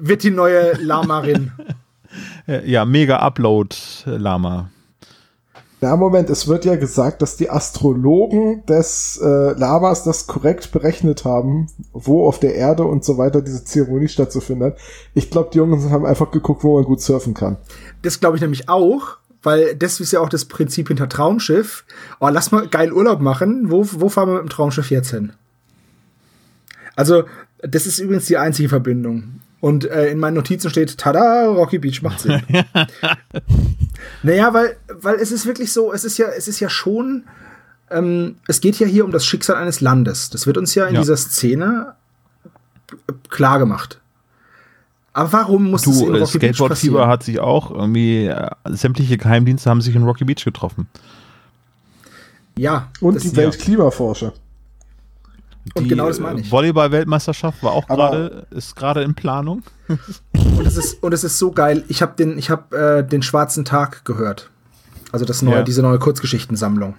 [0.00, 1.52] wird die neue Lamarin.
[2.64, 3.74] Ja, mega Upload
[4.04, 4.68] Lama.
[5.82, 11.24] Na, Moment, es wird ja gesagt, dass die Astrologen des äh, Lamas das korrekt berechnet
[11.24, 14.78] haben, wo auf der Erde und so weiter diese Zeremonie stattzufinden hat.
[15.12, 17.56] Ich glaube, die Jungs haben einfach geguckt, wo man gut surfen kann.
[18.02, 21.84] Das glaube ich nämlich auch, weil das ist ja auch das Prinzip hinter Traumschiff.
[22.20, 23.72] Oh, lass mal geil Urlaub machen.
[23.72, 25.32] Wo, wo fahren wir mit dem Traumschiff jetzt hin?
[26.94, 27.24] Also,
[27.58, 29.40] das ist übrigens die einzige Verbindung.
[29.62, 32.42] Und äh, in meinen Notizen steht, tada, Rocky Beach macht Sinn.
[34.24, 37.22] naja, weil, weil es ist wirklich so, es ist ja, es ist ja schon,
[37.88, 40.30] ähm, es geht ja hier um das Schicksal eines Landes.
[40.30, 41.00] Das wird uns ja in Ja.
[41.02, 41.94] dieser Szene
[43.28, 44.00] klar gemacht.
[45.12, 46.68] Aber warum muss es in Du, äh, Rocky Beach Skateboard-Fieber
[46.98, 47.08] passieren?
[47.08, 50.88] hat sich auch irgendwie, äh, sämtliche Geheimdienste haben sich in Rocky Beach getroffen.
[52.58, 54.32] Ja, Und das- die Weltklimaforscher.
[55.74, 56.50] Und Die, genau das meine äh, ich.
[56.50, 59.62] Volleyball-Weltmeisterschaft war auch gerade, ist gerade in Planung.
[59.88, 61.84] Und es ist, und es ist so geil.
[61.88, 64.50] Ich habe den, ich hab, äh, den Schwarzen Tag gehört.
[65.12, 65.62] Also das neue, Ja.
[65.62, 66.94] diese neue Kurzgeschichtensammlung.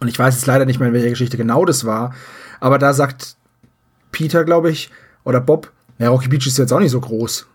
[0.00, 2.14] Und ich weiß jetzt leider nicht mehr, in welcher Geschichte genau das war.
[2.60, 3.36] Aber da sagt
[4.12, 4.90] Peter, glaube ich,
[5.24, 7.46] oder Bob, ja, Rocky Beach ist jetzt auch nicht so groß.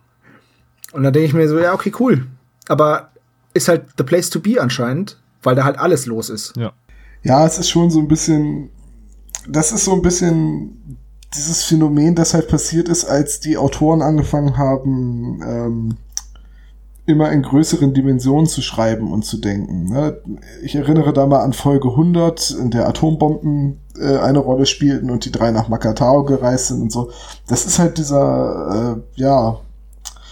[0.94, 2.28] Und dann denke ich mir so, ja, okay, cool.
[2.68, 3.10] Aber
[3.54, 6.56] ist halt the place to be anscheinend, weil da halt alles los ist.
[6.58, 6.72] Ja.
[7.24, 8.70] Ja, es ist schon so ein bisschen,
[9.48, 10.98] das ist so ein bisschen
[11.36, 15.98] dieses Phänomen, das halt passiert ist, als die Autoren angefangen haben, ähm,
[17.06, 19.86] immer in größeren Dimensionen zu schreiben und zu denken.
[19.86, 20.18] Ne?
[20.62, 25.26] Ich erinnere da mal an Folge 100, in der Atombomben äh, eine Rolle spielten und
[25.26, 27.12] die drei nach Makatao gereist sind und so.
[27.48, 29.60] Das ist halt dieser, äh, ja,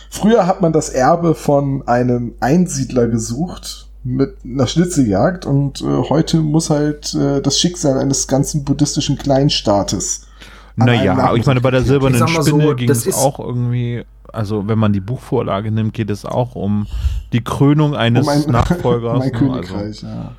[0.10, 6.38] früher hat man das Erbe von einem Einsiedler gesucht mit einer Schnitzeljagd und äh, heute
[6.38, 10.28] muss halt äh, das Schicksal eines ganzen buddhistischen Kleinstaates
[10.76, 14.80] Naja, ich meine, bei der silbernen mal so, Spinne ging es auch irgendwie, also wenn
[14.80, 16.88] man die Buchvorlage nimmt, geht es auch um
[17.34, 19.16] die Krönung eines um ein, Nachfolgers.
[19.16, 19.34] um ein ne?
[19.34, 20.32] Also, Königreich, ja.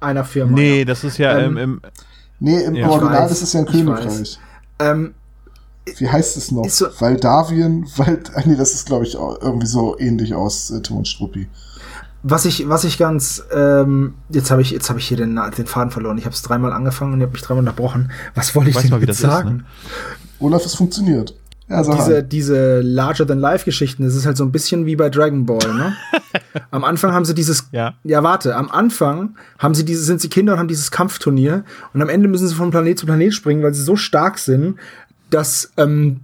[0.00, 0.52] Einer Firma.
[0.52, 1.80] nee, das ist ja Ähm, im, im
[2.38, 2.88] Nee, im Ja.
[2.90, 3.66] Original ist es ja ein.
[3.66, 4.38] Königreich.
[4.78, 5.14] Ähm,
[5.98, 6.68] Wie heißt es noch?
[6.68, 10.98] So- Valdavien, Wald, ach nee, das ist glaube ich irgendwie so ähnlich aus äh, Tim
[10.98, 11.48] und Struppi.
[12.28, 15.66] Was ich, was ich ganz, ähm, jetzt habe ich, jetzt habe ich hier den, den
[15.66, 16.18] Faden verloren.
[16.18, 18.10] Ich habe es dreimal angefangen und ich habe mich dreimal unterbrochen.
[18.34, 19.56] Was wollte ich Weiß denn mal, wie jetzt das ist, sagen?
[19.58, 19.64] ne?
[20.40, 21.34] Olaf, es funktioniert.
[21.68, 25.72] Ja, sag diese, diese Larger-than-Life-Geschichten, das ist halt so ein bisschen wie bei Dragon Ball,
[25.74, 25.96] ne?
[26.70, 27.94] am Anfang haben sie dieses, Ja.
[28.04, 32.02] ja, warte, am Anfang haben sie diese, sind sie Kinder und haben dieses Kampfturnier und
[32.02, 34.76] am Ende müssen sie von Planet zu Planet springen, weil sie so stark sind,
[35.30, 36.20] dass, ähm,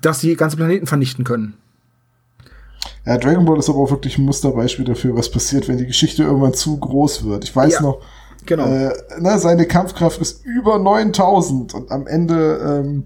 [0.00, 1.54] dass sie ganze Planeten vernichten können.
[3.06, 6.22] Ja, Dragon Ball ist aber auch wirklich ein Musterbeispiel dafür, was passiert, wenn die Geschichte
[6.22, 7.44] irgendwann zu groß wird.
[7.44, 8.00] Ich weiß Ja, noch,
[8.46, 8.66] Genau.
[8.66, 13.04] äh, na, seine Kampfkraft ist über 9000 und am Ende, ähm,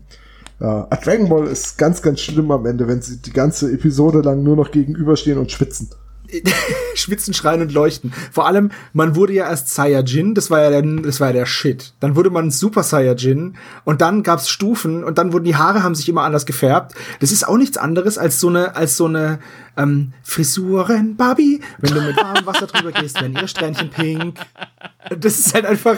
[0.61, 4.43] ja, Dragon Ball ist ganz, ganz schlimm am Ende, wenn sie die ganze Episode lang
[4.43, 5.91] nur noch gegenüberstehen und schwitzen.
[6.95, 8.13] Schwitzen, schreien und leuchten.
[8.33, 11.47] Vor allem, man wurde ja erst Saiyajin, das war ja der, das war ja der
[11.47, 11.93] Shit.
[12.01, 15.95] Dann wurde man Super Saiyajin und dann gab's Stufen und dann wurden die Haare haben
[15.95, 16.95] sich immer anders gefärbt.
[17.21, 19.39] Das ist auch nichts anderes als so eine, als so eine
[19.77, 21.61] ähm, Frisuren Barbie.
[21.79, 24.39] Wenn du mit warmem Wasser drüber gehst, werden ihre Strähnchen pink.
[25.19, 25.97] Das ist halt einfach,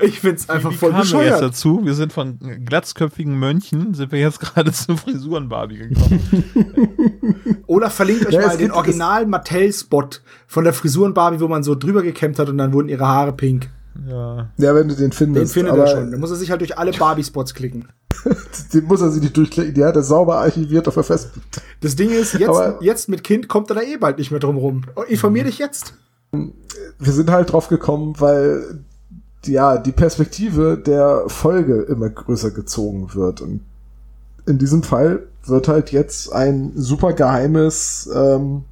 [0.00, 1.42] ich find's einfach voll kamen wir jetzt bescheuert.
[1.42, 1.80] dazu?
[1.84, 7.62] Wir sind von glatzköpfigen Mönchen, sind wir jetzt gerade zu Frisuren-Barbie gekommen.
[7.66, 10.08] Olaf verlinkt euch Ja, mal den Original Mattel-Spot
[10.46, 13.32] von der Frisuren Barbie, wo man so drüber gekämmt hat und dann wurden ihre Haare
[13.32, 13.70] pink.
[14.08, 14.48] Ja.
[14.56, 15.52] Ja, wenn du den Den findest.
[15.54, 16.10] findet aber er schon.
[16.10, 17.88] Da muss er sich halt durch alle Barbie-Spots klicken.
[18.74, 19.74] Den muss er sich nicht durchklicken.
[19.74, 21.60] Die hat er sauber archiviert auf der Festplatte.
[21.80, 24.40] Das Ding ist, jetzt, Aber- jetzt mit Kind kommt er da eh bald nicht mehr
[24.40, 24.82] drum rum.
[24.96, 25.94] Oh, Informier dich jetzt.
[26.32, 28.80] Wir sind halt drauf gekommen, weil
[29.44, 33.40] die- ja, die Perspektive der Folge immer größer gezogen wird.
[33.40, 33.60] Und
[34.46, 38.64] in diesem Fall wird halt jetzt ein super geheimes ähm,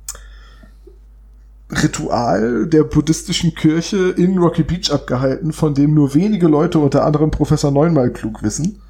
[1.70, 7.30] Ritual der buddhistischen Kirche in Rocky Beach abgehalten, von dem nur wenige Leute, unter anderem
[7.30, 8.80] Professor Neunmal klug wissen.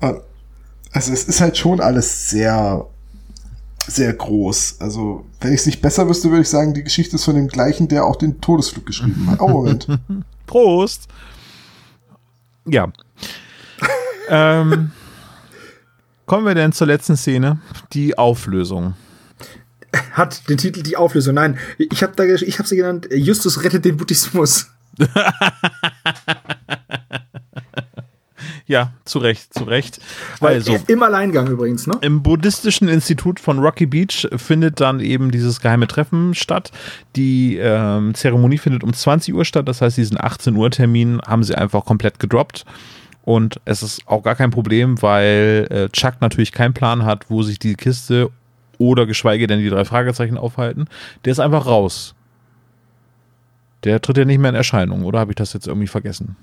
[0.92, 2.84] Also es ist halt schon alles sehr,
[3.86, 4.80] sehr groß.
[4.80, 7.46] Also wenn ich es nicht besser wüsste, würde ich sagen, die Geschichte ist von dem
[7.46, 9.40] gleichen, der auch den Todesflug geschrieben hat.
[9.40, 9.86] Oh, Moment.
[10.46, 11.06] Prost!
[12.66, 12.92] Ja.
[14.28, 14.90] ähm,
[16.26, 17.60] kommen wir denn zur letzten Szene?
[17.92, 18.94] Die Auflösung.
[20.12, 21.34] Hat den Titel Die Auflösung.
[21.34, 23.08] Nein, ich habe habe sie genannt.
[23.12, 24.70] Justus rettet den Buddhismus.
[28.70, 29.98] Ja, zu Recht, zu Recht.
[30.38, 31.98] Weil Also, im Alleingang übrigens, ne?
[32.02, 36.70] im buddhistischen Institut von Rocky Beach findet dann eben dieses geheime Treffen statt.
[37.16, 41.42] Die ähm, Zeremonie findet um 20 Uhr statt, das heißt, diesen 18 Uhr Termin haben
[41.42, 42.64] sie einfach komplett gedroppt.
[43.24, 47.42] Und es ist auch gar kein Problem, weil äh, Chuck natürlich keinen Plan hat, wo
[47.42, 48.30] sich die Kiste
[48.80, 50.86] oder geschweige denn die drei Fragezeichen aufhalten.
[51.24, 52.14] Der ist einfach raus.
[53.84, 56.36] Der tritt ja nicht mehr in Erscheinung, oder habe ich das jetzt irgendwie vergessen?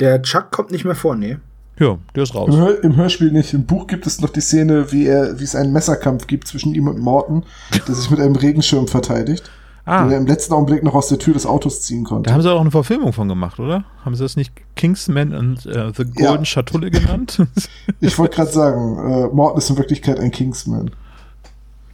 [0.00, 1.36] Der Chuck kommt nicht mehr vor, nee.
[1.78, 2.54] Ja, der ist raus.
[2.54, 3.52] Im, Hör Im Hörspiel nicht.
[3.52, 6.74] Im Buch gibt es noch die Szene, wie er, wie es einen Messerkampf gibt zwischen
[6.74, 7.44] ihm und Morton,
[7.88, 9.50] der sich mit einem Regenschirm verteidigt,
[9.86, 12.28] Ah, den er im letzten Augenblick noch aus der Tür des Autos ziehen konnte.
[12.28, 13.84] Da haben sie auch eine Verfilmung von gemacht, oder?
[14.04, 16.44] Haben sie das nicht Kingsman und äh, The Golden Ja.
[16.44, 17.42] Schatulle genannt?
[18.00, 20.90] Ich wollte gerade sagen, äh, Morton ist in Wirklichkeit ein Kingsman.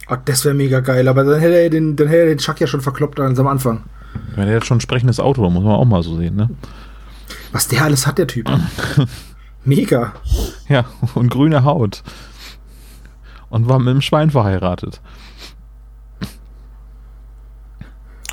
[0.09, 2.59] Oh, das wäre mega geil, aber dann hätte er den, dann hätte er den Chuck
[2.59, 3.83] ja schon verkloppt ganz am Anfang.
[4.31, 6.49] Ich meine, der hat schon ein sprechendes Auto, muss man auch mal so sehen, ne?
[7.51, 8.49] Was der alles hat, der Typ.
[9.65, 10.13] mega.
[10.67, 10.85] Ja,
[11.15, 12.03] und grüne Haut.
[13.49, 15.01] Und war mit einem Schwein verheiratet.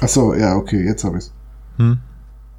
[0.00, 1.32] Ach so, ja, okay, jetzt habe ich's.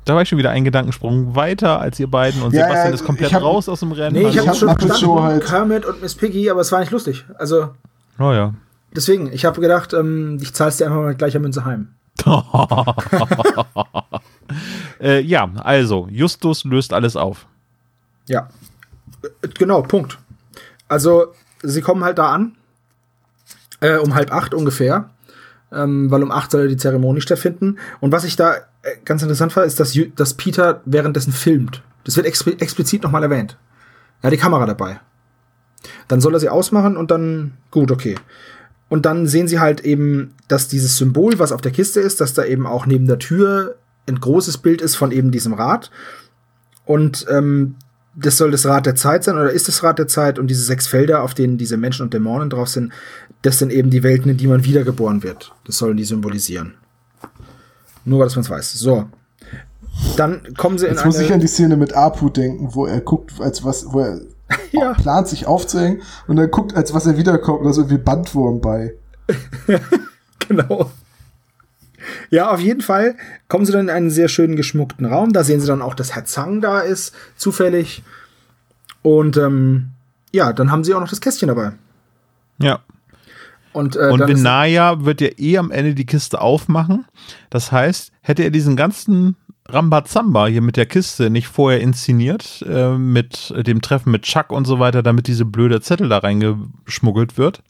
[0.05, 2.93] Da war ich schon wieder einen Gedankensprung weiter als ihr beiden und Ja, Sebastian ja,
[2.95, 4.15] ist komplett hab- raus aus dem Rennen.
[4.15, 6.71] Nee, ich Ich habe hab schon verstanden, Show halt- Kermit und Miss Piggy, aber es
[6.71, 7.25] war nicht lustig.
[7.37, 7.69] Also,
[8.17, 8.53] oh ja.
[8.95, 11.89] deswegen, ich habe gedacht, ähm, ich zahl's dir einfach mal mit gleicher Münze heim.
[15.01, 17.45] äh, ja, also, Justus löst alles auf.
[18.27, 18.49] Ja.
[19.41, 20.17] Äh, Genau, Punkt.
[20.87, 22.55] Also, sie kommen halt da an,
[23.81, 25.09] äh, um halb acht ungefähr,
[25.71, 27.77] ähm, weil um acht soll die Zeremonie stattfinden.
[27.99, 31.83] Und was ich da äh, ganz interessant war, ist, dass, dass Peter währenddessen filmt.
[32.03, 33.57] Das wird expli explizit nochmal erwähnt.
[34.21, 34.99] Er hat die Kamera dabei.
[36.07, 38.15] Dann soll er sie ausmachen und dann, gut, okay.
[38.89, 42.33] Und dann sehen sie halt eben, dass dieses Symbol, was auf der Kiste ist, dass
[42.33, 43.75] da eben auch neben der Tür
[44.07, 45.91] ein großes Bild ist von eben diesem Rad.
[46.85, 47.75] Und ähm,
[48.15, 50.63] das soll das Rad der Zeit sein oder ist das Rad der Zeit und diese
[50.63, 52.91] sechs Felder, auf denen diese Menschen und Dämonen drauf sind,
[53.41, 55.53] das sind eben die Welten, in die man wiedergeboren wird.
[55.65, 56.73] Das sollen die symbolisieren.
[58.05, 58.73] Nur, dass man es weiß.
[58.73, 59.05] So.
[60.17, 63.01] Dann kommen sie in Jetzt muss ich an die Szene mit Apu denken, wo er
[63.01, 64.21] guckt, als was, wo er
[64.71, 64.93] Ja.
[64.93, 68.95] plant, sich aufzuhängen und dann guckt, als was er wiederkommt, da ist irgendwie Bandwurm bei.
[70.47, 70.89] Genau.
[72.31, 73.15] Ja, auf jeden Fall
[73.47, 75.33] kommen sie dann in einen sehr schönen geschmuckten Raum.
[75.33, 78.03] Da sehen sie dann auch, dass Herr Zhang da ist, zufällig.
[79.01, 79.89] Und ähm,
[80.31, 81.71] ja, dann haben sie auch noch das Kästchen dabei.
[82.59, 82.79] Ja.
[83.71, 87.05] Und, äh, Und Benaya wird ja eh am Ende die Kiste aufmachen.
[87.49, 89.35] Das heißt, hätte er diesen ganzen
[89.67, 94.65] Rambazamba hier mit der Kiste nicht vorher inszeniert, äh, mit dem Treffen mit Chuck und
[94.65, 97.61] so weiter, damit diese blöde Zettel da reingeschmuggelt wird?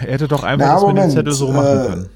[0.00, 2.08] Er hätte doch einfach Na, das mit dem Moment, Zettel so äh, machen können.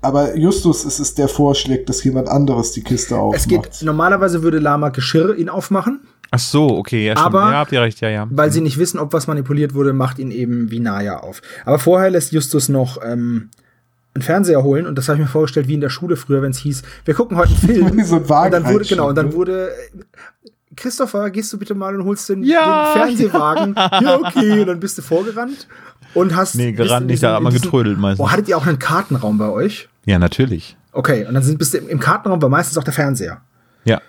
[0.00, 3.40] Aber Justus ist es, der vorschlägt, dass jemand anderes die Kiste aufmacht.
[3.40, 6.00] Es geht, normalerweise würde Lama Geschirr ihn aufmachen,
[6.30, 7.26] Ach so, okay, ja, stimmt.
[7.26, 8.26] aber- ja, habt ihr recht, ja, ja.
[8.30, 11.40] weil sie nicht wissen, ob was manipuliert wurde, macht ihn eben Vinaya auf.
[11.64, 13.48] Aber vorher lässt Justus noch ähm,
[14.14, 16.50] einen Fernseher holen und das habe ich mir vorgestellt wie in der Schule früher, wenn
[16.50, 17.96] es hieß, wir gucken heute einen Film.
[17.96, 21.58] Wie so ein Wagen und dann wurde, genau, und dann wurde äh, Christopher, gehst du
[21.58, 22.92] bitte mal und holst den, Ja.
[22.92, 23.74] den Fernsehwagen?
[23.76, 24.60] ja, okay.
[24.60, 25.66] Und dann bist du vorgerannt
[26.14, 26.54] und hast.
[26.54, 28.24] Nee, gerannt nicht, da hat man getrödelt meistens.
[28.24, 29.88] Oh, hattet ihr auch einen Kartenraum bei euch?
[30.06, 30.76] Ja, natürlich.
[30.92, 33.40] Okay, und dann sind, bist du im, Kartenraum war meistens auch der Fernseher.
[33.84, 34.00] Ja.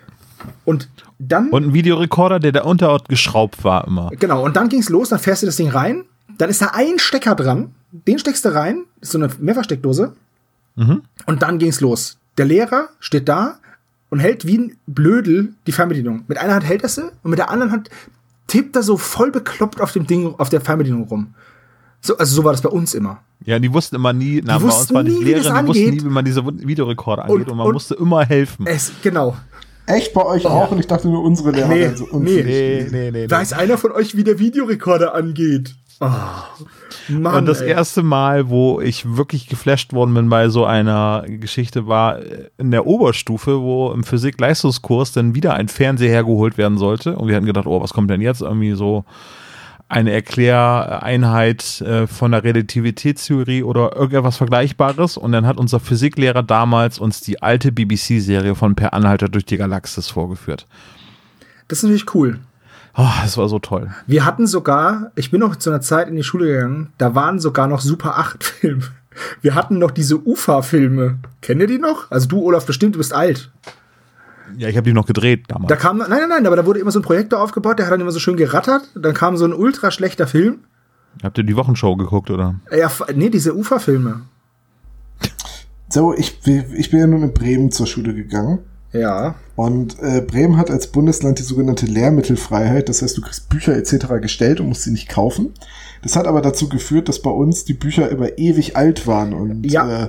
[0.64, 4.10] Und dann, Und ein Videorekorder, der da unterort geschraubt war immer.
[4.18, 6.04] genau, und dann ging's los, dann fährst du das Ding rein,
[6.38, 10.14] dann ist da ein Stecker dran, den steckst du rein, ist so eine Mehrfachsteckdose,
[10.76, 11.02] Mhm.
[11.26, 12.16] und dann ging's los.
[12.38, 13.56] Der Lehrer steht da
[14.08, 16.24] und hält wie ein Blödel die Fernbedienung.
[16.28, 17.90] Mit einer Hand hält er sie und mit der anderen Hand
[18.46, 21.34] tippt er so voll bekloppt auf dem Ding, auf der Fernbedienung rum.
[22.00, 23.18] So, also so war das bei uns immer.
[23.44, 25.94] Ja, die wussten immer nie, na, bei uns war die Lehrerin, die wussten angeht.
[25.94, 28.66] nie, wie man diese Videorekorder angeht und, Und- man und- musste immer helfen.
[28.66, 29.36] Es, genau.
[29.86, 30.70] Echt bei euch auch?
[30.70, 32.10] Und ich dachte nur, unsere Lehrer Nee, wären so nee.
[32.12, 32.92] unfähig.
[32.92, 33.30] nee, nee.
[33.30, 35.74] Weiß einer von euch, wie der Videorekorder angeht?
[36.02, 36.06] Oh,
[37.08, 37.70] Mann, Und das ey.
[37.70, 42.20] erste Mal, wo ich wirklich geflasht worden bin bei so einer Geschichte, war
[42.56, 47.16] in der Oberstufe, wo im Physik-Leistungskurs dann wieder ein Fernseher hergeholt werden sollte.
[47.16, 48.40] Und wir hatten gedacht, oh, was kommt denn jetzt?
[48.42, 49.04] Irgendwie so
[49.90, 55.16] eine Erkläreinheit äh, von der Relativitätstheorie oder irgendetwas Vergleichbares.
[55.16, 59.56] Und dann hat unser Physiklehrer damals uns die alte BBC-Serie von Per Anhalter durch die
[59.56, 60.66] Galaxis vorgeführt.
[61.68, 62.38] Das ist natürlich cool.
[62.96, 63.90] Oh, das war so toll.
[64.06, 67.38] Wir hatten sogar, ich bin noch zu einer Zeit in die Schule gegangen, da waren
[67.38, 68.82] sogar noch Super 8 Filme.
[69.42, 71.18] Wir hatten noch diese UFA-Filme.
[71.42, 72.10] Kennt ihr die noch?
[72.10, 73.50] Also du, Olaf, bestimmt, du bist alt.
[74.58, 75.68] Ja, ich habe die noch gedreht damals.
[75.68, 77.92] Da kam, nein, nein, nein, aber da wurde immer so ein Projektor aufgebaut, der hat
[77.92, 78.82] dann immer so schön gerattert.
[78.94, 80.60] Dann kam so ein ultra schlechter Film.
[81.22, 82.54] Habt ihr die Wochenshow geguckt, oder?
[82.76, 84.22] Ja, nee, diese UFA-Filme.
[85.88, 88.60] So, ich, ich bin ja nun in Bremen zur Schule gegangen.
[88.92, 89.34] Ja.
[89.56, 92.88] Und äh, Bremen hat als Bundesland die sogenannte Lehrmittelfreiheit.
[92.88, 94.06] Das heißt, du kriegst Bücher etc.
[94.20, 95.52] gestellt und musst sie nicht kaufen.
[96.02, 99.32] Das hat aber dazu geführt, dass bei uns die Bücher immer ewig alt waren.
[99.32, 100.04] Und Ja.
[100.04, 100.08] äh,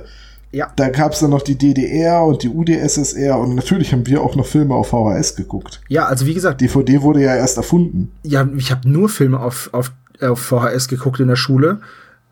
[0.52, 0.70] Ja.
[0.76, 3.38] da gab es dann noch die DDR und die UdSSR.
[3.38, 5.80] Und natürlich haben wir auch noch Filme auf VHS geguckt.
[5.88, 8.12] Ja, also wie gesagt, DVD wurde ja erst erfunden.
[8.22, 11.80] ja, ich habe nur Filme auf, auf, auf VHS geguckt in der Schule.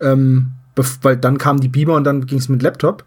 [0.01, 0.53] Ähm,
[1.03, 3.05] weil dann kamen die Beamer und dann ging es mit Laptop.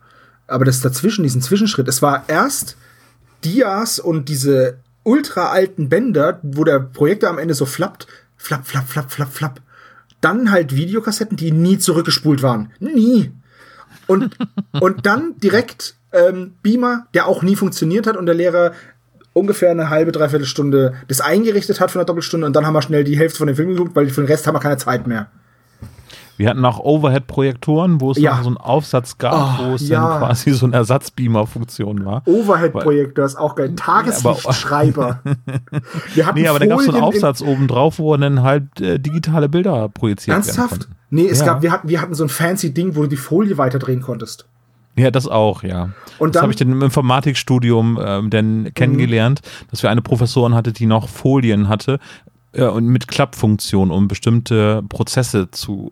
[0.48, 2.76] Aber das dazwischen, diesen Zwischenschritt, es war erst
[3.44, 8.08] Dias und diese ultra alten Bänder, wo der Projektor am Ende so flappt,
[8.38, 9.62] flapp, flapp, flapp, flapp, flapp.
[10.22, 12.72] Dann halt Videokassetten, die nie zurückgespult waren.
[12.80, 13.32] Nie.
[14.22, 14.38] Und,
[14.80, 18.74] und dann direkt ähm, Beamer, der auch nie funktioniert hat und der Lehrer
[19.34, 22.82] ungefähr eine halbe, dreiviertel Stunde das eingerichtet hat für eine Doppelstunde und dann haben wir
[22.82, 25.08] schnell die Hälfte von dem Film geguckt, weil für den Rest haben wir keine Zeit
[25.08, 25.30] mehr.
[26.38, 28.40] Wir hatten auch Overhead-Projektoren, wo es Ja.
[28.42, 30.02] so einen Aufsatz gab, Oh, wo es ja.
[30.08, 32.24] dann quasi so eine Ersatzbeamer-Funktion war.
[32.26, 33.74] Overhead-Projektor ist auch geil.
[33.76, 35.20] Tageslichtschreiber.
[36.16, 38.16] Wir hatten Nee, aber da gab es so einen Folien in- Aufsatz oben drauf, wo
[38.18, 40.70] dann halt äh, digitale Bilder projiziert werden Ernsthaft?
[40.70, 40.96] konnten.
[41.12, 41.46] Nee, es Ja.
[41.46, 44.46] gab, wir hatten, wir hatten so ein fancy Ding, wo du die Folie weiterdrehen konntest.
[44.96, 45.90] Ja, das auch, ja.
[46.20, 49.42] Und das habe ich dann im Informatikstudium ähm, dann kennengelernt,
[49.72, 52.00] dass wir eine Professorin hatte, die noch Folien hatte
[52.54, 55.92] äh, und mit Klappfunktion, um bestimmte Prozesse zu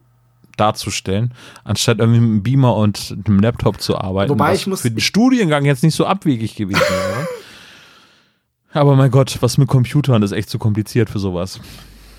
[0.58, 1.34] darzustellen,
[1.64, 4.30] anstatt irgendwie mit einem Beamer und einem Laptop zu arbeiten.
[4.32, 7.28] Wobei was ich muss- für den Studiengang jetzt nicht so abwegig gewesen wäre.
[8.74, 11.60] Aber mein Gott, was mit Computern ist echt zu kompliziert für sowas.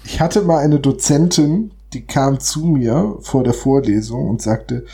[0.05, 4.85] Ich hatte mal eine Dozentin, die kam zu mir vor der Vorlesung und sagte,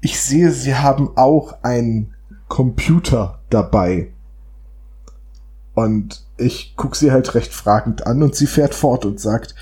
[0.00, 2.14] ich sehe, Sie haben auch einen
[2.48, 4.12] Computer dabei.
[5.74, 9.54] Und ich gucke sie halt recht fragend an und sie fährt fort und sagt,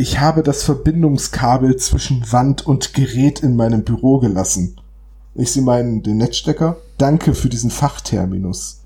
[0.00, 4.76] ich habe das Verbindungskabel zwischen Wand und Gerät in meinem Büro gelassen.
[5.34, 6.78] Ich sie meinen, den Netzstecker?
[6.96, 8.80] Danke für diesen Fachterminus.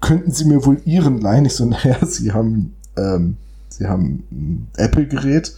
[0.00, 1.46] Könnten Sie mir wohl Ihren leihen?
[1.46, 5.56] Ich so, naja, Sie haben, ähm, Sie haben ein Apple-Gerät.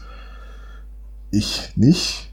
[1.31, 2.33] Ich nicht.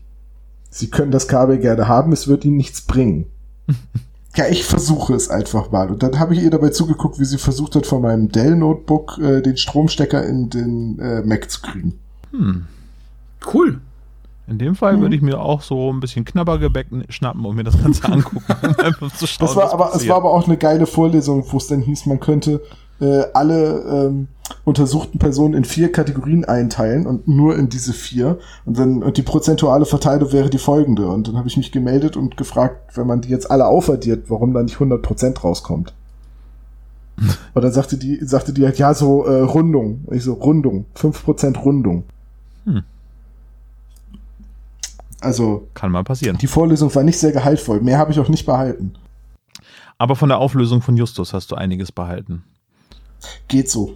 [0.69, 3.25] Sie können das Kabel gerne haben, es wird Ihnen nichts bringen.
[4.37, 5.91] ja, ich versuche es einfach mal.
[5.91, 9.41] Und dann habe ich ihr dabei zugeguckt, wie sie versucht hat, von meinem Dell-Notebook äh,
[9.41, 11.99] den Stromstecker in den äh, Mac zu kriegen.
[13.53, 13.79] Cool.
[14.47, 17.81] In dem Fall würde ich mir auch so ein bisschen Knabbergebäck schnappen und mir das
[17.81, 20.57] Ganze angucken, um einfach zu schauen, Das war was aber, es war aber auch eine
[20.57, 22.61] geile Vorlesung, wo es dann hieß, man könnte
[22.99, 24.27] äh, alle ähm,
[24.63, 28.37] untersuchten Personen in vier Kategorien einteilen und nur in diese vier.
[28.65, 31.07] Und dann und die prozentuale Verteilung wäre die folgende.
[31.07, 34.53] Und dann habe ich mich gemeldet und gefragt, wenn man die jetzt alle aufaddiert, warum
[34.53, 35.93] da nicht 100% rauskommt.
[37.53, 40.01] Und dann sagte die, sagte die halt, ja, so äh, Rundung.
[40.05, 42.03] Und ich so, Rundung, 5% Rundung.
[42.65, 42.83] Hm.
[45.21, 46.37] Also, Kann mal passieren.
[46.37, 47.81] die Vorlesung war nicht sehr gehaltvoll.
[47.81, 48.93] Mehr habe ich auch nicht behalten.
[49.97, 52.43] Aber von der Auflösung von Justus hast du einiges behalten.
[53.47, 53.95] Geht so.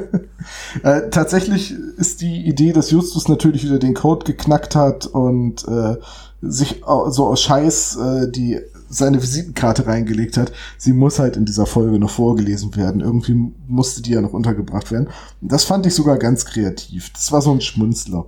[0.82, 5.96] äh, tatsächlich ist die Idee, dass Justus natürlich wieder den Code geknackt hat und äh,
[6.40, 8.60] sich so aus Scheiß äh, die
[8.90, 10.52] seine Visitenkarte reingelegt hat.
[10.76, 13.00] Sie muss halt in dieser Folge noch vorgelesen werden.
[13.00, 15.08] Irgendwie musste die ja noch untergebracht werden.
[15.40, 17.10] Das fand ich sogar ganz kreativ.
[17.12, 18.26] Das war so ein Schmunzler.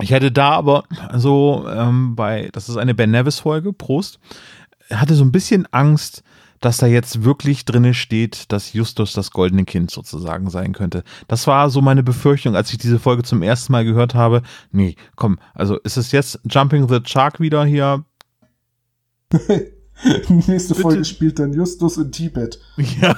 [0.00, 4.18] Ich hätte da aber so ähm, bei, das ist eine Ben Nevis Folge, Prost,
[4.90, 6.22] hatte so ein bisschen Angst,
[6.60, 11.04] dass da jetzt wirklich drinne steht, dass Justus das goldene Kind sozusagen sein könnte.
[11.28, 14.42] Das war so meine Befürchtung, als ich diese Folge zum ersten Mal gehört habe.
[14.72, 18.04] Nee, komm, also ist es jetzt Jumping the Shark wieder hier?
[20.46, 22.58] Nächste Folge spielt dann Justus in Tibet.
[22.76, 23.14] Ja.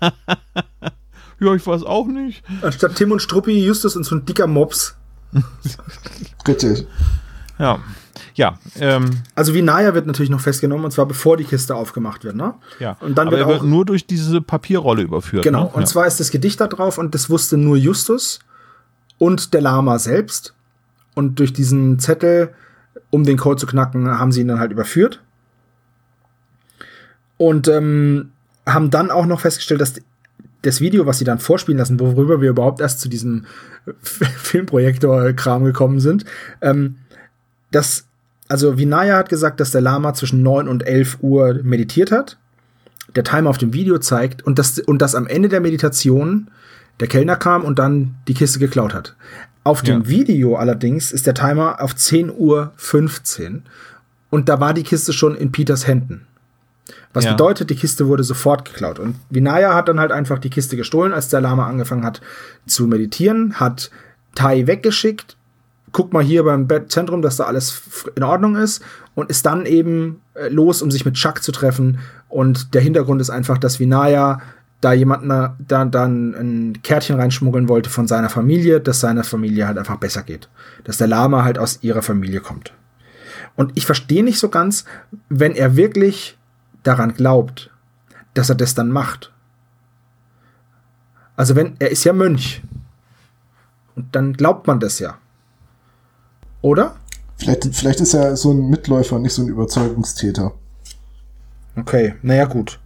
[1.40, 2.42] ja, ich weiß auch nicht.
[2.62, 4.96] Anstatt Tim und Struppi, Justus und so ein dicker Mops.
[6.46, 6.86] Richtig.
[7.58, 7.78] Ja.
[8.34, 12.36] Ja, ähm, Also Vinaya wird natürlich noch festgenommen, und zwar bevor die Kiste aufgemacht wird,
[12.36, 12.54] ne?
[12.78, 12.96] ja.
[13.00, 15.42] Und dann Aber wird er wird auch- nur durch diese Papierrolle überführt.
[15.42, 15.70] Genau, Ne?
[15.72, 15.86] und ja.
[15.86, 18.40] zwar ist das Gedicht da drauf und das wusste nur Justus
[19.18, 20.54] und der Lama selbst.
[21.14, 22.52] Und durch diesen Zettel,
[23.10, 25.22] um den Code zu knacken, haben sie ihn dann halt überführt.
[27.38, 28.30] Und ähm,
[28.66, 29.94] haben dann auch noch festgestellt, dass
[30.62, 33.44] das Video, was sie dann vorspielen lassen, worüber wir überhaupt erst zu diesem
[34.02, 36.24] Filmprojektor-Kram gekommen sind,
[36.60, 36.96] ähm,
[37.70, 38.06] dass,
[38.48, 42.38] also Vinaya hat gesagt, dass der Lama zwischen 9 und 11 Uhr meditiert hat
[43.16, 46.50] der Timer auf dem Video zeigt und dass, und dass am Ende der Meditation
[47.00, 49.16] der Kellner kam und dann die Kiste geklaut hat.
[49.64, 50.08] Auf dem Ja.
[50.08, 53.62] Video allerdings ist der Timer auf 10 Uhr 15
[54.30, 56.26] und da war die Kiste schon in Peters Händen.
[57.16, 57.30] Was Ja.
[57.32, 58.98] bedeutet, die Kiste wurde sofort geklaut.
[58.98, 62.20] Und Vinaya hat dann halt einfach die Kiste gestohlen, als der Lama angefangen hat
[62.66, 63.90] zu meditieren, hat
[64.34, 65.38] Tai weggeschickt,
[65.92, 67.82] guck mal hier beim Bettzentrum, dass da alles
[68.16, 68.82] in Ordnung ist
[69.14, 72.00] und ist dann eben äh, los, um sich mit Chuck zu treffen.
[72.28, 74.42] Und der Hintergrund ist einfach, dass Vinaya
[74.82, 79.66] da jemanden äh, da dann ein Kärtchen reinschmuggeln wollte von seiner Familie, dass seiner Familie
[79.66, 80.50] halt einfach besser geht.
[80.84, 82.74] Dass der Lama halt aus ihrer Familie kommt.
[83.54, 84.84] Und ich verstehe nicht so ganz,
[85.30, 86.36] wenn er wirklich
[86.86, 87.70] daran glaubt,
[88.34, 89.32] dass er das dann macht.
[91.36, 92.62] Also wenn, er ist ja Mönch.
[93.94, 95.18] Und dann glaubt man das ja.
[96.62, 96.96] Oder?
[97.36, 100.52] Vielleicht, vielleicht ist er so ein Mitläufer, nicht so ein Überzeugungstäter.
[101.76, 102.80] Okay, naja, gut.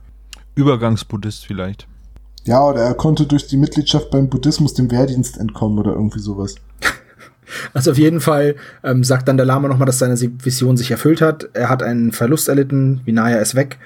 [0.54, 1.86] Übergangsbuddhist vielleicht.
[2.44, 6.56] Ja, oder er konnte durch die Mitgliedschaft beim Buddhismus dem Wehrdienst entkommen oder irgendwie sowas.
[7.74, 11.20] Also auf jeden Fall ähm, sagt dann der Lama nochmal, dass seine Vision sich erfüllt
[11.20, 11.48] hat.
[11.52, 13.78] Er hat einen Verlust erlitten, Vinaya ist weg.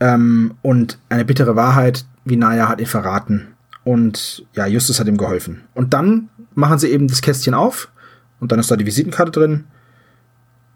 [0.00, 3.48] Ähm, und eine bittere Wahrheit, Vinaya hat ihn verraten.
[3.84, 5.62] Und ja, Justus hat ihm geholfen.
[5.74, 7.88] Und dann machen sie eben das Kästchen auf
[8.40, 9.64] und dann ist da die Visitenkarte drin.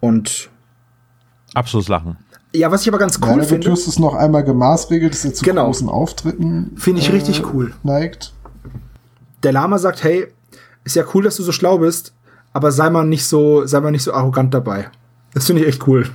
[0.01, 0.49] Und
[1.55, 2.17] Abschlusslachen.
[2.55, 5.35] ja, was ich aber ganz Ja, cool wird finde, Justus noch einmal gemaßregelt, dass er
[5.35, 5.67] zu Genau.
[5.67, 7.73] großen Auftritten Finde ich richtig cool.
[7.83, 8.33] neigt.
[9.43, 10.29] der Lama sagt, hey,
[10.85, 12.15] ist ja cool, dass du so schlau bist,
[12.53, 14.91] aber sei mal nicht so, sei mal nicht so arrogant dabei.
[15.35, 16.09] Das finde ich echt cool.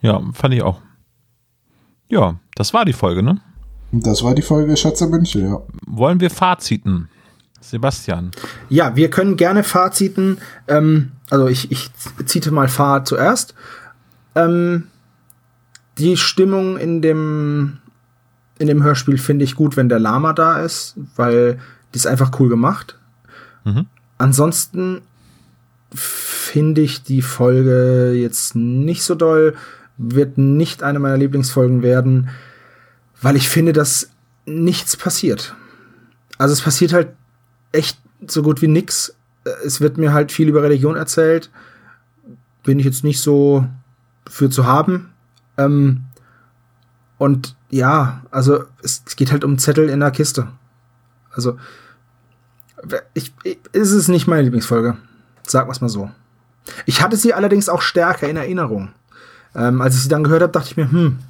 [0.00, 0.80] Ja, fand ich auch.
[2.08, 3.40] Ja, das war die Folge, ne?
[3.92, 5.62] Das war die Folge Schatz der Mönche, ja.
[5.86, 7.08] Wollen wir Faziten?
[7.60, 8.32] Sebastian.
[8.68, 10.38] Ja, wir können gerne Faziten.
[10.66, 11.90] Ähm, also ich, ich
[12.26, 13.54] ziehe mal Fahrt zuerst.
[14.34, 14.88] Ähm,
[15.98, 17.78] die Stimmung in dem,
[18.62, 21.58] in dem Hörspiel finde ich gut, wenn der Lama da ist, weil
[21.92, 22.96] die ist einfach cool gemacht.
[23.64, 23.86] Mhm.
[24.18, 25.02] Ansonsten
[25.92, 29.56] finde ich die Folge jetzt nicht so doll,
[29.98, 32.28] wird nicht eine meiner Lieblingsfolgen werden,
[33.20, 34.10] weil ich finde, dass
[34.46, 35.56] nichts passiert.
[36.38, 37.08] Also es passiert halt
[37.72, 37.98] echt
[38.28, 39.16] so gut wie nix.
[39.64, 41.50] Es wird mir halt viel über Religion erzählt.
[42.62, 43.66] Bin ich jetzt nicht so
[44.28, 45.10] für zu haben.
[45.58, 46.04] Ähm,
[47.22, 50.48] und ja, also es, es geht halt um Zettel in der Kiste.
[51.30, 51.56] Also
[53.14, 54.96] ich, ich, ist es nicht meine Lieblingsfolge.
[55.44, 56.10] Sagen wir es mal so.
[56.84, 58.90] Ich hatte sie allerdings auch stärker in Erinnerung.
[59.54, 61.20] Ähm, als ich sie dann gehört habe, dachte ich mir, hm,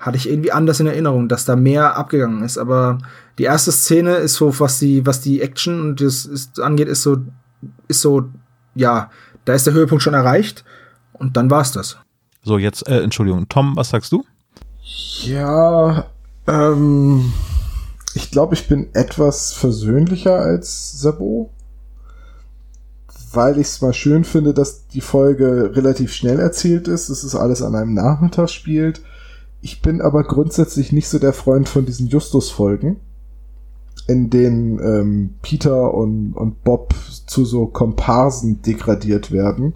[0.00, 2.58] hatte ich irgendwie anders in Erinnerung, dass da mehr abgegangen ist.
[2.58, 2.98] Aber
[3.38, 7.04] die erste Szene ist so, was die, was die Action und das ist, angeht, ist
[7.04, 7.18] so,
[7.86, 8.28] ist so,
[8.74, 9.12] ja,
[9.44, 10.64] da ist der Höhepunkt schon erreicht
[11.12, 11.98] und dann war's das.
[12.42, 14.24] So, jetzt, äh, Entschuldigung, Tom, was sagst du?
[15.22, 16.06] Ja,
[16.46, 17.32] ähm,
[18.14, 21.50] ich glaube, ich bin etwas versöhnlicher als Sabo.
[23.32, 27.36] Weil ich es mal schön finde, dass die Folge relativ schnell erzählt ist, dass es
[27.36, 29.02] alles an einem Nachmittag spielt.
[29.60, 32.96] Ich bin aber grundsätzlich nicht so der Freund von diesen Justus-Folgen,
[34.08, 36.94] in denen ähm, Peter und, und Bob
[37.26, 39.74] zu so Komparsen degradiert werden.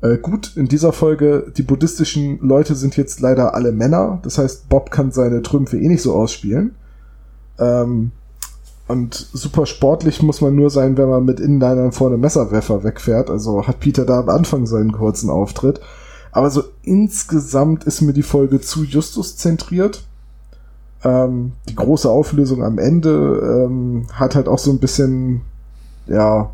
[0.00, 4.20] Äh, gut, in dieser Folge, die buddhistischen Leute sind jetzt leider alle Männer.
[4.22, 6.74] Das heißt, Bob kann seine Trümpfe eh nicht so ausspielen.
[7.58, 8.12] Ähm,
[8.86, 13.28] und super sportlich muss man nur sein, wenn man mit Inlinern vorne Messerwerfer wegfährt.
[13.28, 15.80] Also hat Peter da am Anfang seinen kurzen Auftritt.
[16.30, 20.04] Aber so insgesamt ist mir die Folge zu Justus zentriert.
[21.04, 25.42] Ähm, die große Auflösung am Ende ähm, hat halt auch so ein bisschen,
[26.06, 26.50] ja,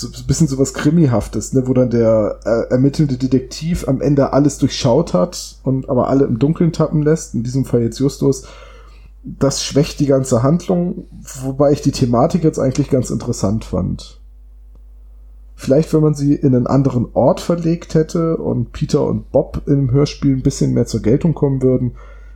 [0.00, 4.58] so ein bisschen sowas Krimihaftes, ne, wo dann der äh, ermittelnde Detektiv am Ende alles
[4.58, 7.34] durchschaut hat und aber alle im Dunkeln tappen lässt.
[7.34, 8.46] In diesem Fall jetzt Justus.
[9.22, 11.04] Das schwächt die ganze Handlung,
[11.42, 14.18] wobei ich die Thematik jetzt eigentlich ganz interessant fand.
[15.56, 19.90] Vielleicht, wenn man sie in einen anderen Ort verlegt hätte und Peter und Bob im
[19.90, 21.92] Hörspiel ein bisschen mehr zur Geltung kommen würden,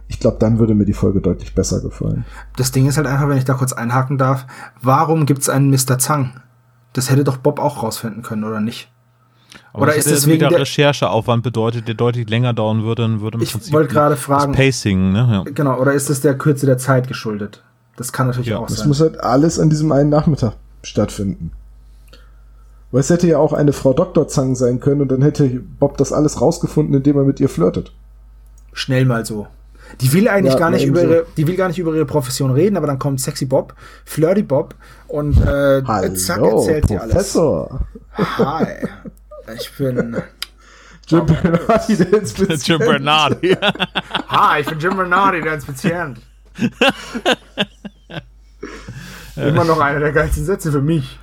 [0.08, 2.26] ich glaube, dann würde mir die Folge deutlich besser gefallen.
[2.58, 4.46] Das Ding ist halt einfach, wenn ich da kurz einhaken darf,
[4.82, 5.98] warum gibt's einen Mr.
[5.98, 6.34] Zang?
[6.94, 8.88] Das hätte doch Bob auch rausfinden können, oder nicht?
[9.72, 13.38] Aber oder ist das wegen der Rechercheaufwand bedeutet, der deutlich länger dauern würde, dann würde
[13.38, 14.52] man Ich wollte gerade fragen.
[14.52, 15.44] Pacing, ne?
[15.44, 15.52] Ja.
[15.52, 17.62] Genau, oder ist das der Kürze der Zeit geschuldet?
[17.96, 18.78] Das kann natürlich ja, auch das sein.
[18.78, 21.52] Das muss halt alles an diesem einen Nachmittag stattfinden.
[22.92, 24.28] Weil es hätte ja auch eine Frau Dr.
[24.28, 25.48] Zang sein können und dann hätte
[25.80, 27.92] Bob das alles rausgefunden, indem er mit ihr flirtet.
[28.72, 29.48] Schnell mal so.
[30.00, 32.50] Die will eigentlich ja, gar nicht über ihre, die will gar nicht über ihre Profession
[32.50, 33.74] reden, aber dann kommt Sexy Bob,
[34.04, 34.74] Flirty Bob
[35.08, 37.12] und äh, Hallo, zack erzählt sie alles.
[37.12, 37.80] Professor.
[38.16, 38.66] Hi,
[39.56, 40.16] ich bin
[41.06, 42.66] Jim Bernardi, der Inspizient.
[42.66, 43.56] Jim Bernardi.
[44.28, 46.18] Hi, ich bin Jim Bernardi, der Inspizient.
[49.36, 51.18] Immer noch einer der geilsten Sätze für mich.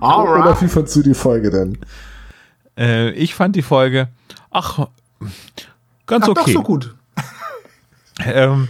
[0.00, 0.46] Alright.
[0.46, 1.78] Oder wie fandst du die Folge denn?
[2.76, 4.08] Äh, ich fand die Folge,
[4.54, 4.88] ach,
[6.06, 6.40] ganz ach, okay.
[6.40, 6.94] Doch so gut.
[8.24, 8.68] ähm,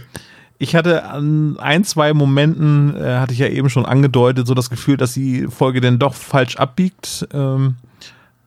[0.57, 4.69] ich hatte an ein, zwei Momenten, äh, hatte ich ja eben schon angedeutet, so das
[4.69, 7.27] Gefühl, dass die Folge denn doch falsch abbiegt.
[7.33, 7.75] Ähm,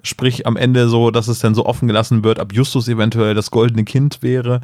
[0.03, 3.51] sprich, am Ende so, dass es dann so offen gelassen wird, ob Justus eventuell das
[3.51, 4.61] goldene Kind wäre.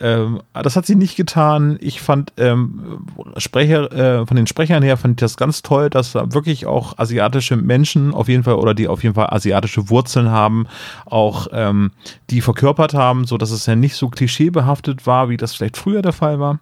[0.00, 1.76] Ähm, das hat sie nicht getan.
[1.80, 3.06] Ich fand ähm,
[3.36, 6.98] Sprecher, äh, von den Sprechern her fand ich das ganz toll, dass da wirklich auch
[6.98, 10.66] asiatische Menschen auf jeden Fall oder die auf jeden Fall asiatische Wurzeln haben,
[11.04, 11.90] auch ähm,
[12.30, 16.02] die verkörpert haben, so dass es ja nicht so klischeebehaftet war, wie das vielleicht früher
[16.02, 16.60] der Fall war.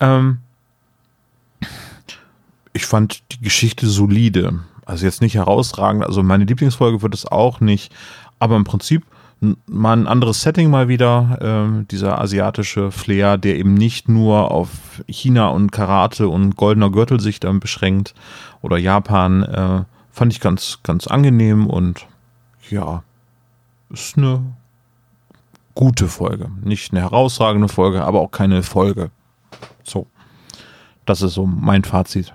[0.00, 0.38] Ähm,
[2.74, 4.60] ich fand die Geschichte solide.
[4.84, 6.04] Also jetzt nicht herausragend.
[6.04, 7.94] Also meine Lieblingsfolge wird es auch nicht.
[8.38, 9.04] Aber im Prinzip
[9.66, 15.02] mal ein anderes Setting mal wieder, äh, dieser asiatische Flair, der eben nicht nur auf
[15.06, 18.14] China und Karate und goldener Gürtel sich dann beschränkt
[18.62, 22.06] oder Japan, äh, fand ich ganz, ganz angenehm und
[22.70, 23.02] ja,
[23.90, 24.42] ist eine
[25.74, 26.50] gute Folge.
[26.62, 29.10] Nicht eine herausragende Folge, aber auch keine Folge.
[29.82, 30.06] So,
[31.04, 32.32] das ist so mein Fazit.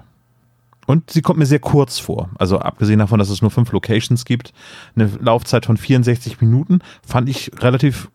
[0.89, 2.31] Und sie kommt mir sehr kurz vor.
[2.39, 4.53] Also abgesehen davon, dass es nur fünf Locations gibt,
[4.95, 8.09] eine Laufzeit von 64 Minuten, fand ich relativ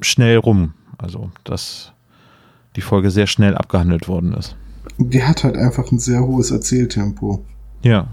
[0.00, 0.72] schnell rum.
[0.96, 1.92] Also, dass
[2.76, 4.56] die Folge sehr schnell abgehandelt worden ist.
[4.96, 7.44] Die hat halt einfach ein sehr hohes Erzähltempo.
[7.82, 8.08] Ja.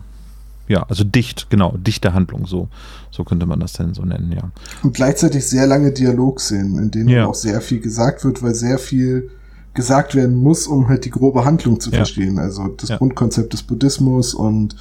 [0.67, 2.67] Ja, also dicht, genau, dichte Handlung, so,
[3.11, 4.51] so könnte man das denn so nennen, ja.
[4.83, 7.27] Und gleichzeitig sehr lange Dialogszenen, in denen ja.
[7.27, 9.31] auch sehr viel gesagt wird, weil sehr viel
[9.73, 11.97] gesagt werden muss, um halt die grobe Handlung zu ja.
[11.97, 12.39] verstehen.
[12.39, 12.97] Also das ja.
[12.97, 14.75] Grundkonzept des Buddhismus und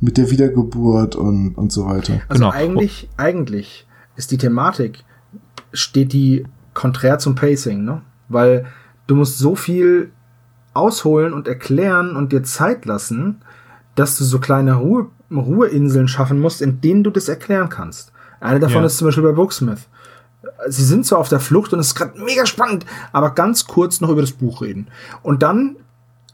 [0.00, 2.20] mit der Wiedergeburt und, und so weiter.
[2.28, 2.50] Also genau.
[2.50, 5.04] eigentlich, eigentlich ist die Thematik,
[5.72, 6.44] steht die
[6.74, 8.02] konträr zum Pacing, ne?
[8.28, 8.66] Weil
[9.06, 10.10] du musst so viel
[10.74, 13.42] ausholen und erklären und dir Zeit lassen,
[13.94, 18.12] dass du so kleine Ruhe, Ruheinseln schaffen musst, in denen du das erklären kannst.
[18.40, 18.86] Eine davon ja.
[18.86, 19.88] ist zum Beispiel bei Booksmith
[20.68, 24.00] sie sind zwar auf der Flucht und es ist gerade mega spannend, aber ganz kurz
[24.00, 24.88] noch über das Buch reden.
[25.22, 25.76] Und dann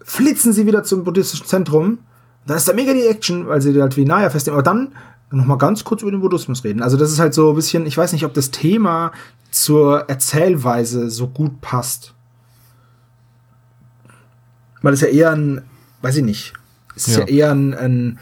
[0.03, 1.99] flitzen sie wieder zum buddhistischen Zentrum.
[2.47, 4.59] Dann ist da mega die Action, weil sie halt wie Naya festnehmen.
[4.59, 4.93] Aber dann
[5.31, 6.82] noch mal ganz kurz über den Buddhismus reden.
[6.82, 9.12] Also das ist halt so ein bisschen, ich weiß nicht, ob das Thema
[9.51, 12.15] zur Erzählweise so gut passt.
[14.82, 15.62] Weil es ja eher ein,
[16.03, 16.55] weiß ich nicht,
[16.97, 18.19] es ist ja, ja eher ein, ein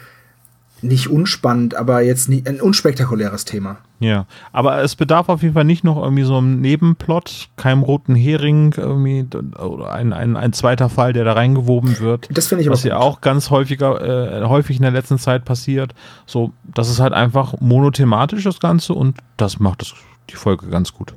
[0.81, 3.77] nicht unspannend, aber jetzt nicht, ein unspektakuläres Thema.
[3.99, 8.15] Ja, aber es bedarf auf jeden Fall nicht noch irgendwie so einem Nebenplot, keinem roten
[8.15, 9.27] Hering irgendwie
[9.57, 12.29] oder ein, ein, ein zweiter Fall, der da reingewoben wird.
[12.31, 15.43] Das finde ich aber Was ja auch ganz häufiger, äh, häufig in der letzten Zeit
[15.43, 15.93] passiert.
[16.25, 19.93] So, das ist halt einfach monothematisch das Ganze und das macht das,
[20.29, 21.13] die Folge ganz gut.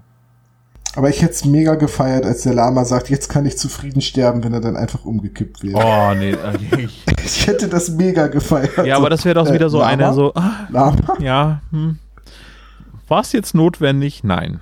[0.94, 4.44] Aber ich hätte es mega gefeiert, als der Lama sagt, jetzt kann ich zufrieden sterben,
[4.44, 5.78] wenn er dann einfach umgekippt wäre.
[5.78, 6.32] Oh, nee.
[6.32, 8.84] Äh, ich, ich hätte das mega gefeiert.
[8.84, 10.34] Ja, aber das wäre doch wieder so äh, einer so.
[10.34, 11.16] Ah, Lama?
[11.20, 11.98] Ja, hm.
[13.12, 14.24] War es jetzt notwendig?
[14.24, 14.60] Nein.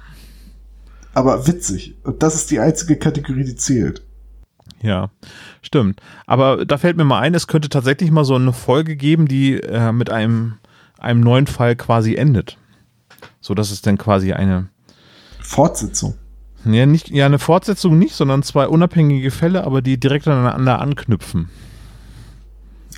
[1.14, 1.94] Aber witzig.
[2.02, 4.02] Und das ist die einzige Kategorie, die zählt.
[4.82, 5.10] Ja,
[5.62, 6.00] stimmt.
[6.26, 9.60] Aber da fällt mir mal ein, es könnte tatsächlich mal so eine Folge geben, die
[9.60, 10.54] äh, mit einem,
[10.98, 12.58] einem neuen Fall quasi endet.
[13.40, 14.68] So dass es dann quasi eine
[15.40, 16.14] Fortsetzung.
[16.64, 21.50] Ja, nicht, ja, eine Fortsetzung nicht, sondern zwei unabhängige Fälle, aber die direkt aneinander anknüpfen.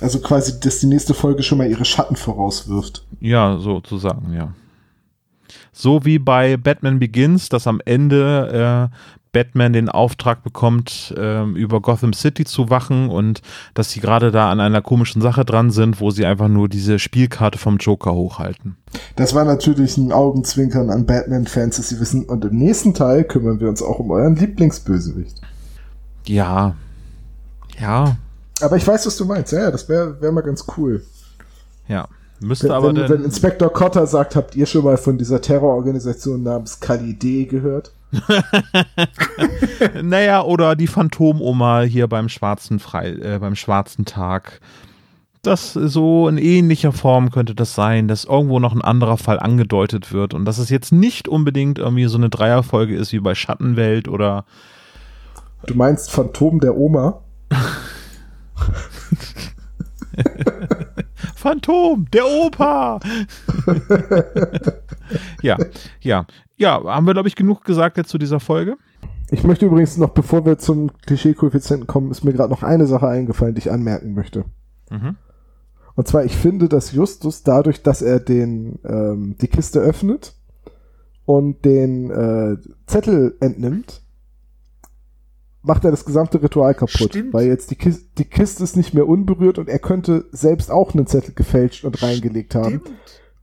[0.01, 3.05] Also quasi, dass die nächste Folge schon mal ihre Schatten vorauswirft.
[3.19, 4.55] Ja, sozusagen, ja.
[5.73, 8.95] So wie bei Batman Begins, dass am Ende äh,
[9.33, 13.41] Batman den Auftrag bekommt, äh, über Gotham City zu wachen und
[13.73, 16.99] dass sie gerade da an einer komischen Sache dran sind, wo sie einfach nur diese
[16.99, 18.77] Spielkarte vom Joker hochhalten.
[19.15, 23.59] Das war natürlich ein Augenzwinkern an Batman-Fans, dass sie wissen, und im nächsten Teil kümmern
[23.59, 25.41] wir uns auch um euren Lieblingsbösewicht.
[26.27, 26.75] Ja.
[27.81, 28.17] Ja.
[28.61, 29.51] Aber ich weiß, was du meinst.
[29.51, 31.03] Ja, das wäre wär mal ganz cool.
[31.87, 32.07] Ja.
[32.43, 36.43] Müsste wenn, aber wenn, wenn Inspektor Cotter sagt, habt ihr schon mal von dieser Terrororganisation
[36.43, 37.93] namens Kali D gehört?
[40.03, 44.59] naja, oder die Phantomoma hier beim schwarzen Frei, äh, beim schwarzen Tag.
[45.41, 50.13] Das so in ähnlicher Form könnte das sein, dass irgendwo noch ein anderer Fall angedeutet
[50.13, 54.07] wird und dass es jetzt nicht unbedingt irgendwie so eine Dreierfolge ist wie bei Schattenwelt
[54.07, 54.45] oder.
[55.65, 57.21] Du meinst Phantom der Oma?
[61.43, 63.01] Phantom, der Opa.
[65.41, 65.57] ja,
[65.99, 66.25] ja,
[66.55, 68.77] ja, haben wir, glaube ich, genug gesagt jetzt zu dieser Folge.
[69.29, 73.09] Ich möchte übrigens noch, bevor wir zum Klischee-Koeffizienten kommen, ist mir gerade noch eine Sache
[73.09, 74.45] eingefallen, die ich anmerken möchte.
[74.89, 75.17] Mhm.
[75.95, 80.35] Und zwar, ich finde, dass Justus dadurch, dass er den ähm, die Kiste öffnet
[81.25, 82.55] und den äh,
[82.87, 84.01] Zettel entnimmt,
[85.63, 87.09] macht er das gesamte Ritual kaputt.
[87.11, 87.33] Stimmt.
[87.33, 90.93] Weil jetzt die Kiste, die Kiste ist nicht mehr unberührt und er könnte selbst auch
[90.93, 92.81] einen Zettel gefälscht und reingelegt haben.
[92.81, 92.91] Stimmt.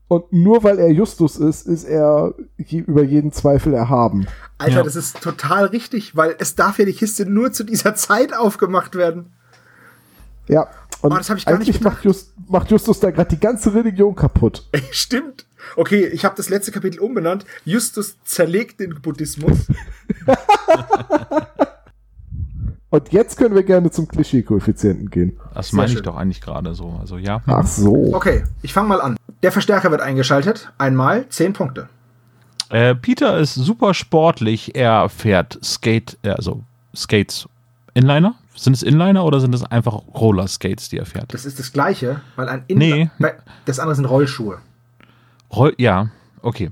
[0.08, 4.26] Und nur weil er Justus ist, ist er je, über jeden Zweifel erhaben.
[4.58, 4.82] Alter, Ja.
[4.82, 8.96] das ist total richtig, weil es darf ja die Kiste nur zu dieser Zeit aufgemacht
[8.96, 9.32] werden.
[10.48, 10.68] Ja.
[11.02, 13.40] Und Oh, das hab ich gar nicht eigentlich macht, Just, macht Justus da gerade die
[13.40, 14.68] ganze Religion kaputt.
[14.90, 15.46] Stimmt.
[15.76, 17.46] Okay, ich habe das letzte Kapitel umbenannt.
[17.64, 19.66] Justus zerlegt den Buddhismus.
[22.90, 25.38] Und jetzt können wir gerne zum Klischee-Koeffizienten gehen.
[25.54, 26.02] Das Sehr meine ich schön.
[26.04, 26.98] doch eigentlich gerade so.
[27.00, 27.40] Also ja.
[27.46, 28.12] Ach so.
[28.14, 29.16] Okay, ich fange mal an.
[29.42, 30.72] Der Verstärker wird eingeschaltet.
[30.76, 31.88] Einmal 10 Punkte.
[32.68, 34.74] Äh, Peter ist super sportlich.
[34.74, 36.62] Er fährt Skate, äh, also
[36.94, 37.48] Skates.
[37.94, 38.34] Inliner?
[38.56, 41.32] Sind es Inliner oder sind es einfach Roller Skates, die er fährt?
[41.32, 43.08] Das ist das gleiche, weil ein Nee.
[43.18, 43.34] Bei-
[43.64, 44.58] Das andere sind Rollschuhe.
[45.52, 46.08] Roll ja,
[46.42, 46.70] okay.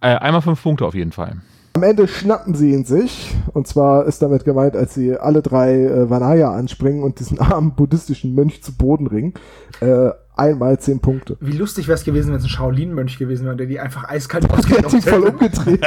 [0.00, 1.36] Äh, einmal fünf Punkte auf jeden Fall.
[1.76, 3.34] Am Ende schnappen sie ihn sich.
[3.52, 7.72] Und zwar ist damit gemeint, als sie alle drei äh, Vanaya anspringen und diesen armen
[7.72, 9.34] buddhistischen Mönch zu Boden ringen.
[9.80, 11.36] Äh, einmal zehn Punkte.
[11.38, 14.44] Wie lustig wäre es gewesen, wenn es ein Shaolin-Mönch gewesen wäre, der die einfach eiskalt
[14.62, 15.32] sich ausgenockt voll hätte.
[15.32, 15.86] umgedreht.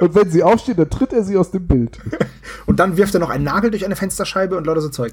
[0.00, 1.98] und wenn sie aufsteht, dann tritt er sie aus dem Bild.
[2.64, 5.12] Und dann wirft er noch einen Nagel durch eine Fensterscheibe und lauter so Zeug.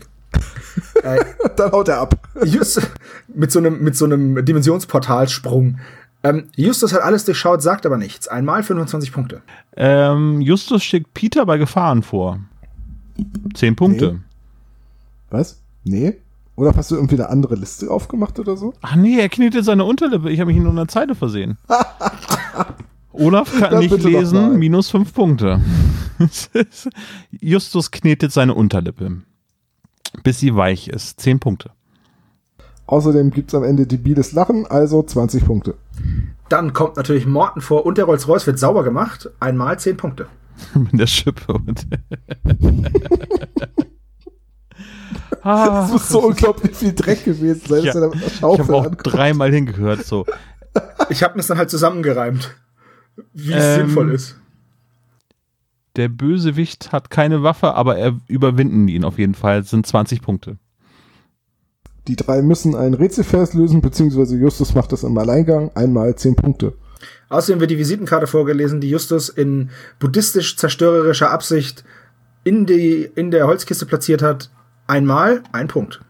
[1.03, 1.19] äh,
[1.57, 2.15] dann haut er ab.
[2.43, 2.89] Just,
[3.27, 5.77] mit so einem, mit so einem Dimensionsportalsprung.
[6.25, 8.27] Ähm, Justus hat alles durchschaut, sagt aber nichts.
[8.27, 9.43] Einmal 25 Punkte.
[9.77, 12.39] Ähm, Justus schickt Peter bei Gefahren vor.
[13.53, 14.13] Zehn Punkte.
[14.13, 14.19] Nee.
[15.29, 15.61] Was?
[15.83, 16.17] Nee?
[16.55, 18.73] Oder hast du irgendwie eine andere Liste aufgemacht oder so?
[18.81, 20.31] Ach nee, er knetet seine Unterlippe.
[20.31, 21.59] Ich habe mich in einer Zeile versehen.
[23.11, 25.61] Olaf kann Dann nicht lesen, minus fünf Punkte.
[27.31, 29.21] Justus knetet seine Unterlippe.
[30.23, 31.19] Bis sie weich ist.
[31.19, 31.69] Zehn Punkte.
[32.87, 35.75] Außerdem gibt's am Ende debiles Lachen, also 20 Punkte.
[36.49, 39.29] Dann kommt natürlich Morten vor und der Rolls-Royce wird sauber gemacht.
[39.39, 40.27] Einmal 10 Punkte.
[40.75, 41.53] Mit der Schippe.
[41.53, 41.87] Und
[45.43, 47.93] Das muss so unglaublich viel Dreck gewesen sein, Ja.
[47.93, 48.99] dass er ich habe auch ankommt.
[49.03, 50.03] dreimal hingehört.
[50.03, 50.25] So.
[51.09, 52.55] Ich habe mir es dann halt zusammengereimt.
[53.33, 54.35] Wie es Ähm, sinnvoll ist.
[55.97, 59.61] Der Bösewicht hat keine Waffe, aber er überwinden ihn auf jeden Fall.
[59.61, 60.57] Das sind 20 Punkte.
[62.07, 66.73] Die drei müssen ein Rätselvers lösen, beziehungsweise Justus macht das im Alleingang, einmal 10 Punkte.
[67.29, 69.69] Außerdem wird die Visitenkarte vorgelesen, die Justus in
[69.99, 71.83] buddhistisch-zerstörerischer Absicht
[72.43, 74.51] in, die, in der Holzkiste platziert hat.
[74.87, 76.01] Einmal ein Punkt.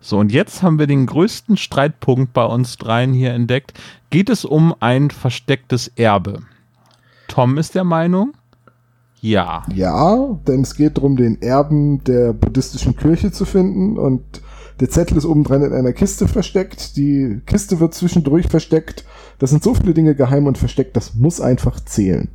[0.00, 3.74] So, und jetzt haben wir den größten Streitpunkt bei uns dreien hier entdeckt.
[4.10, 6.40] Geht es um ein verstecktes Erbe?
[7.28, 8.34] Tom ist der Meinung,
[9.24, 9.62] ja.
[9.74, 14.22] Ja, denn es geht darum, den Erben der buddhistischen Kirche zu finden und
[14.80, 16.96] der Zettel ist obendrein in einer Kiste versteckt.
[16.96, 19.04] Die Kiste wird zwischendurch versteckt.
[19.38, 22.28] Das sind so viele Dinge geheim und versteckt, das muss einfach zählen.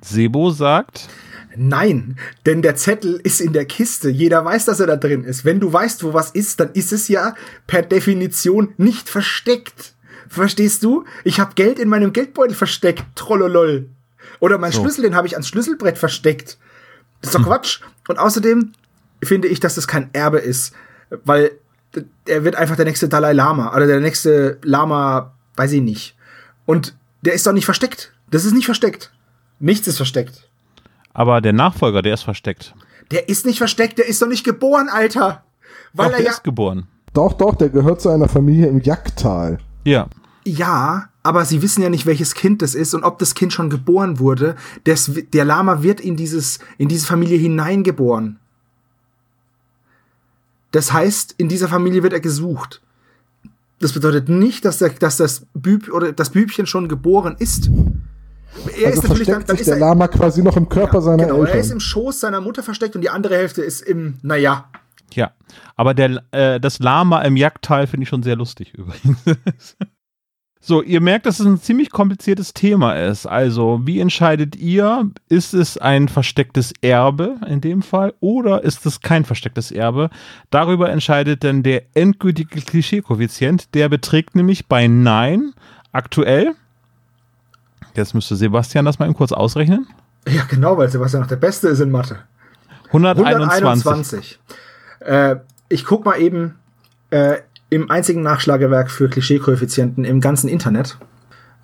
[0.00, 1.08] Sebo sagt,
[1.56, 2.16] Nein,
[2.46, 4.08] denn der Zettel ist in der Kiste.
[4.08, 5.44] Jeder weiß, dass er da drin ist.
[5.44, 7.34] Wenn du weißt, wo was ist, dann ist es ja
[7.66, 9.94] per Definition nicht versteckt.
[10.28, 11.04] Verstehst du?
[11.24, 13.04] Ich habe Geld in meinem Geldbeutel versteckt.
[13.16, 13.88] Trollolol.
[14.38, 14.80] Oder mein So.
[14.80, 16.56] Schlüssel, den habe ich ans Schlüsselbrett versteckt.
[17.20, 17.80] Das ist doch Quatsch.
[18.06, 18.72] Und außerdem
[19.22, 20.72] finde ich, dass das kein Erbe ist,
[21.24, 21.52] weil
[22.26, 26.16] er wird einfach der nächste Dalai Lama oder der nächste Lama, weiß ich nicht.
[26.66, 28.12] Und der ist doch nicht versteckt.
[28.30, 29.12] Das ist nicht versteckt.
[29.58, 30.48] Nichts ist versteckt.
[31.12, 32.74] Aber der Nachfolger, der ist versteckt.
[33.10, 35.44] Der ist nicht versteckt, der ist doch nicht geboren, Alter.
[35.92, 36.86] Weil Doch, er der ja ist geboren.
[37.12, 39.58] Doch, doch, der gehört zu einer Familie im Jacktal.
[39.84, 40.08] Ja.
[40.44, 43.68] Ja, aber sie wissen ja nicht, welches Kind das ist und ob das Kind schon
[43.68, 44.56] geboren wurde.
[44.84, 48.38] Das, der Lama wird in, dieses, in diese Familie hineingeboren.
[50.72, 52.80] Das heißt, in dieser Familie wird er gesucht.
[53.80, 57.70] Das bedeutet nicht, dass, der, dass das, Büb, oder das Bübchen schon geboren ist.
[58.78, 60.68] Er also ist natürlich dann, versteckt dann sich ist der er, Lama quasi noch im
[60.68, 61.72] Körper seiner genau, er ist Eltern.
[61.72, 64.68] im Schoß seiner Mutter versteckt und die andere Hälfte ist im, naja,
[65.14, 65.32] Ja.
[65.76, 69.76] Aber der, äh, das Lama im Jagdteil finde ich schon sehr lustig übrigens.
[70.62, 73.26] so, ihr merkt, dass es ein ziemlich kompliziertes Thema ist.
[73.26, 79.00] Also, wie entscheidet ihr, ist es ein verstecktes Erbe in dem Fall oder ist es
[79.00, 80.10] kein verstecktes Erbe?
[80.50, 83.74] Darüber entscheidet dann der endgültige Klischee-Koeffizient.
[83.74, 85.54] Der beträgt nämlich bei Nein
[85.92, 86.54] aktuell,
[87.94, 89.86] jetzt müsste Sebastian das mal eben kurz ausrechnen,
[90.28, 92.18] ja genau, weil Sebastian noch der Beste ist in Mathe.
[92.88, 93.86] 121.
[93.86, 94.40] 121.
[95.00, 95.36] Äh,
[95.68, 96.56] ich guck mal eben
[97.10, 97.38] äh,
[97.70, 100.98] im einzigen Nachschlagewerk für Klischee-Koeffizienten im ganzen Internet.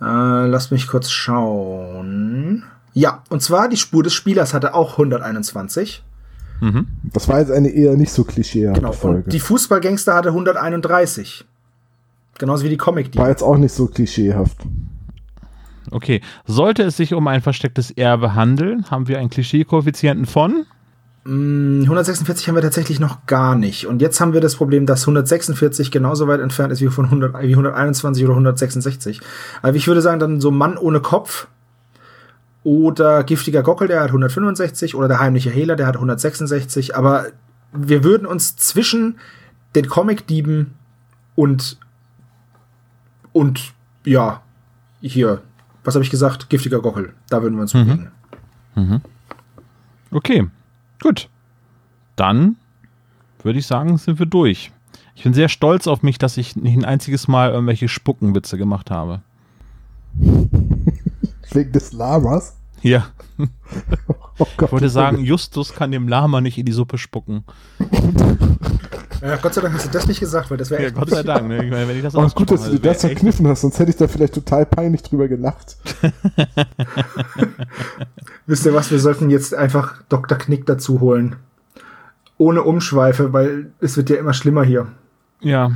[0.01, 0.05] Äh,
[0.47, 2.65] lasst mich kurz schauen.
[2.93, 6.03] Ja, und zwar die Spur des Spielers hatte auch 121.
[7.13, 8.93] Das war jetzt eine eher nicht so klischeehafte Genau.
[8.93, 9.25] Folge.
[9.25, 11.45] Und die Fußballgangster hatte 131.
[12.39, 14.57] Genauso wie die comic war jetzt auch nicht so klischeehaft.
[15.91, 20.65] Okay, sollte es sich um ein verstecktes Erbe handeln, haben wir einen Klischee-Koeffizienten von
[21.27, 23.87] 146 haben wir tatsächlich noch gar nicht.
[23.87, 27.43] Und jetzt haben wir das Problem, dass 146 genauso weit entfernt ist wie von 100,
[27.43, 29.21] wie 121 oder 166.
[29.61, 31.49] Also ich würde sagen, dann so Mann ohne Kopf
[32.63, 36.95] oder giftiger Gockel, der hat 165 oder der heimliche Hehler, der hat 166.
[36.95, 37.27] Aber
[37.73, 39.19] wir würden uns zwischen
[39.75, 40.75] den Comic-Dieben
[41.35, 41.79] und
[43.33, 43.75] und
[44.05, 44.43] ja,
[45.01, 45.43] hier,
[45.83, 46.49] was habe ich gesagt?
[46.49, 47.15] Giftiger Gockel.
[47.29, 48.11] Da würden wir uns bewegen.
[50.11, 50.49] Okay,
[51.01, 51.29] gut.
[52.17, 52.57] Dann
[53.43, 54.73] würde ich sagen, sind wir durch.
[55.15, 58.91] Ich bin sehr stolz auf mich, dass ich nicht ein einziges Mal irgendwelche Spuckenwitze gemacht
[58.91, 59.23] habe.
[61.53, 62.57] Wegen des Lamas.
[62.83, 63.07] Ja,
[64.39, 67.45] Oh Gott, ich wollte sagen, Justus kann dem Lama nicht in die Suppe spucken.
[69.23, 71.09] Ja, Gott sei Dank hast du das nicht gesagt, weil das wäre Ja, echt Gott
[71.09, 71.49] sei Dank.
[71.49, 71.65] Ne?
[71.65, 73.91] Ich meine, wenn ich das Oh, gut, dass du dir das verkniffen hast, sonst hätte
[73.91, 75.79] ich da vielleicht total peinlich drüber gelacht.
[78.47, 80.37] Wisst ihr was, wir sollten jetzt einfach Dr.
[80.37, 81.37] Knick dazu holen.
[82.37, 84.89] Ohne Umschweife, weil es wird ja immer schlimmer hier.
[85.41, 85.73] Ja,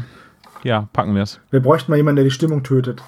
[0.62, 1.40] ja, packen wir es.
[1.50, 3.02] Wir bräuchten mal jemanden, der die Stimmung tötet.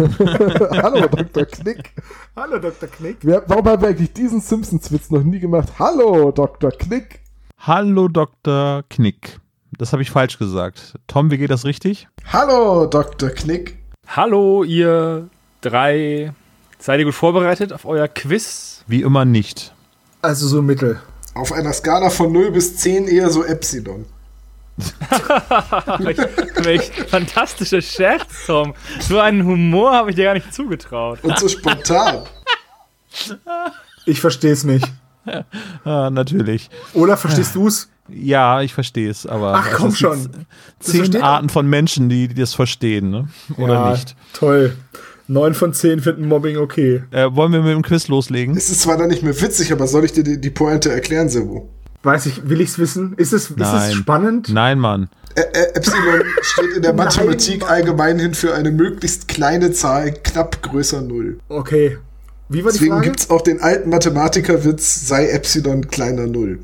[0.82, 1.44] Hallo, Dr.
[1.46, 1.92] Knick.
[2.34, 2.88] Hallo, Dr.
[2.88, 3.18] Knick.
[3.22, 5.68] Wer, warum haben wir eigentlich diesen Simpsons-Witz noch nie gemacht?
[5.78, 6.70] Hallo, Dr.
[6.70, 7.20] Knick.
[7.58, 8.82] Hallo Dr.
[8.88, 9.38] Knick.
[9.76, 10.94] Das habe ich falsch gesagt.
[11.06, 12.08] Tom, wie geht das richtig?
[12.32, 13.30] Hallo, Dr.
[13.30, 13.76] Knick.
[14.06, 15.28] Hallo, ihr
[15.60, 16.32] drei.
[16.78, 18.82] Seid ihr gut vorbereitet auf euer Quiz?
[18.86, 19.74] Wie immer nicht.
[20.22, 21.00] Also so mittel.
[21.34, 24.06] Auf einer Skala von 0 bis 10 eher so Epsilon.
[25.98, 26.18] Welch,
[26.64, 28.74] welch fantastischer Scherz, Tom.
[29.00, 31.18] So einen Humor habe ich dir gar nicht zugetraut.
[31.22, 32.24] Und so spontan.
[34.06, 34.86] Ich verstehe es nicht.
[35.84, 36.70] Ah, natürlich.
[36.94, 37.88] Olaf, verstehst du's?
[38.08, 39.54] Ja, ich verstehe es, aber.
[39.54, 40.46] Ach, es komm schon.
[40.80, 43.28] Zehn Arten von Menschen, die, die das verstehen, ne?
[43.56, 44.16] Oder ja, nicht?
[44.32, 44.76] Toll.
[45.28, 47.04] Neun von zehn finden Mobbing okay.
[47.12, 48.56] Äh, wollen wir mit dem Quiz loslegen?
[48.56, 51.28] Es ist zwar dann nicht mehr witzig, aber soll ich dir die, die Pointe erklären,
[51.28, 51.68] Sebo?
[52.02, 53.14] Weiß ich, will ich's wissen?
[53.16, 53.90] Ist es, ist Nein.
[53.90, 54.48] es spannend?
[54.48, 55.08] Nein, Mann.
[55.36, 57.70] Ä Ä Epsilon steht in der Nein, Mathematik Mann.
[57.70, 61.38] allgemein hin für eine möglichst kleine Zahl, knapp größer Null.
[61.48, 61.98] Okay.
[62.48, 63.06] Wie war die Deswegen Frage?
[63.06, 66.58] gibt's auch den alten Mathematikerwitz, sei Epsilon kleiner Null.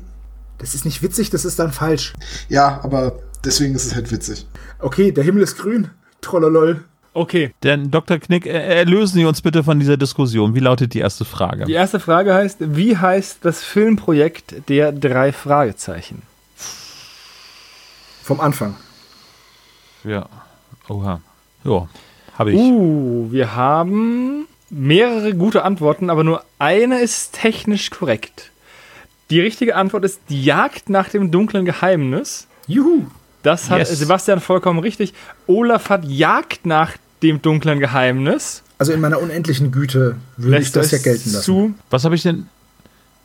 [0.57, 2.13] Das ist nicht witzig, das ist dann falsch.
[2.49, 4.47] Ja, aber deswegen ist es halt witzig.
[4.79, 5.91] Okay, der Himmel ist grün.
[6.21, 6.83] Trollolol.
[7.17, 8.19] Okay, Denn Dr.
[8.19, 10.53] Knick, erlösen Sie uns bitte von dieser Diskussion.
[10.53, 11.65] Wie lautet die erste Frage?
[11.65, 16.21] die erste Frage heißt: Wie heißt das Filmprojekt der drei Fragezeichen?
[18.21, 18.75] Vom Anfang.
[20.03, 20.27] Ja.
[20.89, 21.19] Oha.
[21.63, 21.87] Ja,
[22.37, 22.57] habe ich.
[22.57, 28.51] Uh, wir haben mehrere gute Antworten, aber nur eine ist technisch korrekt.
[29.31, 32.47] Die richtige Antwort ist die Jagd nach dem dunklen Geheimnis.
[32.67, 33.07] Juhu.
[33.41, 33.97] Das hat Yes.
[33.97, 35.15] Sebastian vollkommen richtig.
[35.47, 38.63] Olaf hat Jagd nach dem dunklen Geheimnis.
[38.77, 41.43] Also in meiner unendlichen Güte würde ich Lässt das ja gelten lassen.
[41.43, 41.73] zu.
[41.89, 42.47] Was habe ich denn?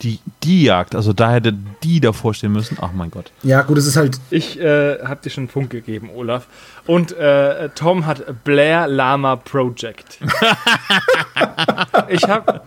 [0.01, 1.55] Die, die Jagd, also da hätte
[1.85, 2.77] die davor stehen müssen.
[2.81, 3.31] Ach mein Gott.
[3.44, 4.19] Ja, gut, es ist halt.
[4.31, 6.48] Ich äh, habe dir schon einen Punkt gegeben, Olaf.
[6.89, 10.19] Und äh, Tom hat Blair Lama Project.
[12.09, 12.62] ich habe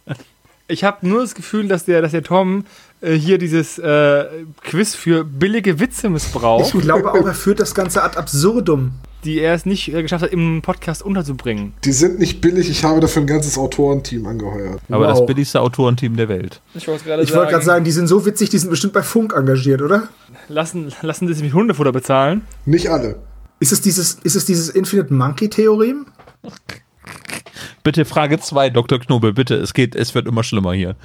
[0.67, 2.65] ich hab nur das Gefühl, dass der, dass der Tom
[3.01, 4.25] hier dieses äh,
[4.63, 8.91] Quiz für billige Witze missbraucht, Ich glaube auch, er führt das Ganze ad absurdum.
[9.25, 11.73] die er es nicht äh, geschafft hat, im Podcast unterzubringen.
[11.83, 14.79] Die sind nicht billig, ich habe dafür ein ganzes Autorenteam angeheuert.
[14.89, 15.17] Aber Wow.
[15.19, 16.61] das billigste Autorenteam der Welt.
[16.75, 19.81] Ich wollte gerade gerade sagen, die sind so witzig, die sind bestimmt bei Funk engagiert,
[19.81, 20.09] oder?
[20.47, 22.41] lassen, lassen Sie sich mit Hundefutter bezahlen.
[22.65, 23.15] Nicht alle.
[23.59, 26.05] Ist es dieses, ist es dieses Infinite Monkey-Theorem?
[27.83, 28.99] Bitte Frage 2, Dr.
[28.99, 29.55] Knobel, bitte.
[29.55, 30.95] Es geht, es wird immer schlimmer hier.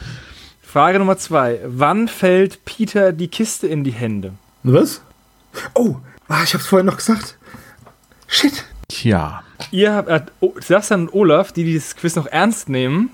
[0.71, 1.59] Frage Nummer zwei.
[1.67, 4.35] Wann fällt Peter die Kiste in die Hände?
[4.63, 5.03] Was?
[5.75, 5.97] Oh,
[6.29, 7.37] ah, ich hab's vorhin noch gesagt.
[8.29, 8.65] Shit.
[8.87, 9.43] Tja.
[9.73, 10.21] Ihr habt, äh,
[10.61, 13.11] Sebastian und Olaf, die dieses Quiz noch ernst nehmen,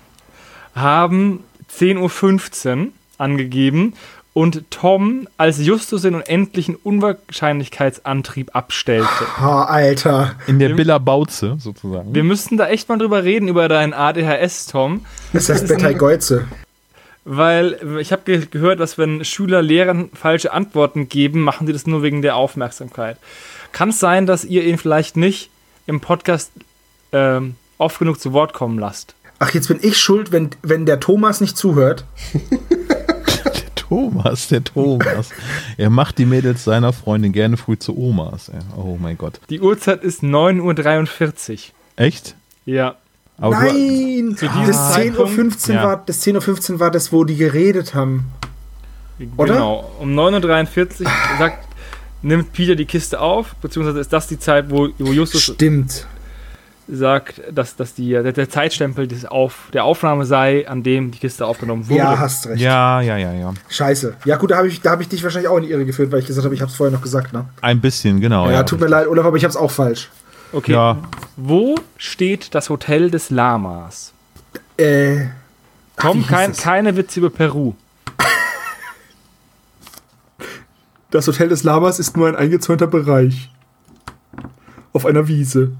[0.74, 3.94] haben 10.15 Uhr angegeben
[4.34, 9.08] und Tom als Justus den unendlichen Unwahrscheinlichkeitsantrieb abstellte.
[9.40, 10.34] Oh, Alter.
[10.46, 12.14] In der Billa Bauze sozusagen.
[12.14, 15.06] Wir müssten da echt mal drüber reden, über dein ADHS, Tom.
[15.32, 16.46] Das heißt Bettei Geuze.
[17.28, 21.84] Weil ich habe ge gehört, dass wenn Schüler Lehrern falsche Antworten geben, machen sie das
[21.84, 23.16] nur wegen der Aufmerksamkeit.
[23.72, 25.50] Kann es sein, dass ihr ihn vielleicht nicht
[25.88, 26.52] im Podcast
[27.10, 29.16] ähm, oft genug zu Wort kommen lasst?
[29.40, 32.04] Ach, jetzt bin ich schuld, wenn, wenn der Thomas nicht zuhört.
[33.88, 35.30] Der Thomas, der Thomas.
[35.76, 38.50] er macht die Mädels seiner Freundin gerne früh zu Omas.
[38.76, 39.38] Oh mein Gott.
[39.48, 41.58] Die Uhrzeit ist 9.43 Uhr.
[41.94, 42.34] Echt?
[42.64, 42.96] Ja.
[43.38, 44.36] Aber du, Nein!
[44.36, 45.82] Zu diesem das 10.15 Uhr Ja.
[45.84, 48.26] war, das 10.15 Uhr war das, wo die geredet haben.
[49.36, 49.54] Oder?
[49.54, 49.90] Genau.
[50.00, 51.66] Um 9.43 Uhr sagt,
[52.22, 56.06] nimmt Peter die Kiste auf, beziehungsweise ist das die Zeit, wo, wo Justus Stimmt.
[56.88, 61.18] sagt, dass, dass die, der, der Zeitstempel des Auf, der Aufnahme sei, an dem die
[61.18, 61.98] Kiste aufgenommen wurde.
[61.98, 62.60] Ja, hast recht.
[62.60, 63.54] ja, ja, ja, ja.
[63.68, 64.14] Scheiße.
[64.24, 66.10] Ja, gut, da habe ich, da hab ich dich wahrscheinlich auch in die Irre geführt,
[66.12, 67.44] weil ich gesagt habe, ich habe es vorher noch gesagt, ne?
[67.60, 68.50] Ein bisschen, genau.
[68.50, 70.10] Ja, tut mir leid, Olaf, aber ich habe es auch falsch.
[70.52, 70.72] Okay.
[70.72, 70.98] Ja,
[71.36, 74.12] Wo steht das Hotel des Lamas?
[74.76, 75.26] Äh.
[76.00, 77.74] Hieß kein, keine Witze über Peru.
[81.10, 83.50] Das Hotel des Lamas ist nur ein eingezäunter Bereich.
[84.92, 85.72] Auf einer Wiese.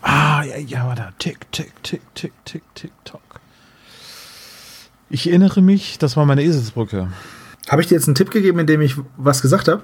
[0.00, 1.12] Ah, ja, ja, warte.
[1.18, 3.20] Tick, tick, tick, tick, tick, tick, tock.
[5.10, 7.08] Ich erinnere mich, das war meine Eselsbrücke.
[7.68, 9.82] Habe ich dir jetzt einen Tipp gegeben, in dem ich was gesagt habe?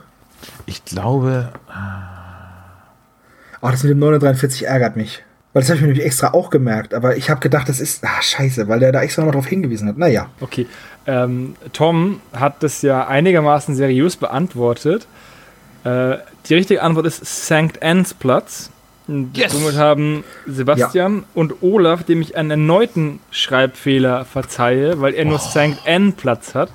[0.66, 1.52] Ich glaube,
[3.60, 5.22] Oh, das mit dem 943 ärgert mich.
[5.52, 6.94] Weil das habe ich mir nämlich extra auch gemerkt.
[6.94, 8.05] Aber ich habe gedacht, das ist.
[8.05, 9.98] Ah, scheiße, weil der da extra nochmal drauf hingewiesen hat.
[9.98, 10.28] Naja.
[10.40, 10.66] Okay.
[11.06, 15.06] Ähm, Tom hat das ja einigermaßen seriös beantwortet.
[15.85, 17.82] Äh, die richtige Antwort ist St.
[17.82, 18.70] Anne's Platz.
[19.06, 19.52] Und Yes.
[19.52, 25.78] Somit haben Sebastian und Olaf, dem ich einen erneuten Schreibfehler verzeihe, weil er nur St.
[25.86, 26.70] Anne Platz hat.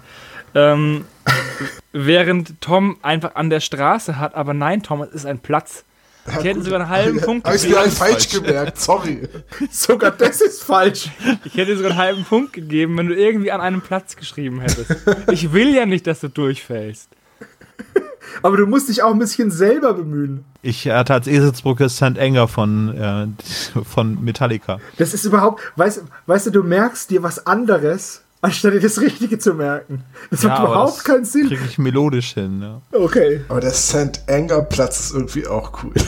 [0.55, 1.05] Ähm,
[1.93, 5.85] während Tom einfach an der Straße hat, aber nein, Tom, es ist ein Platz.
[6.25, 7.91] Ich hätte sogar einen halben Punkt Habe ich gegeben.
[7.91, 9.27] falsch gemerkt, sorry.
[9.71, 11.09] Sogar das ist falsch.
[11.43, 14.61] Ich hätte dir sogar einen halben Punkt gegeben, wenn du irgendwie an einem Platz geschrieben
[14.61, 14.95] hättest.
[15.31, 17.09] Ich will ja nicht, dass du durchfällst.
[18.41, 20.45] Aber du musst dich auch ein bisschen selber bemühen.
[20.61, 22.17] ich hatte als Eselsbrücke St.
[22.17, 23.27] Anger von, äh,
[23.83, 24.79] von Metallica.
[24.97, 25.61] Das ist überhaupt.
[25.75, 30.03] Weißt, weißt du, du merkst dir was anderes, anstatt dir das Richtige zu merken.
[30.29, 31.47] Das macht aber überhaupt das keinen Sinn.
[31.47, 32.61] Kriege ich melodisch hin.
[32.61, 32.81] Ja.
[32.91, 33.41] Okay.
[33.47, 34.21] Aber der St.
[34.27, 35.93] Anger Platz ist irgendwie auch cool.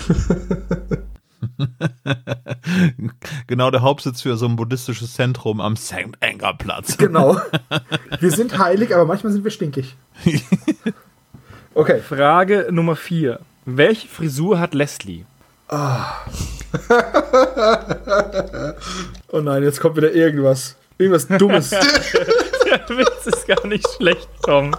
[3.47, 6.17] Genau der Hauptsitz für so ein buddhistisches Zentrum am St.
[6.19, 6.97] Anger Platz.
[6.97, 7.39] Genau.
[8.19, 9.95] Wir sind heilig, aber manchmal sind wir stinkig.
[11.77, 11.99] Okay.
[11.99, 13.39] Frage Nummer 4.
[13.65, 15.25] Welche Frisur hat Leslie?
[19.27, 20.77] Oh nein, jetzt kommt wieder irgendwas.
[20.97, 21.69] Irgendwas Dummes.
[22.65, 24.76] Der Witz ist gar nicht schlecht, Tom.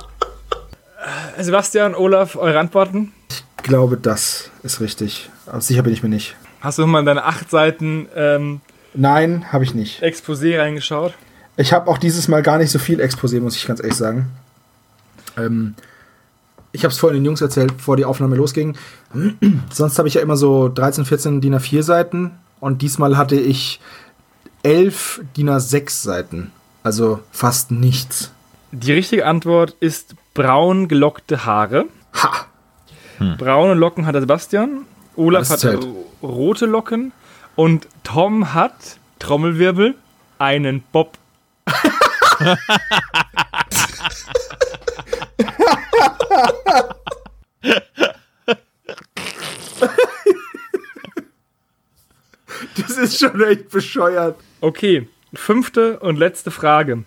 [1.39, 3.13] Sebastian, Olaf, eure Antworten?
[3.29, 5.29] ich glaube, das ist richtig.
[5.47, 6.37] Aber sicher bin ich mir nicht.
[6.61, 8.61] Hast du nochmal in deine acht Seiten ähm,
[8.95, 10.03] Nein, habe ich nicht.
[10.03, 11.13] Exposé reingeschaut?
[11.57, 14.31] Ich habe auch dieses Mal gar nicht so viel Exposé, muss ich ganz ehrlich sagen.
[15.37, 15.75] Ähm,
[16.73, 18.77] ich habe es vorhin den Jungs erzählt, bevor die Aufnahme losging.
[19.73, 23.81] Sonst habe ich ja immer so 13, 14 DIN A4 Seiten und diesmal hatte ich
[24.67, 26.51] 11 DIN A6 Seiten.
[26.83, 28.33] Also fast nichts.
[28.73, 31.85] Die richtige Antwort ist braun gelockte Haare.
[32.15, 32.47] Ha!
[33.39, 34.85] Braune Locken hat der Sebastian.
[35.15, 35.79] Olaf hat äh,
[36.21, 37.13] rote Locken.
[37.55, 39.95] Und Tom hat, Trommelwirbel,
[40.39, 41.17] einen Bob.
[52.77, 54.37] Das ist schon echt bescheuert.
[54.61, 57.05] Okay, fünfte und letzte Frage.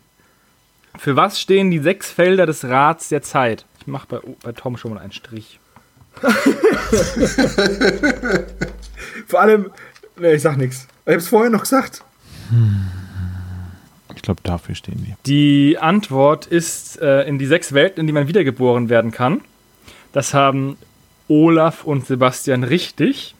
[0.97, 3.65] Für was stehen die sechs Felder des Rats der Zeit?
[3.79, 5.59] Ich mache bei, bei Tom schon mal einen Strich.
[9.27, 9.71] Vor allem,
[10.17, 10.87] nee, ich sag nichts.
[11.05, 12.03] Ich hab's vorher noch gesagt.
[14.15, 15.15] Ich glaube, dafür stehen die.
[15.25, 19.41] Die Antwort ist äh, in die sechs Welten, in die man wiedergeboren werden kann.
[20.11, 20.77] Das haben
[21.27, 23.35] Olaf und Sebastian richtig.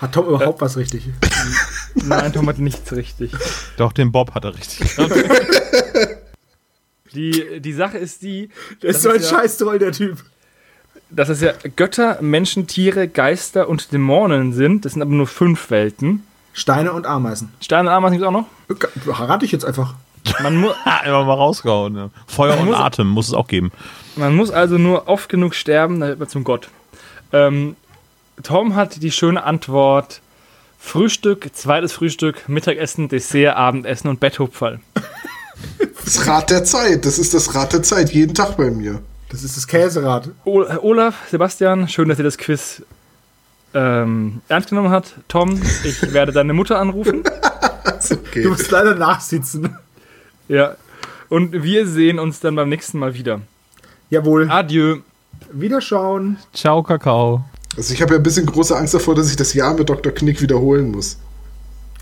[0.00, 1.08] Hat Tom überhaupt was richtig?
[1.94, 3.32] Nein, Tom hat nichts richtig.
[3.76, 4.96] Doch, den Bob hat er richtig.
[7.14, 8.48] Die, die Sache ist die,
[8.82, 10.24] Der ist Das so ein ja- Scheißtroll, der Typ.
[11.10, 14.84] dass es ja Götter, Menschen, Tiere, Geister und Dämonen sind.
[14.86, 16.26] Das sind aber nur fünf Welten.
[16.54, 17.52] Steine und Ameisen.
[17.60, 18.46] Steine und Ameisen gibt es auch noch.
[19.28, 19.94] Rate ich jetzt einfach.
[20.42, 20.68] Man, mu
[21.04, 21.92] Immer mal rausgehauen.
[21.92, 22.10] Ne?
[22.26, 23.72] Feuer und muss- Atem muss es auch geben.
[24.16, 26.68] man muss also nur oft genug sterben, dann wird man zum Gott.
[27.32, 27.76] Ähm,
[28.42, 30.22] Tom hat die schöne Antwort:
[30.82, 34.80] Frühstück, zweites Frühstück, Mittagessen, Dessert, Abendessen und Betthupferl.
[36.04, 37.06] Das Rad der Zeit.
[37.06, 38.10] Das ist das Rad der Zeit.
[38.10, 39.00] Jeden Tag bei mir.
[39.30, 40.28] Das ist das Käserad.
[40.44, 42.82] Olaf, Sebastian, schön, dass ihr das Quiz
[43.72, 45.14] ähm, ernst genommen habt.
[45.28, 47.22] Tom, ich werde deine Mutter anrufen.
[48.10, 48.42] Okay.
[48.42, 49.76] Du musst leider nachsitzen.
[50.48, 50.74] Ja.
[51.28, 53.40] Und wir sehen uns dann beim nächsten Mal wieder.
[54.10, 54.50] Jawohl.
[54.50, 54.98] Adieu.
[55.52, 56.38] Wiederschauen.
[56.52, 57.44] Ciao, Kakao.
[57.76, 60.12] Also ich habe ja ein bisschen große Angst davor, dass ich das Jahr mit Dr.
[60.12, 61.16] Knick wiederholen muss.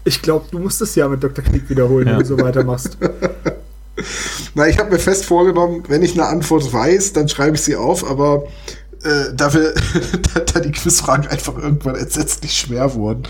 [0.04, 1.44] Ich glaube, du musst das ja mit Dr.
[1.44, 2.14] Knick wiederholen, Ja.
[2.14, 2.96] wenn du so weitermachst.
[4.54, 7.76] Na, ich habe mir fest vorgenommen, wenn ich eine Antwort weiß, dann schreibe ich sie
[7.76, 8.44] auf, aber
[9.02, 9.74] äh, da, wir,
[10.34, 13.24] da, da die Quizfragen einfach irgendwann entsetzlich schwer wurden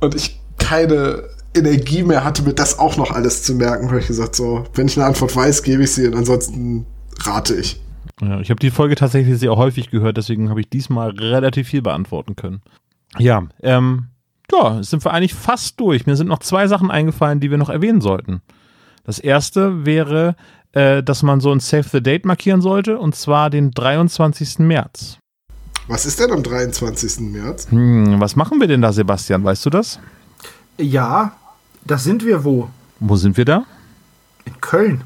[0.00, 1.24] und ich keine
[1.54, 4.86] Energie mehr hatte, mir das auch noch alles zu merken, habe ich gesagt, so, wenn
[4.86, 6.86] ich eine Antwort weiß, gebe ich sie und ansonsten
[7.24, 7.80] rate ich.
[8.20, 11.82] Ja, ich habe die Folge tatsächlich sehr häufig gehört, deswegen habe ich diesmal relativ viel
[11.82, 12.62] beantworten können.
[13.18, 14.08] Ja, ähm,
[14.50, 16.06] ja, sind wir eigentlich fast durch.
[16.06, 18.40] Mir sind noch zwei Sachen eingefallen, die wir noch erwähnen sollten.
[19.04, 20.34] Das erste wäre,
[20.72, 24.60] äh, dass man so ein Save the Date markieren sollte, und zwar den 23.
[24.60, 25.18] März.
[25.88, 27.20] Was ist denn am 23.
[27.20, 27.70] März?
[27.70, 29.44] Hm, was machen wir denn da, Sebastian?
[29.44, 30.00] Weißt du das?
[30.78, 31.36] Ja,
[31.84, 32.68] das sind wir wo?
[32.98, 33.64] Wo sind wir da?
[34.44, 35.02] In Köln.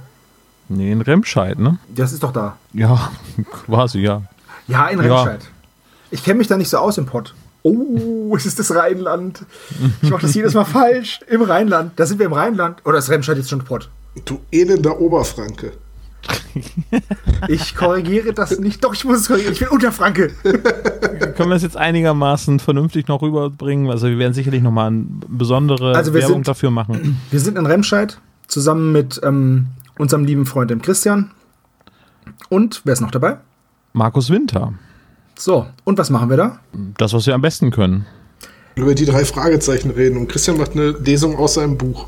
[0.71, 1.79] Nee, in Remscheid, ne?
[1.95, 2.57] Das ist doch da.
[2.73, 3.11] Ja,
[3.67, 4.23] quasi, ja.
[4.69, 5.17] Ja, in Ja.
[5.23, 5.41] Remscheid.
[6.11, 7.35] Ich kenne mich da nicht so aus im Pott.
[7.63, 9.45] Oh, es ist das Rheinland.
[10.01, 11.21] Ich mache das jedes Mal falsch.
[11.29, 11.93] Im Rheinland.
[11.97, 12.79] Da sind wir im Rheinland.
[12.87, 13.91] Oder ist Remscheid jetzt schon Pott?
[14.25, 15.73] Du elender Oberfranke.
[17.49, 18.85] Ich korrigiere das nicht.
[18.85, 19.53] Doch, ich muss es korrigieren.
[19.55, 20.29] Ich bin Unterfranke.
[21.37, 23.91] Können wir es jetzt einigermaßen vernünftig noch rüberbringen?
[23.91, 27.19] Also wir werden sicherlich nochmal eine besondere Also wir Werbung sind- dafür machen.
[27.31, 28.19] Wir sind in Remscheid
[28.49, 29.67] zusammen mit ähm,
[30.01, 31.31] unserem lieben Freund dem Christian.
[32.49, 33.39] Und wer ist noch dabei?
[33.93, 34.75] Markus Winter.
[35.37, 36.61] So, und was machen wir da?
[36.99, 38.07] Das, was wir am besten können.
[38.75, 42.07] Über die drei Fragezeichen reden und Christian macht eine Lesung aus seinem Buch.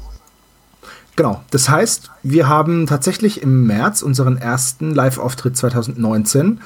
[1.16, 6.60] Genau, das heißt, wir haben tatsächlich im März unseren ersten Live-Auftritt 2019.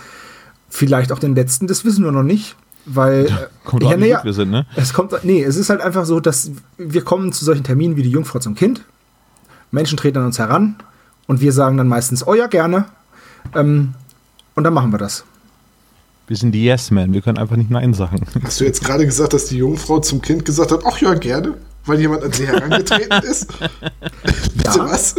[0.69, 3.27] Vielleicht auch den letzten, das wissen wir noch nicht, weil.
[3.27, 3.31] äh,
[3.65, 4.66] Kommt ja, nee, wir sind, ne?
[4.77, 8.03] Es kommt, nee, es ist halt einfach so, dass wir kommen zu solchen Terminen wie
[8.03, 8.82] die Jungfrau zum Kind.
[9.73, 10.77] Menschen treten an uns heran
[11.27, 12.86] und wir sagen dann meistens, oh ja, gerne.
[13.55, 13.94] Ähm,
[14.55, 15.24] und dann machen wir das.
[16.27, 18.27] Wir sind die Yes-Men, wir können einfach nicht Nein sagen.
[18.43, 21.55] Hast du jetzt gerade gesagt, dass die Jungfrau zum Kind gesagt hat, ach ja, gerne,
[21.85, 23.47] weil jemand an sie herangetreten ist?
[24.55, 25.15] Bitte was?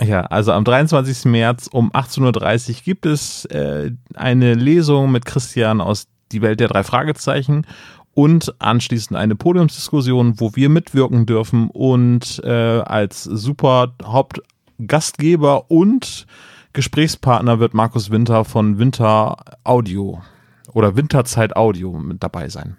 [0.00, 1.26] Ja, also am 23.
[1.26, 6.68] März um 18.30 Uhr gibt es äh, eine Lesung mit Christian aus Die Welt der
[6.68, 7.66] drei Fragezeichen
[8.18, 16.26] und anschließend eine Podiumsdiskussion, wo wir mitwirken dürfen und äh, als super Hauptgastgeber und
[16.72, 20.20] Gesprächspartner wird Markus Winter von Winter Audio
[20.72, 22.76] oder Winterzeit Audio mit dabei sein.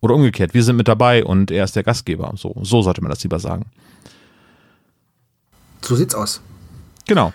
[0.00, 2.32] Oder umgekehrt, wir sind mit dabei und er ist der Gastgeber.
[2.34, 3.66] So, so sollte man das lieber sagen.
[5.80, 6.40] So sieht's aus.
[7.06, 7.32] Genau.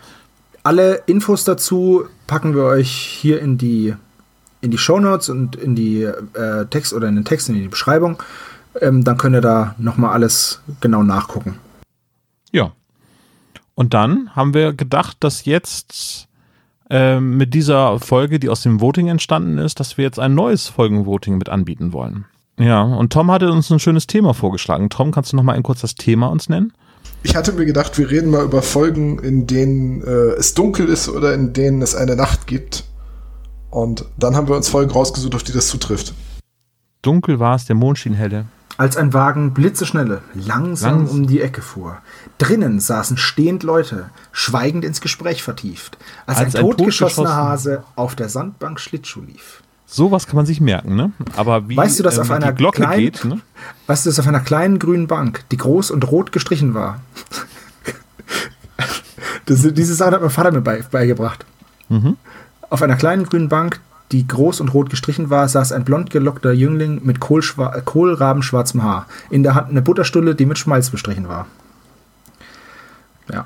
[0.63, 3.95] Alle Infos dazu packen wir euch hier in die,
[4.63, 8.23] in die Shownotes und in die äh, Text oder in den Text, in die Beschreibung.
[8.79, 11.59] Ähm, dann könnt ihr da nochmal alles genau nachgucken.
[12.51, 12.71] Ja.
[13.75, 16.27] Und dann haben wir gedacht, dass jetzt
[16.89, 20.67] ähm, mit dieser Folge, die aus dem Voting entstanden ist, dass wir jetzt ein neues
[20.67, 22.25] Folgenvoting mit anbieten wollen.
[22.57, 24.89] Ja, und Tom hatte uns ein schönes Thema vorgeschlagen.
[24.89, 26.71] Tom, kannst du noch mal ein kurz das Thema uns nennen?
[27.23, 31.09] Ich hatte mir gedacht, wir reden mal über Folgen, in denen äh, es dunkel ist
[31.09, 32.85] oder in denen es eine Nacht gibt.
[33.73, 36.13] Und dann haben wir uns Folgen rausgesucht, auf die das zutrifft.
[37.01, 38.45] Dunkel war es, der Mond schien helle.
[38.77, 41.97] Als ein Wagen blitzeschnelle langsam Langs- um die Ecke fuhr.
[42.37, 45.97] Drinnen saßen stehend Leute, schweigend ins Gespräch vertieft,
[46.27, 49.63] als, Als ein, ein totgeschossener totgeschossen- Hase auf der Sandbank Schlittschuh lief.
[49.85, 51.11] Sowas kann man sich merken, ne?
[51.35, 53.41] Aber wie Weißt du, dass ähm, auf einer die Glocke kleinen- geht, ne?
[53.87, 56.99] Weißt du, dass auf einer kleinen grünen Bank, die groß und rot gestrichen war,
[59.45, 61.45] Das, diese Sache hat mein Vater mir bei, beigebracht.
[61.89, 62.15] Mhm.
[62.73, 63.81] Auf einer kleinen grünen Bank,
[64.11, 69.05] die groß und rot gestrichen war, saß ein blond gelockter Jüngling mit kohlrabenschwarzem Haar.
[69.29, 71.45] In der Hand eine Butterstulle, die mit Schmalz bestrichen war.
[73.31, 73.45] Ja.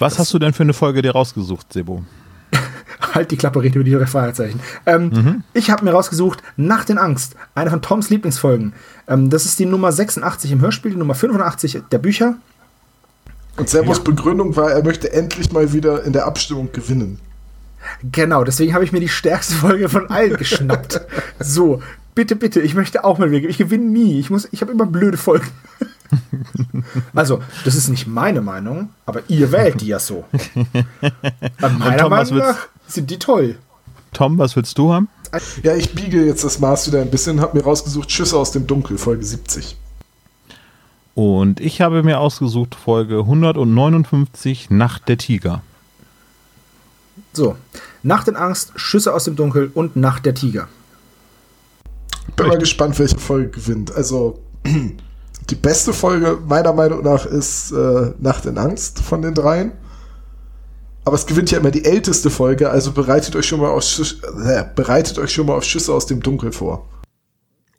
[0.00, 2.02] Was das hast du denn für eine Folge dir rausgesucht, Sebo?
[3.14, 4.58] halt die Klappe, rede über die drei Fragezeichen.
[4.86, 5.44] Ähm, mhm.
[5.54, 8.72] Ich habe mir rausgesucht Nacht in Angst, eine von Toms Lieblingsfolgen.
[9.06, 12.34] Ähm, das ist die Nummer 86 im Hörspiel, die Nummer 85 der Bücher.
[13.56, 14.02] Und Servos ja.
[14.02, 17.20] Begründung war, er möchte endlich mal wieder in der Abstimmung gewinnen.
[18.10, 21.00] Genau, deswegen habe ich mir die stärkste Folge von allen geschnappt.
[21.38, 21.82] So,
[22.14, 23.48] bitte, bitte, ich möchte auch mal wieder.
[23.48, 24.20] Ich gewinne nie.
[24.20, 25.48] Ich, ich habe immer blöde Folgen.
[27.14, 30.24] also, das ist nicht meine Meinung, aber ihr wählt die ja so.
[31.60, 33.56] meiner Tom, Meinung nach sind die toll.
[34.12, 35.08] Tom, was willst du haben?
[35.62, 38.66] Ja, ich biege jetzt das Maß wieder ein bisschen, habe mir rausgesucht Schüsse aus dem
[38.66, 39.76] Dunkel, Folge 70.
[41.14, 45.62] Und ich habe mir ausgesucht Folge 159, Nacht der Tiger.
[47.32, 47.56] So,
[48.02, 50.68] Nacht in Angst, Schüsse aus dem Dunkel und Nacht der Tiger.
[52.36, 53.94] Bin mal gespannt, welche Folge gewinnt.
[53.94, 54.38] Also,
[55.50, 59.72] die beste Folge meiner Meinung nach ist äh, Nacht in Angst von den dreien.
[61.04, 63.84] Aber es gewinnt ja immer die älteste Folge, also bereitet euch schon mal auf,
[64.44, 66.86] äh, bereitet euch schon mal auf Schüsse aus dem Dunkel vor.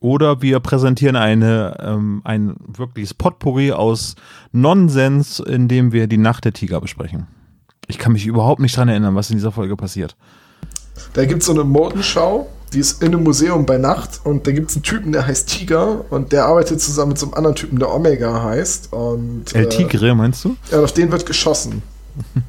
[0.01, 4.15] Oder wir präsentieren eine, ähm, ein wirkliches Potpourri aus
[4.51, 7.27] Nonsens, indem wir die Nacht der Tiger besprechen.
[7.87, 10.15] Ich kann mich überhaupt nicht dran erinnern, was in dieser Folge passiert.
[11.13, 14.51] Da gibt es so eine Modenschau, die ist in einem Museum bei Nacht und da
[14.51, 17.55] gibt es einen Typen, der heißt Tiger und der arbeitet zusammen mit so einem anderen
[17.55, 18.93] Typen, der Omega heißt.
[18.93, 20.55] Und, El Tigre, meinst du?
[20.71, 21.81] Ja, auf den wird geschossen.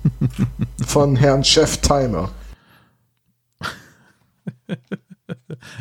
[0.86, 2.30] Von Herrn Chef Timer.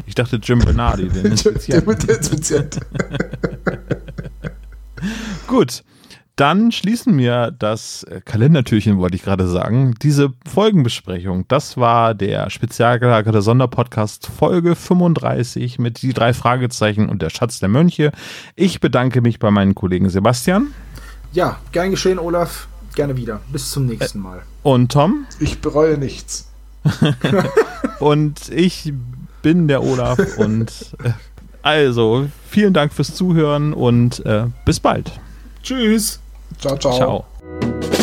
[0.05, 2.81] Ich dachte Jim Bernardi, den Inspizienten.
[5.47, 5.83] Gut,
[6.35, 9.93] dann schließen wir das Kalendertürchen, wollte ich gerade sagen.
[10.01, 17.21] Diese Folgenbesprechung, das war der spezial gelagerte Sonderpodcast Folge 35 mit die drei Fragezeichen und
[17.21, 18.11] der Schatz der Mönche.
[18.55, 20.73] Ich bedanke mich bei meinen Kollegen Sebastian.
[21.33, 22.67] Ja, gern geschehen, Olaf.
[22.95, 23.41] Gerne wieder.
[23.51, 24.41] Bis zum nächsten Mal.
[24.63, 25.25] Und Tom?
[25.39, 26.51] Ich bereue nichts.
[27.99, 28.93] und ich
[29.43, 31.11] bin der Olaf und äh,
[31.61, 35.11] also vielen Dank fürs Zuhören und äh, bis bald.
[35.61, 36.22] Tschüss.
[36.63, 36.93] Ciao, ciao.
[36.93, 38.02] Ciao.